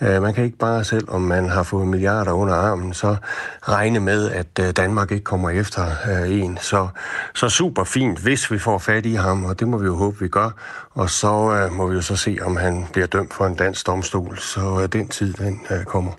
Øh, 0.02 0.22
man 0.22 0.34
kan 0.34 0.44
ikke 0.44 0.58
bare 0.58 0.84
selv, 0.84 1.10
om 1.10 1.22
man 1.22 1.50
har 1.50 1.64
fået 1.64 1.88
milliarder 1.88 2.32
under 2.32 2.54
armen, 2.56 2.94
så 2.94 3.16
regne 3.62 4.00
med, 4.00 4.32
at 4.32 4.48
øh, 4.60 4.72
Danmark 4.72 5.12
ikke 5.12 5.24
kommer 5.24 5.50
efter 5.50 5.86
øh, 6.10 6.40
en. 6.40 6.58
Så, 6.62 6.88
så 7.36 7.50
super 7.50 7.84
fint, 7.84 8.20
hvis 8.20 8.52
vi 8.52 8.60
får 8.60 8.78
fat 8.78 9.06
i 9.06 9.14
ham, 9.14 9.46
og 9.46 9.60
det 9.60 9.68
må 9.68 9.78
vi 9.78 9.86
jo 9.86 9.96
håbe, 9.96 10.20
vi 10.20 10.28
gør. 10.28 10.50
Og 10.94 11.10
så 11.10 11.52
øh, 11.52 11.74
må 11.74 11.88
vi 11.88 11.96
jo 11.96 12.02
så 12.02 12.16
se, 12.16 12.38
om 12.42 12.56
han 12.56 12.86
bliver 12.92 13.08
dømt 13.08 13.34
for 13.34 13.46
en 13.46 13.56
dansk 13.56 13.88
domstol. 13.88 14.38
Så 14.38 14.80
øh, 14.82 14.88
den 14.94 15.08
tid, 15.08 15.34
den 15.34 15.62
øh, 15.72 15.84
kommer. 15.86 16.12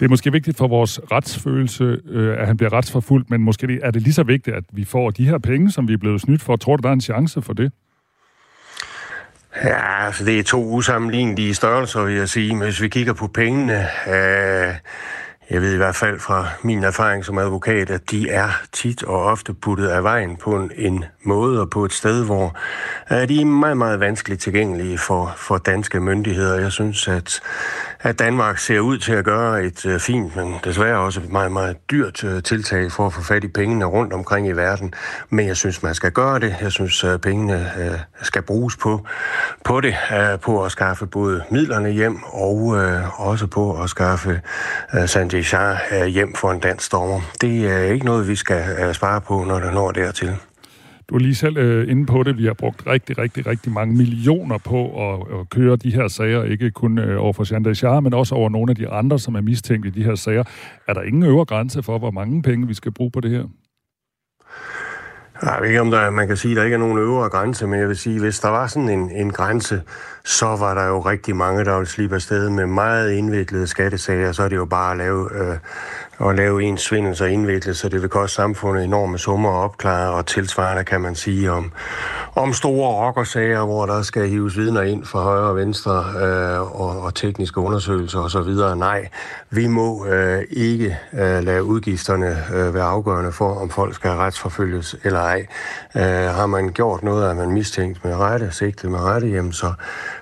Det 0.00 0.04
er 0.04 0.08
måske 0.08 0.32
vigtigt 0.32 0.56
for 0.56 0.68
vores 0.68 1.00
retsfølelse, 1.12 1.98
øh, 2.06 2.38
at 2.38 2.46
han 2.46 2.56
bliver 2.56 2.72
retsforfulgt, 2.72 3.30
men 3.30 3.40
måske 3.42 3.78
er 3.82 3.90
det 3.90 4.02
lige 4.02 4.14
så 4.14 4.22
vigtigt, 4.22 4.56
at 4.56 4.64
vi 4.72 4.84
får 4.84 5.10
de 5.10 5.24
her 5.28 5.38
penge, 5.38 5.70
som 5.70 5.88
vi 5.88 5.92
er 5.92 5.98
blevet 5.98 6.20
snydt 6.20 6.42
for. 6.42 6.56
Tror 6.56 6.76
du, 6.76 6.82
der 6.82 6.88
er 6.88 6.92
en 6.92 7.00
chance 7.00 7.42
for 7.42 7.52
det? 7.52 7.72
Ja, 9.64 10.06
altså 10.06 10.24
det 10.24 10.38
er 10.38 10.42
to 10.42 10.64
usammenlignelige 10.64 11.54
størrelser, 11.54 12.04
vil 12.04 12.14
jeg 12.14 12.28
sige. 12.28 12.54
Men 12.54 12.62
hvis 12.62 12.82
vi 12.82 12.88
kigger 12.88 13.12
på 13.12 13.26
pengene, 13.26 13.86
øh, 14.08 14.74
jeg 15.50 15.62
ved 15.62 15.74
i 15.74 15.76
hvert 15.76 15.96
fald 15.96 16.20
fra 16.20 16.46
min 16.62 16.84
erfaring 16.84 17.24
som 17.24 17.38
advokat, 17.38 17.90
at 17.90 18.10
de 18.10 18.30
er 18.30 18.48
tit 18.72 19.02
og 19.02 19.24
ofte 19.24 19.54
puttet 19.54 19.88
af 19.88 20.02
vejen 20.02 20.36
på 20.36 20.56
en, 20.56 20.70
en 20.76 21.04
måde 21.24 21.60
og 21.60 21.70
på 21.70 21.84
et 21.84 21.92
sted, 21.92 22.24
hvor 22.24 22.56
uh, 23.10 23.16
de 23.16 23.40
er 23.40 23.44
meget, 23.44 23.76
meget 23.76 24.00
vanskeligt 24.00 24.40
tilgængelige 24.40 24.98
for, 24.98 25.34
for 25.36 25.58
danske 25.58 26.00
myndigheder. 26.00 26.60
Jeg 26.60 26.72
synes, 26.72 27.08
at, 27.08 27.40
at 28.00 28.18
Danmark 28.18 28.58
ser 28.58 28.80
ud 28.80 28.98
til 28.98 29.12
at 29.12 29.24
gøre 29.24 29.64
et 29.64 29.86
uh, 29.86 29.98
fint, 29.98 30.36
men 30.36 30.54
desværre 30.64 30.98
også 30.98 31.20
et 31.20 31.32
meget, 31.32 31.52
meget 31.52 31.76
dyrt 31.90 32.24
uh, 32.24 32.42
tiltag 32.42 32.92
for 32.92 33.06
at 33.06 33.12
få 33.12 33.22
fat 33.22 33.44
i 33.44 33.48
pengene 33.48 33.84
rundt 33.84 34.12
omkring 34.12 34.48
i 34.48 34.52
verden. 34.52 34.94
Men 35.30 35.46
jeg 35.46 35.56
synes, 35.56 35.82
man 35.82 35.94
skal 35.94 36.12
gøre 36.12 36.38
det. 36.38 36.56
Jeg 36.60 36.72
synes, 36.72 37.04
at 37.04 37.20
pengene 37.20 37.70
uh, 37.78 37.98
skal 38.22 38.42
bruges 38.42 38.76
på, 38.76 39.06
på 39.64 39.80
det, 39.80 39.94
uh, 40.10 40.40
på 40.40 40.64
at 40.64 40.72
skaffe 40.72 41.06
både 41.06 41.44
midlerne 41.50 41.90
hjem 41.90 42.22
og 42.24 42.56
uh, 42.56 43.28
også 43.28 43.46
på 43.46 43.82
at 43.82 43.90
skaffe 43.90 44.40
uh, 44.94 45.06
Deschamps 45.34 45.80
Shah 45.88 46.06
hjem 46.06 46.34
for 46.34 46.50
en 46.50 46.60
dansk 46.60 46.92
dommer. 46.92 47.20
Det 47.40 47.66
er 47.66 47.92
ikke 47.92 48.04
noget, 48.04 48.28
vi 48.28 48.34
skal 48.34 48.62
øh, 48.78 48.94
spare 48.94 49.20
på, 49.20 49.44
når 49.44 49.60
det 49.60 49.74
når 49.74 49.90
dertil. 49.90 50.28
Du 51.08 51.14
er 51.14 51.18
lige 51.18 51.34
selv 51.34 51.56
øh, 51.56 51.90
inde 51.90 52.06
på 52.06 52.22
det. 52.22 52.38
Vi 52.38 52.44
har 52.44 52.52
brugt 52.52 52.86
rigtig, 52.86 53.18
rigtig, 53.18 53.46
rigtig 53.46 53.72
mange 53.72 53.96
millioner 53.96 54.58
på 54.58 55.10
at, 55.10 55.40
at 55.40 55.50
køre 55.50 55.76
de 55.76 55.90
her 55.90 56.08
sager, 56.08 56.44
ikke 56.44 56.70
kun 56.70 56.98
øh, 56.98 57.22
over 57.22 57.32
for 57.32 57.52
Jean 57.52 57.64
Deschamps, 57.64 58.04
men 58.04 58.14
også 58.14 58.34
over 58.34 58.50
nogle 58.50 58.70
af 58.70 58.76
de 58.76 58.88
andre, 58.88 59.18
som 59.18 59.34
er 59.34 59.40
mistænkt 59.40 59.86
i 59.86 59.90
de 59.90 60.04
her 60.04 60.14
sager. 60.14 60.44
Er 60.88 60.94
der 60.94 61.02
ingen 61.02 61.22
øvre 61.22 61.44
grænse 61.44 61.82
for, 61.82 61.98
hvor 61.98 62.10
mange 62.10 62.42
penge 62.42 62.66
vi 62.66 62.74
skal 62.74 62.92
bruge 62.92 63.10
på 63.10 63.20
det 63.20 63.30
her? 63.30 63.44
Jeg 65.44 65.58
ved 65.60 65.68
ikke, 65.68 65.80
om 65.80 65.90
der, 65.90 66.10
man 66.10 66.28
kan 66.28 66.36
sige, 66.36 66.52
at 66.52 66.56
der 66.56 66.64
ikke 66.64 66.74
er 66.74 66.78
nogen 66.78 66.98
øvre 66.98 67.28
grænse, 67.28 67.66
men 67.66 67.80
jeg 67.80 67.88
vil 67.88 67.96
sige, 67.96 68.20
hvis 68.20 68.40
der 68.40 68.48
var 68.48 68.66
sådan 68.66 68.88
en, 68.88 69.10
en 69.10 69.32
grænse, 69.32 69.82
så 70.24 70.46
var 70.46 70.74
der 70.74 70.86
jo 70.86 71.00
rigtig 71.00 71.36
mange, 71.36 71.64
der 71.64 71.76
ville 71.76 71.88
slippe 71.88 72.14
afsted 72.14 72.50
med 72.50 72.66
meget 72.66 73.12
indviklede 73.12 73.66
skattesager, 73.66 74.32
så 74.32 74.42
er 74.42 74.48
det 74.48 74.56
jo 74.56 74.64
bare 74.64 74.90
at 74.90 74.96
lave 74.96 75.30
øh, 75.34 75.56
at 76.20 76.36
lave 76.36 76.62
en 76.62 76.78
svindel 76.78 77.16
så 77.16 77.24
indviklet, 77.24 77.76
så 77.76 77.88
det 77.88 78.02
vil 78.02 78.08
koste 78.08 78.34
samfundet 78.34 78.84
enorme 78.84 79.18
summer 79.18 79.50
at 79.50 79.64
opklare, 79.64 80.10
og 80.10 80.26
tilsvarende 80.26 80.84
kan 80.84 81.00
man 81.00 81.14
sige 81.14 81.52
om, 81.52 81.72
om 82.34 82.52
store 82.52 83.06
rockersager, 83.06 83.64
hvor 83.64 83.86
der 83.86 84.02
skal 84.02 84.28
hives 84.28 84.56
vidner 84.56 84.82
ind 84.82 85.04
fra 85.04 85.22
højre 85.22 85.48
og 85.48 85.56
venstre 85.56 86.04
øh, 86.20 86.80
og, 86.80 87.02
og 87.02 87.14
tekniske 87.14 87.60
undersøgelser 87.60 88.18
osv. 88.18 88.78
Nej, 88.78 89.08
vi 89.50 89.66
må 89.66 90.06
øh, 90.06 90.42
ikke 90.50 90.98
øh, 91.12 91.42
lade 91.44 91.64
udgifterne 91.64 92.44
øh, 92.54 92.74
være 92.74 92.84
afgørende 92.84 93.32
for, 93.32 93.54
om 93.54 93.70
folk 93.70 93.94
skal 93.94 94.10
retsforfølges 94.10 94.96
eller 95.04 95.20
ej. 95.20 95.46
Øh, 95.96 96.34
har 96.34 96.46
man 96.46 96.68
gjort 96.68 97.02
noget, 97.02 97.30
at 97.30 97.36
man 97.36 97.50
mistænkt 97.50 98.04
med 98.04 98.14
rette, 98.14 98.50
sigtet 98.52 98.90
med 98.90 99.00
rette, 99.00 99.26
jamen, 99.26 99.52
så 99.52 99.72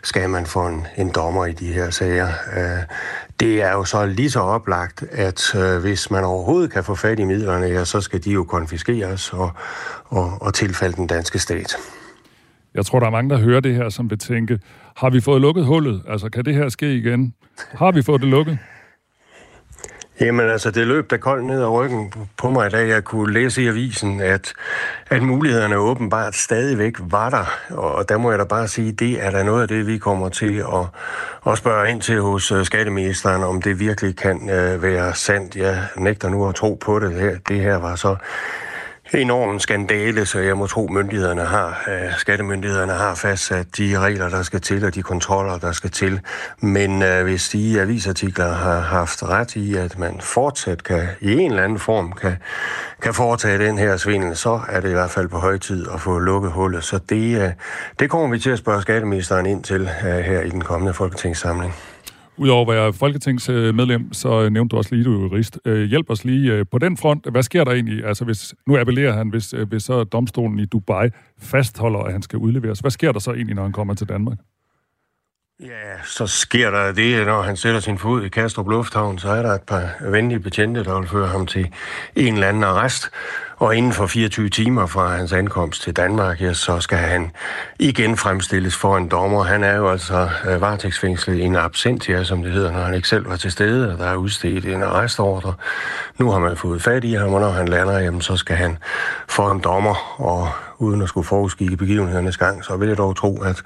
skal 0.02 0.30
man 0.30 0.46
få 0.46 0.66
en, 0.66 0.86
en 0.96 1.10
dommer 1.10 1.46
i 1.46 1.52
de 1.52 1.72
her 1.72 1.90
sager. 1.90 2.28
Øh, 2.56 2.82
det 3.40 3.62
er 3.62 3.72
jo 3.72 3.84
så 3.84 4.06
lige 4.06 4.30
så 4.30 4.40
oplagt, 4.40 5.04
at 5.12 5.54
øh, 5.54 5.81
hvis 5.82 6.10
man 6.10 6.24
overhovedet 6.24 6.72
kan 6.72 6.84
få 6.84 6.94
fat 6.94 7.18
i 7.18 7.24
midlerne, 7.24 7.66
ja, 7.66 7.84
så 7.84 8.00
skal 8.00 8.24
de 8.24 8.30
jo 8.30 8.44
konfiskeres 8.44 9.32
og, 9.32 9.50
og, 10.04 10.42
og 10.42 10.54
tilfalde 10.54 10.96
den 10.96 11.06
danske 11.06 11.38
stat. 11.38 11.76
Jeg 12.74 12.86
tror, 12.86 13.00
der 13.00 13.06
er 13.06 13.10
mange, 13.10 13.30
der 13.30 13.38
hører 13.38 13.60
det 13.60 13.74
her, 13.74 13.88
som 13.88 14.10
vil 14.10 14.18
tænke, 14.18 14.58
har 14.96 15.10
vi 15.10 15.20
fået 15.20 15.40
lukket 15.40 15.64
hullet? 15.64 16.02
Altså, 16.08 16.28
kan 16.28 16.44
det 16.44 16.54
her 16.54 16.68
ske 16.68 16.94
igen? 16.94 17.34
Har 17.74 17.92
vi 17.92 18.02
fået 18.02 18.20
det 18.20 18.28
lukket? 18.28 18.58
Jamen 20.22 20.50
altså, 20.50 20.70
det 20.70 20.86
løb 20.86 21.10
der 21.10 21.16
koldt 21.16 21.44
ned 21.44 21.60
ad 21.60 21.68
ryggen 21.68 22.12
på 22.36 22.50
mig, 22.50 22.72
da 22.72 22.86
jeg 22.86 23.04
kunne 23.04 23.32
læse 23.32 23.62
i 23.62 23.68
avisen, 23.68 24.20
at, 24.20 24.52
at 25.10 25.22
mulighederne 25.22 25.76
åbenbart 25.76 26.34
stadigvæk 26.34 26.94
var 27.00 27.30
der. 27.30 27.76
Og 27.76 28.08
der 28.08 28.18
må 28.18 28.30
jeg 28.30 28.38
da 28.38 28.44
bare 28.44 28.68
sige, 28.68 28.92
det 28.92 29.24
er 29.24 29.30
da 29.30 29.42
noget 29.42 29.62
af 29.62 29.68
det, 29.68 29.86
vi 29.86 29.98
kommer 29.98 30.28
til 30.28 30.56
at, 30.58 30.86
at 31.52 31.58
spørge 31.58 31.90
ind 31.90 32.00
til 32.00 32.20
hos 32.20 32.52
øh, 32.52 32.64
skatteministeren, 32.64 33.42
om 33.42 33.62
det 33.62 33.80
virkelig 33.80 34.16
kan 34.16 34.36
uh, 34.42 34.82
være 34.82 35.14
sandt. 35.14 35.56
Jeg 35.56 35.78
nægter 35.96 36.28
nu 36.28 36.48
at 36.48 36.54
tro 36.54 36.74
på 36.74 36.98
det 36.98 37.12
her. 37.12 37.36
Det 37.48 37.60
her 37.60 37.76
var 37.76 37.96
så 37.96 38.16
enorm 39.14 39.58
skandale, 39.58 40.26
så 40.26 40.38
jeg 40.38 40.56
må 40.56 40.66
tro, 40.66 40.88
myndighederne 40.90 41.44
har, 41.44 41.84
øh, 41.88 42.16
skattemyndighederne 42.18 42.92
har 42.92 43.14
fastsat 43.14 43.66
de 43.78 43.98
regler, 43.98 44.28
der 44.28 44.42
skal 44.42 44.60
til, 44.60 44.84
og 44.84 44.94
de 44.94 45.02
kontroller, 45.02 45.58
der 45.58 45.72
skal 45.72 45.90
til. 45.90 46.20
Men 46.60 47.02
øh, 47.02 47.22
hvis 47.22 47.48
de 47.48 47.80
avisartikler 47.80 48.52
har 48.52 48.80
haft 48.80 49.22
ret 49.22 49.56
i, 49.56 49.76
at 49.76 49.98
man 49.98 50.20
fortsat 50.20 50.84
kan, 50.84 51.08
i 51.20 51.32
en 51.32 51.50
eller 51.50 51.64
anden 51.64 51.78
form 51.78 52.12
kan, 52.12 52.36
kan 53.02 53.14
foretage 53.14 53.66
den 53.66 53.78
her 53.78 53.96
svindel, 53.96 54.36
så 54.36 54.60
er 54.68 54.80
det 54.80 54.88
i 54.88 54.92
hvert 54.92 55.10
fald 55.10 55.28
på 55.28 55.38
høj 55.38 55.58
tid 55.58 55.86
at 55.94 56.00
få 56.00 56.18
lukket 56.18 56.52
hullet. 56.52 56.84
Så 56.84 56.98
det, 57.08 57.42
øh, 57.42 57.50
det 57.98 58.10
kommer 58.10 58.28
vi 58.28 58.38
til 58.38 58.50
at 58.50 58.58
spørge 58.58 58.82
skatteministeren 58.82 59.46
ind 59.46 59.64
til 59.64 59.82
øh, 59.82 60.18
her 60.18 60.40
i 60.40 60.50
den 60.50 60.60
kommende 60.60 60.94
folketingssamling. 60.94 61.74
Udover 62.36 62.72
at 62.72 62.76
være 62.76 62.92
folketingsmedlem, 62.92 64.12
så 64.12 64.42
øh, 64.42 64.50
nævnte 64.50 64.72
du 64.72 64.76
også 64.76 64.94
lige, 64.94 65.04
du 65.04 65.16
er 65.16 65.20
jurist. 65.20 65.58
Øh, 65.64 65.84
hjælp 65.84 66.10
os 66.10 66.24
lige 66.24 66.52
øh, 66.52 66.64
på 66.70 66.78
den 66.78 66.96
front. 66.96 67.30
Hvad 67.30 67.42
sker 67.42 67.64
der 67.64 67.72
egentlig? 67.72 68.04
Altså, 68.04 68.24
hvis, 68.24 68.54
nu 68.66 68.78
appellerer 68.78 69.12
han, 69.12 69.28
hvis, 69.28 69.54
hvis 69.68 69.82
så 69.82 70.04
domstolen 70.04 70.58
i 70.58 70.64
Dubai 70.64 71.08
fastholder, 71.38 71.98
at 71.98 72.12
han 72.12 72.22
skal 72.22 72.38
udleveres. 72.38 72.78
Hvad 72.78 72.90
sker 72.90 73.12
der 73.12 73.18
så 73.18 73.32
egentlig, 73.32 73.54
når 73.54 73.62
han 73.62 73.72
kommer 73.72 73.94
til 73.94 74.08
Danmark? 74.08 74.38
Ja, 75.62 76.02
så 76.04 76.26
sker 76.26 76.70
der 76.70 76.92
det, 76.92 77.26
når 77.26 77.42
han 77.42 77.56
sætter 77.56 77.80
sin 77.80 77.98
fod 77.98 78.22
i 78.22 78.28
Kastrup 78.28 78.68
Lufthavn, 78.68 79.18
så 79.18 79.28
er 79.28 79.42
der 79.42 79.52
et 79.52 79.62
par 79.62 79.82
venlige 80.00 80.40
betjente, 80.40 80.84
der 80.84 80.98
vil 80.98 81.08
føre 81.08 81.28
ham 81.28 81.46
til 81.46 81.68
en 82.16 82.34
eller 82.34 82.48
anden 82.48 82.64
arrest. 82.64 83.10
Og 83.56 83.76
inden 83.76 83.92
for 83.92 84.06
24 84.06 84.48
timer 84.48 84.86
fra 84.86 85.16
hans 85.16 85.32
ankomst 85.32 85.82
til 85.82 85.96
Danmark, 85.96 86.40
ja, 86.40 86.52
så 86.52 86.80
skal 86.80 86.98
han 86.98 87.30
igen 87.78 88.16
fremstilles 88.16 88.76
for 88.76 88.96
en 88.96 89.08
dommer. 89.08 89.42
Han 89.42 89.64
er 89.64 89.76
jo 89.76 89.90
altså 89.90 90.28
øh, 90.48 90.60
varetægtsfængslet 90.60 91.38
i 91.38 91.40
en 91.40 91.56
absentia, 91.56 92.24
som 92.24 92.42
det 92.42 92.52
hedder, 92.52 92.72
når 92.72 92.80
han 92.80 92.94
ikke 92.94 93.08
selv 93.08 93.28
var 93.28 93.36
til 93.36 93.52
stede, 93.52 93.92
og 93.92 93.98
der 93.98 94.06
er 94.06 94.16
udstedt 94.16 94.64
en 94.64 94.82
arrestordre. 94.82 95.54
Nu 96.18 96.30
har 96.30 96.38
man 96.38 96.56
fået 96.56 96.82
fat 96.82 97.04
i 97.04 97.12
ham, 97.12 97.34
og 97.34 97.40
når 97.40 97.50
han 97.50 97.68
lander, 97.68 97.98
jamen, 97.98 98.20
så 98.20 98.36
skal 98.36 98.56
han 98.56 98.78
for 99.28 99.50
en 99.50 99.60
dommer, 99.60 100.20
og 100.20 100.48
uden 100.82 101.02
at 101.02 101.08
skulle 101.08 101.26
forudskikke 101.26 101.76
begivenhedernes 101.76 102.36
gang, 102.36 102.64
så 102.64 102.76
vil 102.76 102.88
jeg 102.88 102.98
dog 102.98 103.16
tro, 103.16 103.42
at, 103.42 103.62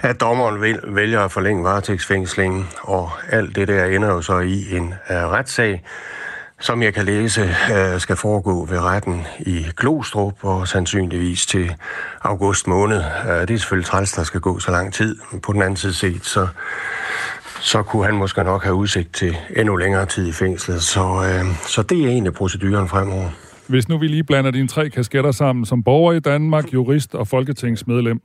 at 0.00 0.20
dommeren 0.20 0.60
vil, 0.60 0.80
vælger 0.84 1.20
at 1.20 1.32
forlænge 1.32 1.64
varetægtsfængslingen, 1.64 2.68
og 2.82 3.10
alt 3.30 3.56
det 3.56 3.68
der 3.68 3.84
ender 3.84 4.08
jo 4.08 4.22
så 4.22 4.38
i 4.38 4.76
en 4.76 4.94
uh, 5.10 5.16
retssag, 5.16 5.82
som 6.60 6.82
jeg 6.82 6.94
kan 6.94 7.04
læse, 7.04 7.42
uh, 7.42 8.00
skal 8.00 8.16
foregå 8.16 8.64
ved 8.64 8.80
retten 8.80 9.26
i 9.38 9.66
Glostrup 9.76 10.34
og 10.44 10.68
sandsynligvis 10.68 11.46
til 11.46 11.74
august 12.22 12.66
måned. 12.66 12.98
Uh, 12.98 13.30
det 13.30 13.50
er 13.50 13.58
selvfølgelig 13.58 13.86
træls, 13.86 14.12
der 14.12 14.22
skal 14.22 14.40
gå 14.40 14.58
så 14.58 14.70
lang 14.70 14.94
tid. 14.94 15.16
Men 15.32 15.40
på 15.40 15.52
den 15.52 15.62
anden 15.62 15.76
side 15.76 15.94
set, 15.94 16.24
så, 16.26 16.48
så 17.60 17.82
kunne 17.82 18.04
han 18.04 18.14
måske 18.14 18.44
nok 18.44 18.62
have 18.62 18.74
udsigt 18.74 19.14
til 19.14 19.36
endnu 19.56 19.76
længere 19.76 20.06
tid 20.06 20.26
i 20.26 20.32
fængslet. 20.32 20.82
Så, 20.82 21.00
øh, 21.00 21.56
så 21.66 21.82
det 21.82 22.04
er 22.04 22.08
egentlig 22.08 22.32
proceduren 22.32 22.88
fremover. 22.88 23.30
Hvis 23.70 23.88
nu 23.88 23.98
vi 23.98 24.06
lige 24.06 24.24
blander 24.24 24.50
dine 24.50 24.68
tre 24.68 24.90
kasketter 24.90 25.30
sammen 25.30 25.64
som 25.64 25.82
borger 25.82 26.12
i 26.12 26.20
Danmark, 26.20 26.72
jurist 26.72 27.14
og 27.14 27.28
folketingsmedlem, 27.28 28.20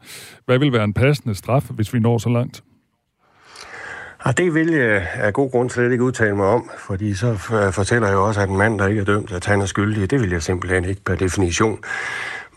hvad 0.45 0.59
vil 0.59 0.73
være 0.73 0.83
en 0.83 0.93
passende 0.93 1.35
straf, 1.35 1.63
hvis 1.69 1.93
vi 1.93 1.99
når 1.99 2.17
så 2.17 2.29
langt? 2.29 2.63
Og 4.19 4.37
det 4.37 4.53
vil 4.53 4.67
jeg 4.67 5.07
af 5.13 5.33
god 5.33 5.51
grund 5.51 5.69
slet 5.69 5.91
ikke 5.91 6.03
udtale 6.03 6.35
mig 6.35 6.45
om, 6.45 6.69
fordi 6.77 7.13
så 7.13 7.35
fortæller 7.71 8.07
jeg 8.07 8.17
også, 8.17 8.41
at 8.41 8.49
en 8.49 8.57
mand, 8.57 8.79
der 8.79 8.87
ikke 8.87 9.01
er 9.01 9.05
dømt, 9.05 9.31
at 9.31 9.45
han 9.45 9.61
er 9.61 9.65
skyldig. 9.65 10.11
Det 10.11 10.21
vil 10.21 10.29
jeg 10.29 10.43
simpelthen 10.43 10.85
ikke 10.85 11.01
per 11.05 11.15
definition. 11.15 11.79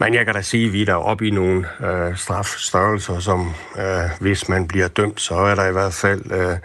Men 0.00 0.14
jeg 0.14 0.24
kan 0.24 0.34
da 0.34 0.42
sige, 0.42 0.66
at 0.66 0.72
vi 0.72 0.82
er 0.82 0.86
der 0.86 0.94
oppe 0.94 1.26
i 1.26 1.30
nogle 1.30 1.66
øh, 1.80 2.16
strafstørrelser, 2.16 3.18
som 3.18 3.52
øh, 3.78 4.10
hvis 4.20 4.48
man 4.48 4.68
bliver 4.68 4.88
dømt, 4.88 5.20
så 5.20 5.34
er 5.34 5.54
der 5.54 5.66
i 5.66 5.72
hvert 5.72 5.92
fald 5.92 6.32
øh, 6.32 6.56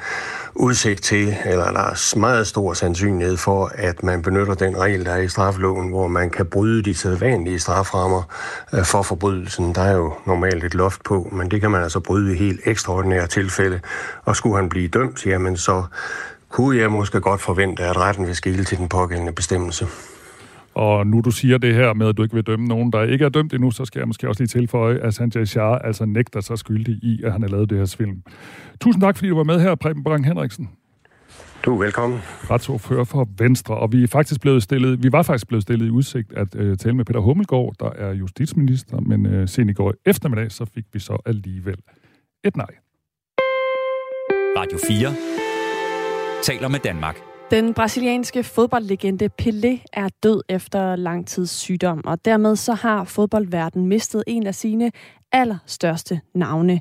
udsigt 0.55 1.03
til, 1.03 1.37
eller 1.45 1.71
der 1.71 1.79
er 1.79 2.17
meget 2.17 2.47
stor 2.47 2.73
sandsynlighed 2.73 3.37
for, 3.37 3.71
at 3.75 4.03
man 4.03 4.21
benytter 4.21 4.53
den 4.53 4.77
regel, 4.77 5.05
der 5.05 5.11
er 5.11 5.17
i 5.17 5.27
strafloven, 5.27 5.89
hvor 5.89 6.07
man 6.07 6.29
kan 6.29 6.45
bryde 6.45 6.83
de 6.83 6.95
sædvanlige 6.95 7.59
straframmer 7.59 8.23
øh, 8.73 8.83
for 8.83 9.01
forbrydelsen. 9.01 9.75
Der 9.75 9.81
er 9.81 9.95
jo 9.95 10.13
normalt 10.25 10.63
et 10.63 10.75
loft 10.75 11.03
på, 11.03 11.29
men 11.31 11.51
det 11.51 11.61
kan 11.61 11.71
man 11.71 11.83
altså 11.83 11.99
bryde 11.99 12.33
i 12.33 12.37
helt 12.37 12.61
ekstraordinære 12.65 13.27
tilfælde. 13.27 13.79
Og 14.25 14.35
skulle 14.35 14.55
han 14.55 14.69
blive 14.69 14.87
dømt, 14.87 15.25
jamen 15.25 15.57
så 15.57 15.83
kunne 16.49 16.77
jeg 16.77 16.91
måske 16.91 17.19
godt 17.19 17.41
forvente, 17.41 17.83
at 17.83 17.97
retten 17.97 18.27
vil 18.27 18.35
skille 18.35 18.63
til 18.63 18.77
den 18.77 18.89
pågældende 18.89 19.31
bestemmelse. 19.31 19.87
Og 20.75 21.07
nu 21.07 21.21
du 21.21 21.31
siger 21.31 21.57
det 21.57 21.75
her 21.75 21.93
med, 21.93 22.07
at 22.07 22.17
du 22.17 22.23
ikke 22.23 22.35
vil 22.35 22.43
dømme 22.43 22.67
nogen, 22.67 22.91
der 22.91 23.03
ikke 23.03 23.25
er 23.25 23.29
dømt 23.29 23.53
endnu, 23.53 23.71
så 23.71 23.85
skal 23.85 23.99
jeg 23.99 24.07
måske 24.07 24.29
også 24.29 24.41
lige 24.41 24.47
tilføje, 24.47 24.97
at 24.97 25.13
Sanjay 25.13 25.45
Shah 25.45 25.79
altså 25.83 26.05
nægter 26.05 26.41
sig 26.41 26.57
skyldig 26.57 26.95
i, 27.03 27.21
at 27.23 27.31
han 27.31 27.41
har 27.41 27.49
lavet 27.49 27.69
det 27.69 27.77
her 27.77 27.95
film. 27.97 28.23
Tusind 28.81 29.01
tak, 29.01 29.17
fordi 29.17 29.29
du 29.29 29.35
var 29.35 29.43
med 29.43 29.59
her, 29.59 29.75
Preben 29.75 30.03
Brang 30.03 30.25
Henriksen. 30.25 30.69
Du 31.65 31.73
er 31.73 31.79
velkommen. 31.79 32.19
Retsordfører 32.49 33.03
for 33.03 33.27
Venstre, 33.37 33.77
og 33.77 33.91
vi 33.91 34.03
er 34.03 34.07
faktisk 34.07 34.41
blevet 34.41 34.63
stillet, 34.63 35.03
vi 35.03 35.11
var 35.11 35.21
faktisk 35.21 35.47
blevet 35.47 35.63
stillet 35.63 35.85
i 35.85 35.89
udsigt 35.89 36.33
at 36.33 36.55
uh, 36.55 36.75
tale 36.75 36.95
med 36.95 37.05
Peter 37.05 37.19
Hummelgaard, 37.19 37.73
der 37.79 37.89
er 37.89 38.13
justitsminister, 38.13 38.99
men 38.99 39.25
uh, 39.25 39.47
sen 39.47 39.69
i 39.69 39.73
går 39.73 39.93
eftermiddag, 40.05 40.51
så 40.51 40.65
fik 40.65 40.85
vi 40.93 40.99
så 40.99 41.21
alligevel 41.25 41.77
et 42.43 42.57
nej. 42.57 42.75
Radio 44.57 44.77
4 44.87 45.15
taler 46.43 46.67
med 46.67 46.79
Danmark. 46.79 47.32
Den 47.51 47.73
brasilianske 47.73 48.43
fodboldlegende 48.43 49.29
Pelé 49.41 49.85
er 49.93 50.09
død 50.23 50.41
efter 50.49 50.95
lang 50.95 51.27
tids 51.27 51.49
sygdom, 51.49 52.01
og 52.05 52.17
dermed 52.25 52.55
så 52.55 52.73
har 52.73 53.03
fodboldverdenen 53.15 53.87
mistet 53.87 54.23
en 54.27 54.47
af 54.47 54.55
sine 54.55 54.91
allerstørste 55.31 56.15
navne. 56.35 56.79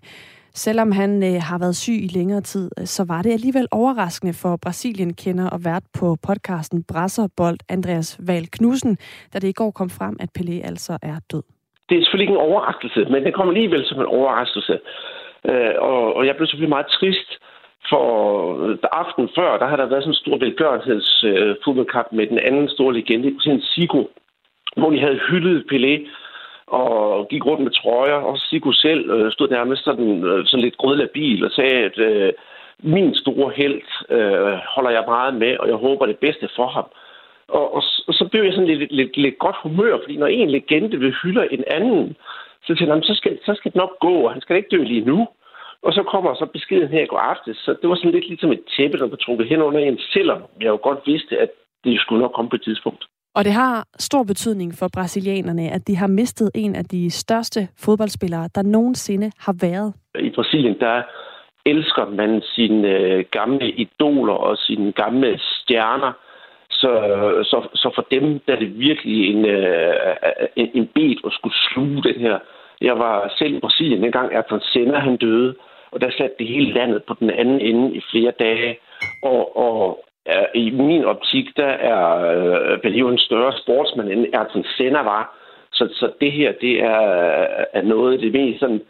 Selvom 0.54 0.92
han 0.92 1.22
øh, 1.22 1.40
har 1.48 1.58
været 1.58 1.76
syg 1.76 1.98
i 2.06 2.10
længere 2.18 2.40
tid, 2.40 2.70
øh, 2.78 2.86
så 2.86 3.04
var 3.08 3.22
det 3.22 3.32
alligevel 3.32 3.66
overraskende 3.70 4.34
for 4.42 4.58
Brasilien 4.64 5.14
kender 5.14 5.50
og 5.50 5.60
vært 5.64 5.86
på 5.98 6.16
podcasten 6.26 6.84
Brasserbold 6.92 7.58
Andreas 7.68 8.20
Val 8.28 8.46
Knudsen, 8.52 8.98
da 9.32 9.38
det 9.38 9.48
i 9.48 9.58
går 9.60 9.70
kom 9.70 9.90
frem, 9.90 10.16
at 10.20 10.30
Pelé 10.38 10.56
altså 10.70 10.92
er 11.02 11.16
død. 11.32 11.42
Det 11.88 11.94
er 11.96 12.02
selvfølgelig 12.02 12.28
ikke 12.28 12.38
en 12.40 12.48
overraskelse, 12.50 13.00
men 13.12 13.24
det 13.24 13.34
kommer 13.34 13.52
alligevel 13.52 13.84
som 13.84 14.00
en 14.00 14.06
overraskelse. 14.06 14.78
Øh, 15.50 15.74
og, 15.78 16.16
og 16.16 16.26
jeg 16.26 16.34
blev 16.36 16.46
selvfølgelig 16.46 16.76
meget 16.76 16.86
trist, 16.98 17.30
for 17.90 18.06
øh, 18.64 18.78
aften 18.92 19.28
før, 19.36 19.58
der 19.58 19.66
har 19.66 19.76
der 19.76 19.86
været 19.86 20.02
sådan 20.02 20.10
en 20.10 20.22
stor 20.24 20.36
velgørenhedsfodboldkamp 20.38 21.48
øh, 21.48 21.56
fodboldkamp 21.64 22.08
med 22.12 22.26
den 22.26 22.38
anden 22.38 22.68
store 22.68 22.94
legende, 22.94 23.34
sådan 23.40 23.60
Sigo, 23.60 24.04
hvor 24.76 24.90
de 24.90 25.00
havde 25.00 25.20
hyldet 25.28 25.64
Pelé 25.72 26.08
og 26.66 27.28
gik 27.28 27.46
rundt 27.46 27.62
med 27.62 27.70
trøjer, 27.70 28.20
og 28.30 28.38
Sigo 28.38 28.72
selv 28.72 29.10
øh, 29.10 29.32
stod 29.32 29.48
nærmest 29.48 29.84
sådan, 29.84 30.24
øh, 30.24 30.46
sådan 30.46 30.64
lidt 30.64 30.76
grødlabil 30.76 31.44
og 31.44 31.50
sagde, 31.50 31.76
at 31.88 31.98
øh, 31.98 32.32
min 32.82 33.14
store 33.14 33.52
held 33.56 33.80
øh, 34.10 34.58
holder 34.74 34.90
jeg 34.90 35.04
meget 35.06 35.34
med, 35.34 35.56
og 35.56 35.68
jeg 35.68 35.76
håber 35.76 36.06
det 36.06 36.18
bedste 36.18 36.48
for 36.56 36.66
ham. 36.66 36.86
Og, 37.48 37.74
og, 37.74 37.82
og 38.08 38.14
så 38.14 38.28
blev 38.30 38.42
jeg 38.44 38.52
sådan 38.52 38.68
lidt, 38.68 38.78
lidt, 38.78 38.92
lidt, 38.92 39.16
lidt 39.16 39.38
godt 39.38 39.56
humør, 39.62 39.98
fordi 40.02 40.16
når 40.16 40.26
en 40.26 40.50
legende 40.50 40.98
vil 40.98 41.14
hylde 41.22 41.52
en 41.52 41.64
anden, 41.66 42.16
så 42.66 42.74
tænker 42.74 42.94
jeg, 42.94 43.04
så 43.04 43.14
skal, 43.14 43.38
så 43.46 43.54
skal 43.54 43.70
det 43.70 43.80
nok 43.80 43.98
gå, 44.00 44.14
og 44.14 44.32
han 44.32 44.40
skal 44.40 44.56
ikke 44.56 44.76
dø 44.76 44.82
lige 44.82 45.04
nu. 45.04 45.28
Og 45.82 45.92
så 45.92 46.02
kommer 46.02 46.34
så 46.34 46.46
beskeden 46.52 46.88
her 46.88 47.02
i 47.02 47.06
går 47.06 47.18
aftes, 47.18 47.56
så 47.56 47.70
det 47.80 47.88
var 47.88 47.94
sådan 47.94 48.10
lidt 48.10 48.28
ligesom 48.28 48.52
et 48.52 48.64
tæppe, 48.76 48.98
der 48.98 49.06
blev 49.06 49.18
trukket 49.18 49.48
hen 49.48 49.62
under 49.62 49.80
en, 49.80 49.98
selvom 49.98 50.42
jeg 50.60 50.68
jo 50.68 50.78
godt 50.82 50.98
vidste, 51.06 51.38
at 51.38 51.50
det 51.84 52.00
skulle 52.00 52.22
nok 52.22 52.32
komme 52.34 52.50
på 52.50 52.56
et 52.56 52.62
tidspunkt. 52.62 53.04
Og 53.34 53.44
det 53.44 53.52
har 53.52 53.86
stor 53.98 54.22
betydning 54.22 54.74
for 54.78 54.88
brasilianerne, 54.94 55.70
at 55.70 55.88
de 55.88 55.96
har 55.96 56.06
mistet 56.06 56.50
en 56.54 56.74
af 56.74 56.84
de 56.84 57.10
største 57.10 57.68
fodboldspillere, 57.84 58.48
der 58.54 58.62
nogensinde 58.62 59.30
har 59.38 59.54
været. 59.60 59.94
I 60.18 60.30
Brasilien, 60.30 60.80
der 60.80 61.02
elsker 61.66 62.10
man 62.10 62.42
sine 62.42 62.88
øh, 62.88 63.24
gamle 63.30 63.70
idoler 63.70 64.32
og 64.32 64.56
sine 64.56 64.92
gamle 64.92 65.38
stjerner. 65.38 66.12
Så, 66.70 66.90
så, 67.44 67.68
så 67.74 67.90
for 67.94 68.06
dem 68.10 68.40
der 68.46 68.52
er 68.52 68.58
det 68.58 68.78
virkelig 68.78 69.30
en, 69.30 69.44
øh, 69.44 69.92
en, 70.56 70.70
en 70.74 70.86
bed 70.94 71.16
at 71.26 71.32
skulle 71.32 71.56
sluge 71.56 72.02
den 72.02 72.20
her. 72.20 72.38
Jeg 72.80 72.98
var 72.98 73.34
selv 73.38 73.54
i 73.56 73.60
Brasilien, 73.60 74.02
dengang 74.02 74.32
Ayrton 74.32 74.60
Senna 74.60 74.98
han 74.98 75.16
døde 75.16 75.54
og 75.93 76.01
der 76.01 76.11
satte 76.11 76.36
det 76.38 76.47
hele 76.47 76.72
landet 76.72 77.05
på 77.05 77.14
den 77.20 77.30
anden 77.30 77.61
ende 77.61 77.97
i 77.97 78.01
flere 78.11 78.32
dage. 78.38 78.78
Og, 79.22 79.57
og 79.57 80.05
uh, 80.26 80.49
i 80.55 80.70
min 80.70 81.05
optik, 81.05 81.57
der 81.57 81.72
er 81.93 82.01
uh, 82.84 83.01
jo 83.01 83.09
en 83.09 83.18
større 83.18 83.53
sportsmand, 83.59 84.09
end 84.09 84.34
Ayrton 84.34 84.64
Senna 84.76 85.03
var. 85.03 85.36
Så, 85.72 85.88
så 85.93 86.12
det 86.20 86.32
her, 86.32 86.53
det 86.61 86.80
er, 86.80 87.01
er 87.72 87.82
noget 87.82 88.12
af 88.12 88.18
det 88.18 88.32
mest 88.32 88.61
sådan, 88.61 88.82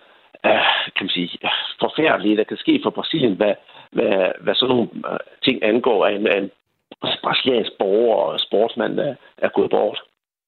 kan 0.96 1.04
man 1.04 1.08
sige, 1.08 1.38
forfærdelige, 1.80 2.36
der 2.36 2.44
kan 2.44 2.56
ske 2.56 2.80
for 2.82 2.90
Brasilien, 2.90 3.36
hvad, 3.36 3.54
hvad, 3.92 4.32
hvad 4.40 4.54
sådan 4.54 4.74
nogle 4.74 4.88
øh, 5.10 5.18
ting 5.44 5.64
angår 5.64 6.06
af 6.06 6.12
en, 6.12 6.26
af 6.26 6.38
en 6.38 6.50
brasiliansk 7.22 7.72
borger 7.78 8.16
og 8.16 8.40
sportsmand, 8.40 8.96
der 8.96 9.14
er 9.38 9.48
gået 9.48 9.70
bort. 9.70 10.02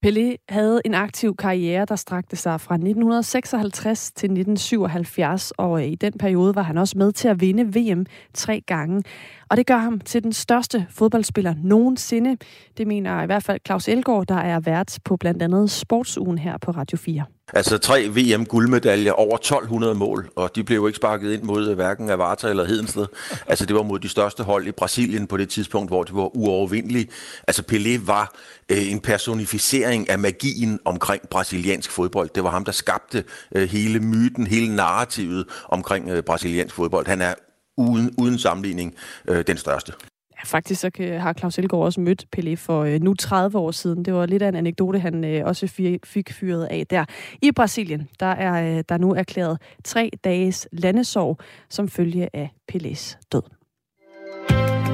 Pelé 0.05 0.37
havde 0.49 0.81
en 0.85 0.95
aktiv 0.95 1.37
karriere, 1.37 1.85
der 1.85 1.97
strakte 1.97 2.37
sig 2.37 2.61
fra 2.61 2.75
1956 2.75 4.13
til 4.13 4.27
1977, 4.27 5.51
og 5.51 5.81
øh, 5.81 5.89
i 5.89 5.95
den 5.95 6.13
periode 6.13 6.55
var 6.55 6.63
han 6.63 6.79
også 6.79 6.99
med 6.99 7.13
til 7.13 7.29
at 7.29 7.41
vinde 7.41 7.65
VM 7.65 8.07
tre 8.35 8.63
gange. 8.67 9.03
Og 9.51 9.57
det 9.57 9.67
gør 9.67 9.77
ham 9.77 10.01
til 10.01 10.23
den 10.23 10.33
største 10.33 10.87
fodboldspiller 10.91 11.55
nogensinde. 11.63 12.37
Det 12.79 12.87
mener 12.87 13.23
i 13.23 13.27
hvert 13.27 13.43
fald 13.43 13.61
Claus 13.67 13.89
Elgaard, 13.89 14.27
der 14.27 14.39
er 14.39 14.61
vært 14.61 14.99
på 15.05 15.17
blandt 15.17 15.43
andet 15.43 15.71
Sportsugen 15.71 16.39
her 16.39 16.59
på 16.59 16.71
Radio 16.71 16.99
4. 16.99 17.25
Altså 17.53 17.79
tre 17.79 18.09
VM-guldmedaljer, 18.09 19.13
over 19.13 19.37
1200 19.37 19.95
mål, 19.95 20.29
og 20.37 20.57
de 20.57 20.65
blev 20.65 20.77
jo 20.77 20.87
ikke 20.87 20.97
sparket 20.97 21.33
ind 21.33 21.43
mod 21.43 21.69
øh, 21.69 21.75
hverken 21.75 22.11
Avarta 22.11 22.49
eller 22.49 22.65
Hedensted. 22.65 23.07
Altså 23.47 23.67
det 23.67 23.77
var 23.77 23.83
mod 23.83 23.99
de 23.99 24.09
største 24.09 24.43
hold 24.43 24.67
i 24.67 24.73
Brasilien 24.73 25.27
på 25.27 25.37
det 25.37 25.49
tidspunkt, 25.49 25.91
hvor 25.91 26.03
de 26.03 26.15
var 26.15 26.37
uovervindelige. 26.37 27.09
Altså 27.49 27.63
Pelé 27.73 28.07
var 28.07 28.35
øh, 28.69 28.93
en 28.93 29.01
personificering 29.01 30.11
af 30.11 30.19
magien 30.19 30.81
omkring 30.85 31.29
brasiliansk 31.29 31.91
fodbold. 31.91 32.31
Det 32.35 32.45
var 32.45 32.51
ham, 32.51 32.65
der 32.65 32.73
skabte 32.73 33.25
øh, 33.55 33.69
hele 33.69 34.01
myten, 34.01 34.47
hele 34.47 34.77
narrativet 34.77 35.45
omkring 35.69 36.09
øh, 36.09 36.23
brasiliansk 36.23 36.75
fodbold. 36.75 37.07
Han 37.07 37.21
er 37.21 37.35
uden, 37.77 38.15
uden 38.19 38.39
sammenligning 38.39 38.95
øh, 39.29 39.45
den 39.47 39.57
største. 39.57 39.93
Ja, 40.39 40.45
faktisk 40.45 40.81
så 40.81 40.91
kan, 40.91 41.21
har 41.21 41.33
Claus 41.33 41.59
Elgaard 41.59 41.85
også 41.85 42.01
mødt 42.01 42.25
Pelé 42.37 42.55
for 42.55 42.83
øh, 42.83 43.01
nu 43.03 43.15
30 43.15 43.59
år 43.59 43.71
siden. 43.71 44.05
Det 44.05 44.15
var 44.15 44.27
lidt 44.27 44.43
af 44.43 44.49
en 44.49 44.55
anekdote, 44.55 44.99
han 44.99 45.25
øh, 45.25 45.45
også 45.45 45.67
fik, 45.67 46.07
fik 46.07 46.33
fyret 46.33 46.65
af 46.65 46.87
der. 46.91 47.05
I 47.43 47.53
Brasilien, 47.53 48.09
der 48.21 48.27
er 48.27 48.77
øh, 48.77 48.85
der 48.89 48.99
nu 48.99 49.15
erklæret 49.15 49.59
tre 49.85 50.11
dages 50.25 50.69
landesorg 50.73 51.39
som 51.71 51.89
følge 51.89 52.29
af 52.33 52.51
Pelés 52.73 53.19
død. 53.33 53.43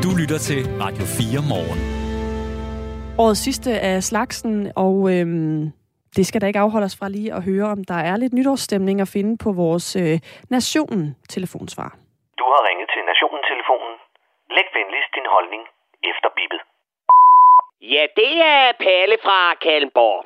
Du 0.03 0.17
lytter 0.17 0.39
til 0.39 0.67
Radio 0.81 1.05
4 1.05 1.43
morgen. 1.49 2.01
Årets 3.19 3.41
sidste 3.41 3.81
af 3.81 4.05
slagsen, 4.05 4.73
og 4.77 5.13
øhm, 5.15 5.71
det 6.17 6.27
skal 6.27 6.41
da 6.41 6.47
ikke 6.47 6.59
afholde 6.59 6.85
os 6.85 6.97
fra 6.97 7.09
lige 7.09 7.35
at 7.35 7.43
høre, 7.43 7.69
om 7.69 7.85
der 7.85 7.95
er 7.95 8.17
lidt 8.17 8.33
nytårsstemning 8.33 9.01
at 9.01 9.09
finde 9.09 9.39
på 9.39 9.53
vores 9.53 9.97
øh, 9.97 10.21
Nationen-telefonsvar. 10.51 11.99
Du 12.41 12.45
har 12.53 12.63
ringet 12.69 12.89
til 12.95 13.03
Nationen-telefonen. 13.11 13.95
Læg 14.57 14.69
venligst 14.79 15.15
din 15.15 15.29
holdning 15.35 15.63
efter 16.11 16.29
bippet. 16.37 16.61
Ja, 17.95 18.05
det 18.21 18.33
er 18.43 18.73
Palle 18.85 19.17
fra 19.25 19.55
Kalmborg. 19.55 20.25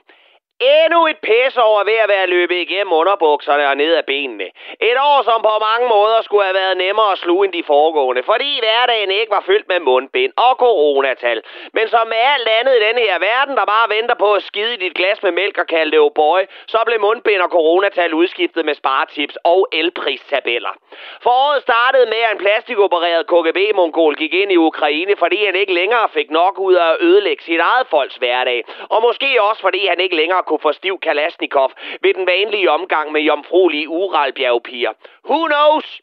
Endnu 0.65 1.07
et 1.07 1.19
pæs 1.19 1.57
over 1.57 1.85
ved 1.85 1.99
at 2.05 2.09
være 2.09 2.27
løbet 2.27 2.57
igennem 2.57 2.93
underbukserne 2.93 3.69
og 3.69 3.77
ned 3.77 3.95
ad 3.95 4.03
benene. 4.03 4.49
Et 4.91 4.99
år, 5.11 5.23
som 5.23 5.43
på 5.43 5.55
mange 5.69 5.89
måder 5.89 6.23
skulle 6.23 6.45
have 6.45 6.55
været 6.63 6.77
nemmere 6.77 7.13
at 7.13 7.19
sluge 7.19 7.45
end 7.45 7.53
de 7.53 7.63
foregående, 7.67 8.23
fordi 8.23 8.51
hverdagen 8.63 9.11
ikke 9.11 9.31
var 9.31 9.45
fyldt 9.47 9.69
med 9.69 9.81
mundbind 9.81 10.33
og 10.37 10.55
coronatal. 10.65 11.43
Men 11.73 11.89
som 11.89 12.05
med 12.09 12.17
alt 12.35 12.49
andet 12.59 12.75
i 12.77 12.85
denne 12.87 13.01
her 13.01 13.19
verden, 13.19 13.57
der 13.57 13.65
bare 13.65 13.89
venter 13.97 14.15
på 14.15 14.33
at 14.33 14.43
skide 14.43 14.75
i 14.75 14.77
dit 14.77 14.95
glas 14.95 15.23
med 15.23 15.33
mælk 15.33 15.59
og 15.59 15.67
kalde 15.67 15.91
det 15.91 16.01
oh 16.01 16.11
boy, 16.15 16.41
så 16.67 16.79
blev 16.87 17.01
mundbind 17.01 17.41
og 17.41 17.51
coronatal 17.51 18.15
udskiftet 18.15 18.65
med 18.65 18.75
sparetips 18.75 19.37
og 19.45 19.69
elpristabeller. 19.73 20.75
Foråret 21.23 21.63
startede 21.63 22.07
med, 22.07 22.21
at 22.27 22.33
en 22.33 22.39
plastikopereret 22.39 23.27
KGB-mongol 23.27 24.15
gik 24.15 24.35
ind 24.35 24.53
i 24.53 24.57
Ukraine, 24.57 25.17
fordi 25.17 25.45
han 25.45 25.55
ikke 25.57 25.75
længere 25.75 26.09
fik 26.09 26.31
nok 26.31 26.59
ud 26.59 26.75
af 26.75 26.91
at 26.91 26.97
ødelægge 27.01 27.45
sit 27.45 27.61
eget 27.61 27.87
folks 27.91 28.17
hverdag. 28.17 28.65
Og 28.89 29.03
måske 29.03 29.43
også, 29.43 29.61
fordi 29.63 29.87
han 29.87 30.01
ikke 30.01 30.17
længere 30.17 30.43
kunne 30.43 30.54
få 30.63 30.73
stiv 30.73 30.99
Kalashnikov 31.01 31.71
ved 32.03 32.15
den 32.15 32.27
vanlige 32.27 32.71
omgang 32.71 33.13
med 33.13 33.21
jomfruelige 33.21 33.89
Uralbjergpiger. 33.89 34.93
Who 35.29 35.47
knows? 35.47 36.01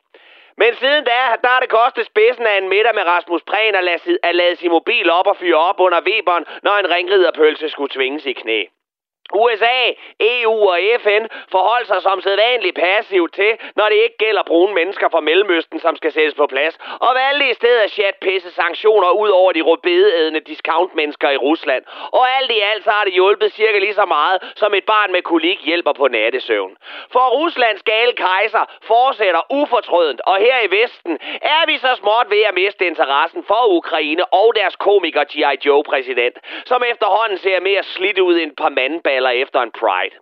Men 0.57 0.75
siden 0.75 1.03
da, 1.03 1.19
der 1.43 1.47
har 1.47 1.59
det 1.59 1.69
kostet 1.69 2.05
spidsen 2.05 2.45
af 2.45 2.57
en 2.57 2.69
middag 2.69 2.95
med 2.95 3.03
Rasmus 3.03 3.41
Prehn 3.41 3.75
at 3.75 3.83
lade, 3.83 4.17
at 4.23 4.35
lade 4.35 4.55
sin 4.55 4.71
mobil 4.71 5.09
op 5.09 5.27
og 5.27 5.37
fyre 5.37 5.55
op 5.69 5.79
under 5.79 6.01
Weberen, 6.01 6.45
når 6.63 6.75
en 6.77 6.89
ringriderpølse 6.89 7.69
skulle 7.69 7.93
tvinges 7.93 8.25
i 8.25 8.33
knæ. 8.33 8.65
USA, 9.35 9.79
EU 10.19 10.69
og 10.69 10.79
FN 11.03 11.23
forholder 11.51 11.85
sig 11.85 12.01
som 12.01 12.21
sædvanligt 12.21 12.75
passivt 12.75 13.33
til, 13.33 13.51
når 13.75 13.85
det 13.89 13.95
ikke 13.95 14.17
gælder 14.17 14.43
brune 14.43 14.73
mennesker 14.73 15.09
fra 15.09 15.19
Mellemøsten, 15.19 15.79
som 15.79 15.95
skal 15.95 16.11
sættes 16.11 16.33
på 16.33 16.47
plads, 16.47 16.77
og 16.99 17.15
valgte 17.15 17.49
i 17.49 17.53
stedet 17.53 17.79
at 17.79 17.91
chat 17.91 18.15
pisse 18.21 18.51
sanktioner 18.51 19.09
ud 19.09 19.29
over 19.29 19.51
de 19.51 19.61
rødbedeædende 19.61 20.39
discountmennesker 20.39 21.29
i 21.29 21.37
Rusland. 21.37 21.83
Og 22.11 22.23
alt 22.37 22.51
i 22.51 22.59
alt 22.59 22.83
så 22.83 22.91
har 22.91 23.03
det 23.03 23.13
hjulpet 23.13 23.53
cirka 23.53 23.79
lige 23.79 23.93
så 23.93 24.05
meget, 24.05 24.37
som 24.55 24.73
et 24.73 24.85
barn 24.85 25.11
med 25.11 25.21
kolik 25.21 25.65
hjælper 25.65 25.93
på 25.93 26.07
nattesøvn. 26.07 26.77
For 27.11 27.25
Ruslands 27.29 27.83
gale 27.83 28.13
kejser 28.13 28.63
fortsætter 28.83 29.41
ufortrødent, 29.49 30.21
og 30.21 30.37
her 30.37 30.57
i 30.67 30.71
Vesten 30.71 31.19
er 31.41 31.65
vi 31.65 31.77
så 31.77 31.95
småt 31.95 32.27
ved 32.29 32.41
at 32.41 32.53
miste 32.53 32.87
interessen 32.87 33.43
for 33.43 33.67
Ukraine 33.67 34.25
og 34.33 34.53
deres 34.55 34.75
komiker 34.75 35.23
G.I. 35.23 35.67
Joe-præsident, 35.67 36.37
som 36.65 36.83
efterhånden 36.91 37.37
ser 37.37 37.59
mere 37.59 37.83
slidt 37.83 38.19
ud 38.19 38.35
end 38.39 38.51
et 38.51 38.57
par 38.57 38.69
mandballer 38.69 39.20
eller 39.21 39.43
efter 39.43 39.59
en 39.61 39.71
Pride. 39.71 40.15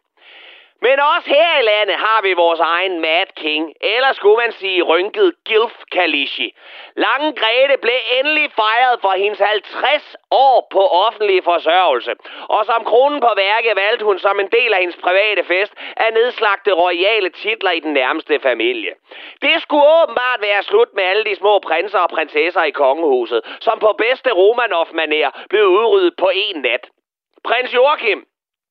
Men 0.81 0.99
også 1.15 1.29
her 1.29 1.59
i 1.59 1.63
landet 1.63 1.95
har 1.95 2.19
vi 2.21 2.33
vores 2.33 2.59
egen 2.59 2.99
Mad 3.01 3.29
King, 3.35 3.73
eller 3.81 4.11
skulle 4.13 4.37
man 4.43 4.51
sige 4.51 4.81
rynket 4.81 5.33
Gilf 5.45 5.75
Kalishi. 5.91 6.55
Lange 6.95 7.33
Grete 7.39 7.77
blev 7.81 7.99
endelig 8.19 8.51
fejret 8.51 8.97
for 9.01 9.13
hendes 9.23 9.39
50 9.39 10.15
år 10.31 10.67
på 10.71 10.87
offentlig 10.87 11.43
forsørgelse. 11.43 12.13
Og 12.49 12.65
som 12.65 12.83
kronen 12.85 13.19
på 13.21 13.31
værket 13.35 13.75
valgte 13.75 14.05
hun 14.05 14.19
som 14.19 14.39
en 14.39 14.51
del 14.51 14.73
af 14.73 14.79
hendes 14.79 14.99
private 15.03 15.43
fest 15.43 15.73
at 15.97 16.13
nedslagte 16.13 16.71
royale 16.71 17.29
titler 17.29 17.71
i 17.71 17.79
den 17.79 17.93
nærmeste 17.93 18.39
familie. 18.39 18.91
Det 19.41 19.61
skulle 19.61 19.87
åbenbart 20.01 20.41
være 20.41 20.63
slut 20.63 20.91
med 20.93 21.03
alle 21.03 21.23
de 21.23 21.35
små 21.35 21.59
prinser 21.59 21.99
og 21.99 22.09
prinsesser 22.09 22.63
i 22.63 22.71
kongehuset, 22.71 23.41
som 23.59 23.79
på 23.79 23.95
bedste 23.97 24.29
Romanov-manér 24.29 25.29
blev 25.49 25.65
udryddet 25.65 26.13
på 26.17 26.29
en 26.33 26.61
nat. 26.61 26.89
Prins 27.43 27.73
Joachim, 27.73 28.25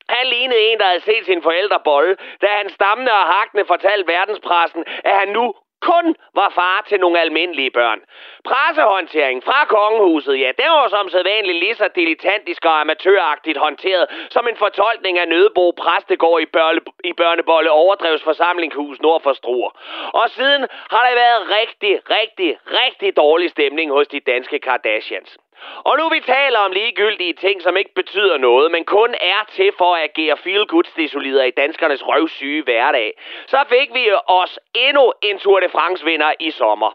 han 0.09 0.27
lignede 0.27 0.61
en, 0.61 0.79
der 0.79 0.85
havde 0.85 1.01
set 1.01 1.25
sin 1.25 1.43
forældre 1.43 1.81
bolle, 1.85 2.17
da 2.43 2.47
han 2.47 2.69
stammende 2.71 3.13
og 3.13 3.27
hakne 3.35 3.65
fortalte 3.65 4.13
verdenspressen, 4.13 4.85
at 5.05 5.15
han 5.15 5.29
nu 5.29 5.55
kun 5.81 6.17
var 6.35 6.49
far 6.55 6.85
til 6.89 7.01
nogle 7.01 7.21
almindelige 7.21 7.71
børn. 7.71 8.01
Pressehåndtering 8.45 9.45
fra 9.45 9.65
kongehuset, 9.65 10.41
ja, 10.41 10.51
den 10.59 10.71
var 10.71 10.89
som 10.89 11.09
sædvanligt 11.09 11.59
lige 11.59 11.75
så 11.75 11.89
dilettantisk 11.95 12.65
og 12.65 12.81
amatøragtigt 12.81 13.59
håndteret 13.59 14.07
som 14.31 14.49
en 14.49 14.57
fortolkning 14.57 15.19
af 15.19 15.29
Nødebo 15.29 15.71
Præstegård 15.71 16.43
i, 16.43 16.47
børle, 16.47 16.81
i 17.05 17.13
Børnebolle 17.13 17.71
Overdrevs 17.71 18.23
forsamlingshus 18.23 19.01
nord 19.01 19.23
for 19.23 19.33
Struer. 19.33 19.71
Og 20.13 20.31
siden 20.31 20.67
har 20.91 21.03
der 21.07 21.15
været 21.15 21.43
rigtig, 21.59 22.01
rigtig, 22.11 22.59
rigtig 22.67 23.17
dårlig 23.17 23.51
stemning 23.51 23.91
hos 23.91 24.09
de 24.09 24.21
danske 24.21 24.59
Kardashians. 24.59 25.39
Og 25.85 25.99
nu 25.99 26.09
vi 26.09 26.21
taler 26.21 26.59
om 26.59 26.73
ligegyldige 26.73 27.33
ting, 27.33 27.63
som 27.63 27.77
ikke 27.77 27.95
betyder 27.95 28.39
noget, 28.39 28.71
men 28.71 28.85
kun 28.85 29.15
er 29.21 29.45
til 29.53 29.73
for 29.79 29.95
at 29.95 30.03
agere 30.03 30.37
feel 30.37 30.67
good 30.67 30.89
desolider 30.97 31.45
i 31.45 31.51
danskernes 31.51 32.07
røvsyge 32.07 32.63
hverdag, 32.63 33.13
så 33.47 33.65
fik 33.69 33.95
vi 33.95 34.11
os 34.27 34.59
endnu 34.75 35.13
en 35.23 35.39
Tour 35.39 35.61
de 35.61 35.69
France 35.69 36.05
vinder 36.05 36.33
i 36.41 36.51
sommer. 36.51 36.93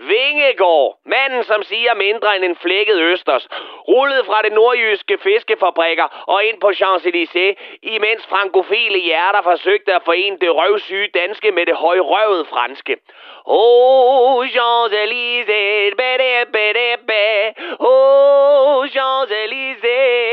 Vingegård, 0.00 0.98
manden 1.04 1.44
som 1.44 1.62
siger 1.62 1.94
mindre 1.94 2.36
end 2.36 2.44
en 2.44 2.56
flækket 2.56 3.00
østers, 3.00 3.48
rullede 3.88 4.24
fra 4.24 4.42
det 4.42 4.52
nordjyske 4.52 5.18
fiskefabrikker 5.18 6.24
og 6.26 6.44
ind 6.44 6.60
på 6.60 6.70
Champs-Élysées, 6.70 7.54
imens 7.82 8.26
frankofile 8.26 8.98
hjerter 8.98 9.42
forsøgte 9.42 9.94
at 9.94 10.02
forene 10.04 10.38
det 10.38 10.56
røvsyge 10.56 11.08
danske 11.14 11.50
med 11.50 11.66
det 11.66 11.74
højrøvede 11.74 12.44
franske. 12.44 12.96
Oh, 13.44 14.46
Champs-Élysées, 14.46 15.94
bede, 16.00 16.46
bede, 16.52 16.96
bede. 17.08 17.54
Oh, 17.78 18.86
Champs-Élysées. 18.94 20.26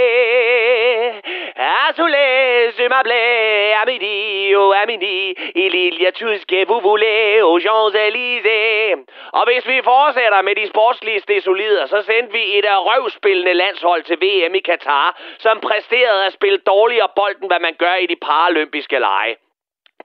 Asoulé, 1.55 2.71
je 2.77 2.87
m'appelais 2.89 3.73
à 3.81 3.85
midi, 3.85 4.55
oh, 4.55 4.73
à 4.73 4.85
midi. 4.85 5.35
Il 5.55 6.01
y 6.01 6.05
a 6.05 6.11
tout 6.11 6.35
ce 6.39 6.45
que 6.45 6.65
vous 6.65 6.81
voulez, 6.81 7.41
aux 7.41 7.59
Champs-Élysées. 7.59 8.95
Og 9.33 9.45
hvis 9.53 9.67
vi 9.67 9.81
fortsætter 9.83 10.41
med 10.41 10.55
de 10.55 10.67
sportslige 10.67 11.19
stesolider, 11.19 11.85
så 11.85 12.01
sendte 12.01 12.33
vi 12.33 12.57
et 12.57 12.65
af 12.65 12.77
røvspillende 12.89 13.53
landshold 13.53 14.03
til 14.03 14.17
VM 14.21 14.55
i 14.55 14.59
Katar, 14.59 15.21
som 15.39 15.59
præsterede 15.59 16.25
at 16.25 16.33
spille 16.33 16.57
dårligere 16.57 17.09
bolden, 17.15 17.47
hvad 17.47 17.59
man 17.59 17.73
gør 17.73 17.95
i 17.95 18.05
de 18.05 18.15
paralympiske 18.15 18.99
lege. 18.99 19.35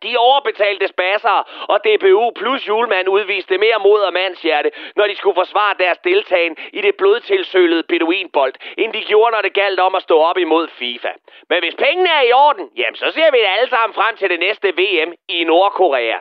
De 0.02 0.16
overbetalte 0.16 0.88
spasser 0.88 1.38
og 1.68 1.78
DBU 1.84 2.30
plus 2.30 2.68
julemand 2.68 3.08
udviste 3.08 3.58
mere 3.58 3.78
mod 3.78 4.00
og 4.00 4.12
mandshjerte, 4.12 4.70
når 4.96 5.06
de 5.06 5.16
skulle 5.16 5.34
forsvare 5.34 5.74
deres 5.78 5.98
deltagen 5.98 6.56
i 6.72 6.80
det 6.80 6.94
blodtilsølede 6.96 7.82
beduinbold, 7.82 8.54
end 8.78 8.92
de 8.92 9.04
gjorde, 9.04 9.32
når 9.32 9.42
det 9.42 9.54
galt 9.54 9.80
om 9.80 9.94
at 9.94 10.02
stå 10.02 10.18
op 10.20 10.38
imod 10.38 10.68
FIFA. 10.68 11.12
Men 11.50 11.58
hvis 11.62 11.74
pengene 11.74 12.10
er 12.10 12.22
i 12.22 12.32
orden, 12.32 12.70
jamen 12.76 12.96
så 12.96 13.10
ser 13.10 13.30
vi 13.30 13.38
det 13.38 13.46
alle 13.58 13.68
sammen 13.68 13.94
frem 13.94 14.16
til 14.16 14.30
det 14.30 14.40
næste 14.40 14.68
VM 14.68 15.12
i 15.28 15.44
Nordkorea. 15.44 16.18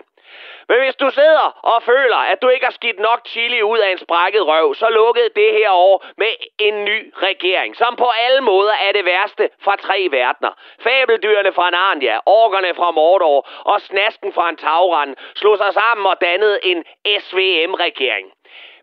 Men 0.70 0.80
hvis 0.80 0.96
du 0.96 1.10
sidder 1.10 1.48
og 1.74 1.84
føler, 1.84 2.18
at 2.18 2.42
du 2.42 2.48
ikke 2.50 2.66
har 2.66 2.72
skidt 2.72 3.00
nok 3.00 3.28
chili 3.28 3.62
ud 3.64 3.78
af 3.78 3.92
en 3.92 3.98
sprækket 3.98 4.48
røv, 4.48 4.76
så 4.76 4.90
lukkede 4.90 5.30
det 5.36 5.54
her 5.54 5.72
år 5.72 6.06
med 6.18 6.28
en 6.60 6.86
ny 6.86 7.14
regering, 7.16 7.76
som 7.76 7.96
på 7.96 8.10
alle 8.26 8.42
måder 8.42 8.74
er 8.74 8.92
det 8.92 9.06
værste 9.06 9.50
fra 9.64 9.76
tre 9.76 10.08
verdener. 10.12 10.52
Fabeldyrene 10.80 11.54
fra 11.54 11.70
Narnia, 11.70 12.20
orkerne 12.26 12.76
fra 12.76 12.92
Mordor 12.92 13.50
og 13.60 13.82
snasken 13.82 14.34
fra 14.34 14.50
en 14.50 14.58
tagrand 14.58 15.16
slog 15.36 15.58
sig 15.58 15.74
sammen 15.74 16.06
og 16.06 16.22
dannede 16.22 16.60
en 16.64 16.84
SVM-regering. 17.20 18.32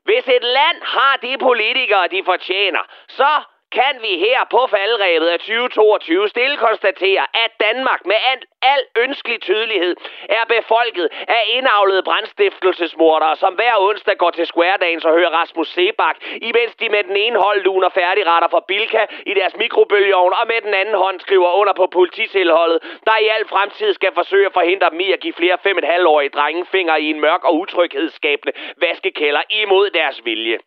Hvis 0.04 0.28
et 0.28 0.44
land 0.44 0.78
har 0.82 1.16
de 1.22 1.38
politikere, 1.38 2.08
de 2.08 2.22
fortjener, 2.24 2.84
så 3.08 3.28
kan 3.72 3.94
vi 4.02 4.12
her 4.18 4.40
på 4.50 4.66
faldrebet 4.70 5.26
af 5.26 5.38
2022 5.38 6.28
stille 6.28 6.56
konstatere, 6.56 7.24
at 7.44 7.50
Danmark 7.60 8.00
med 8.06 8.16
al, 8.32 8.40
al 8.62 8.82
ønskelig 9.04 9.40
tydelighed 9.40 9.96
er 10.28 10.44
befolket 10.56 11.08
af 11.28 11.42
indavlede 11.56 12.02
brandstiftelsesmordere, 12.02 13.36
som 13.36 13.54
hver 13.54 13.74
onsdag 13.78 14.16
går 14.16 14.30
til 14.30 14.46
Square 14.46 14.78
og 15.04 15.12
hører 15.18 15.30
Rasmus 15.40 15.68
Sebak, 15.68 16.16
imens 16.42 16.74
de 16.80 16.88
med 16.88 17.04
den 17.04 17.16
ene 17.16 17.38
hånd 17.38 17.60
luner 17.60 17.88
færdigretter 17.88 18.48
fra 18.48 18.64
Bilka 18.68 19.06
i 19.26 19.34
deres 19.34 19.56
mikrobølgeovn, 19.56 20.32
og 20.40 20.46
med 20.46 20.60
den 20.60 20.74
anden 20.74 20.94
hånd 20.94 21.20
skriver 21.20 21.52
under 21.60 21.72
på 21.72 21.86
polititilholdet, 21.86 22.78
der 23.06 23.16
i 23.24 23.26
al 23.36 23.48
fremtid 23.48 23.94
skal 23.94 24.12
forsøge 24.14 24.46
at 24.46 24.52
forhindre 24.52 24.90
dem 24.90 25.00
i 25.00 25.12
at 25.12 25.20
give 25.20 25.34
flere 25.34 25.58
5,5-årige 25.66 26.28
drenge 26.28 26.66
fingre 26.66 27.02
i 27.02 27.10
en 27.10 27.20
mørk 27.20 27.44
og 27.44 27.54
utryghedsskabende 27.60 28.52
vaskekælder 28.76 29.42
imod 29.50 29.90
deres 29.90 30.24
vilje. 30.24 30.58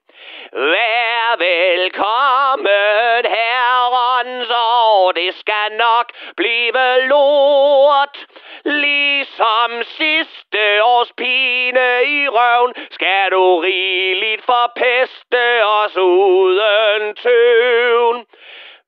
Vær 0.53 1.36
velkommen, 1.38 3.26
herrens 3.26 4.49
år, 4.49 5.11
det 5.11 5.36
skal 5.36 5.72
nok 5.78 6.11
blive 6.38 7.07
lort. 7.07 8.26
Ligesom 8.65 9.84
sidste 9.84 10.84
års 10.84 11.11
pine 11.18 12.03
i 12.05 12.28
røven, 12.28 12.74
skal 12.91 13.32
du 13.32 13.59
rigeligt 13.59 14.45
forpeste 14.45 15.65
os 15.65 15.97
uden 15.97 17.15
tøvn. 17.15 18.26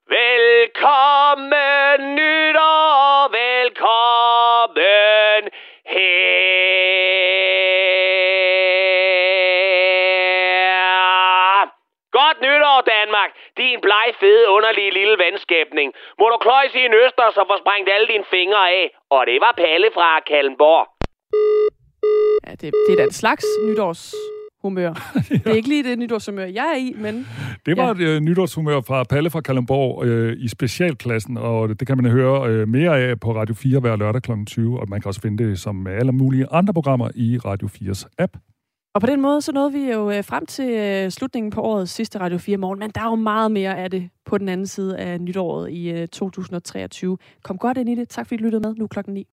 Velkommen 0.08 2.14
nytår, 2.14 3.28
velkommen 3.40 5.50
her. 5.86 6.80
Godt 12.12 12.40
nytår, 12.40 12.80
Danmark. 12.80 13.30
Din 13.70 13.80
bleg, 13.86 14.08
fede, 14.22 14.44
underlige 14.56 14.92
lille 14.98 15.16
vandskabning. 15.24 15.88
Må 16.20 16.26
du 16.32 16.36
kløjse 16.46 16.74
i 16.80 16.84
en 16.90 16.94
øster, 17.04 17.26
så 17.36 17.42
får 17.48 17.58
sprængt 17.62 17.88
alle 17.94 18.06
dine 18.12 18.26
fingre 18.34 18.62
af. 18.78 18.84
Og 19.16 19.20
det 19.28 19.38
var 19.44 19.52
Palle 19.62 19.88
fra 19.96 20.08
Kallenborg. 20.30 20.84
Ja, 22.46 22.52
det, 22.60 22.68
det 22.86 22.92
er 22.94 22.98
da 23.00 23.04
en 23.12 23.18
slags 23.22 23.44
nytårshumør. 23.66 24.92
ja. 25.30 25.36
Det 25.42 25.46
er 25.52 25.58
ikke 25.60 25.72
lige 25.74 25.84
det 25.88 25.98
nytårshumør, 25.98 26.46
jeg 26.58 26.66
er 26.74 26.78
i, 26.86 26.88
men... 27.04 27.14
Det 27.66 27.76
var 27.76 27.86
ja. 27.86 28.04
et 28.04 28.16
uh, 28.16 28.22
nytårshumør 28.26 28.80
fra 28.88 28.98
Palle 29.04 29.30
fra 29.30 29.40
Kalundborg 29.40 30.04
øh, 30.06 30.36
i 30.44 30.48
specialklassen, 30.48 31.36
og 31.36 31.68
det, 31.68 31.80
det 31.80 31.86
kan 31.88 31.96
man 31.96 32.10
høre 32.10 32.48
øh, 32.50 32.68
mere 32.68 33.00
af 33.00 33.20
på 33.20 33.28
Radio 33.34 33.54
4 33.54 33.80
hver 33.80 33.96
lørdag 33.96 34.22
kl. 34.22 34.32
20, 34.46 34.80
og 34.80 34.86
man 34.88 35.00
kan 35.00 35.08
også 35.08 35.20
finde 35.20 35.44
det 35.44 35.58
som 35.58 35.86
alle 35.86 36.12
mulige 36.12 36.46
andre 36.52 36.74
programmer 36.74 37.08
i 37.14 37.38
Radio 37.44 37.68
4's 37.68 38.02
app. 38.18 38.32
Og 38.94 39.00
på 39.00 39.06
den 39.06 39.20
måde, 39.20 39.42
så 39.42 39.52
nåede 39.52 39.72
vi 39.72 39.90
jo 39.92 40.10
øh, 40.10 40.24
frem 40.24 40.46
til 40.46 40.70
øh, 40.70 41.10
slutningen 41.10 41.50
på 41.50 41.60
årets 41.60 41.92
sidste 41.92 42.20
Radio 42.20 42.38
4 42.38 42.56
morgen, 42.56 42.78
men 42.78 42.90
der 42.90 43.00
er 43.00 43.04
jo 43.04 43.14
meget 43.14 43.52
mere 43.52 43.78
af 43.78 43.90
det 43.90 44.10
på 44.24 44.38
den 44.38 44.48
anden 44.48 44.66
side 44.66 44.98
af 44.98 45.20
nytåret 45.20 45.70
i 45.70 45.90
øh, 45.90 46.08
2023. 46.08 47.18
Kom 47.42 47.58
godt 47.58 47.78
ind 47.78 47.88
i 47.88 47.94
det. 47.94 48.08
Tak 48.08 48.26
fordi 48.26 48.42
I 48.42 48.44
lyttede 48.44 48.60
med. 48.68 48.74
Nu 48.74 48.86
klokken 48.86 49.14
9. 49.14 49.26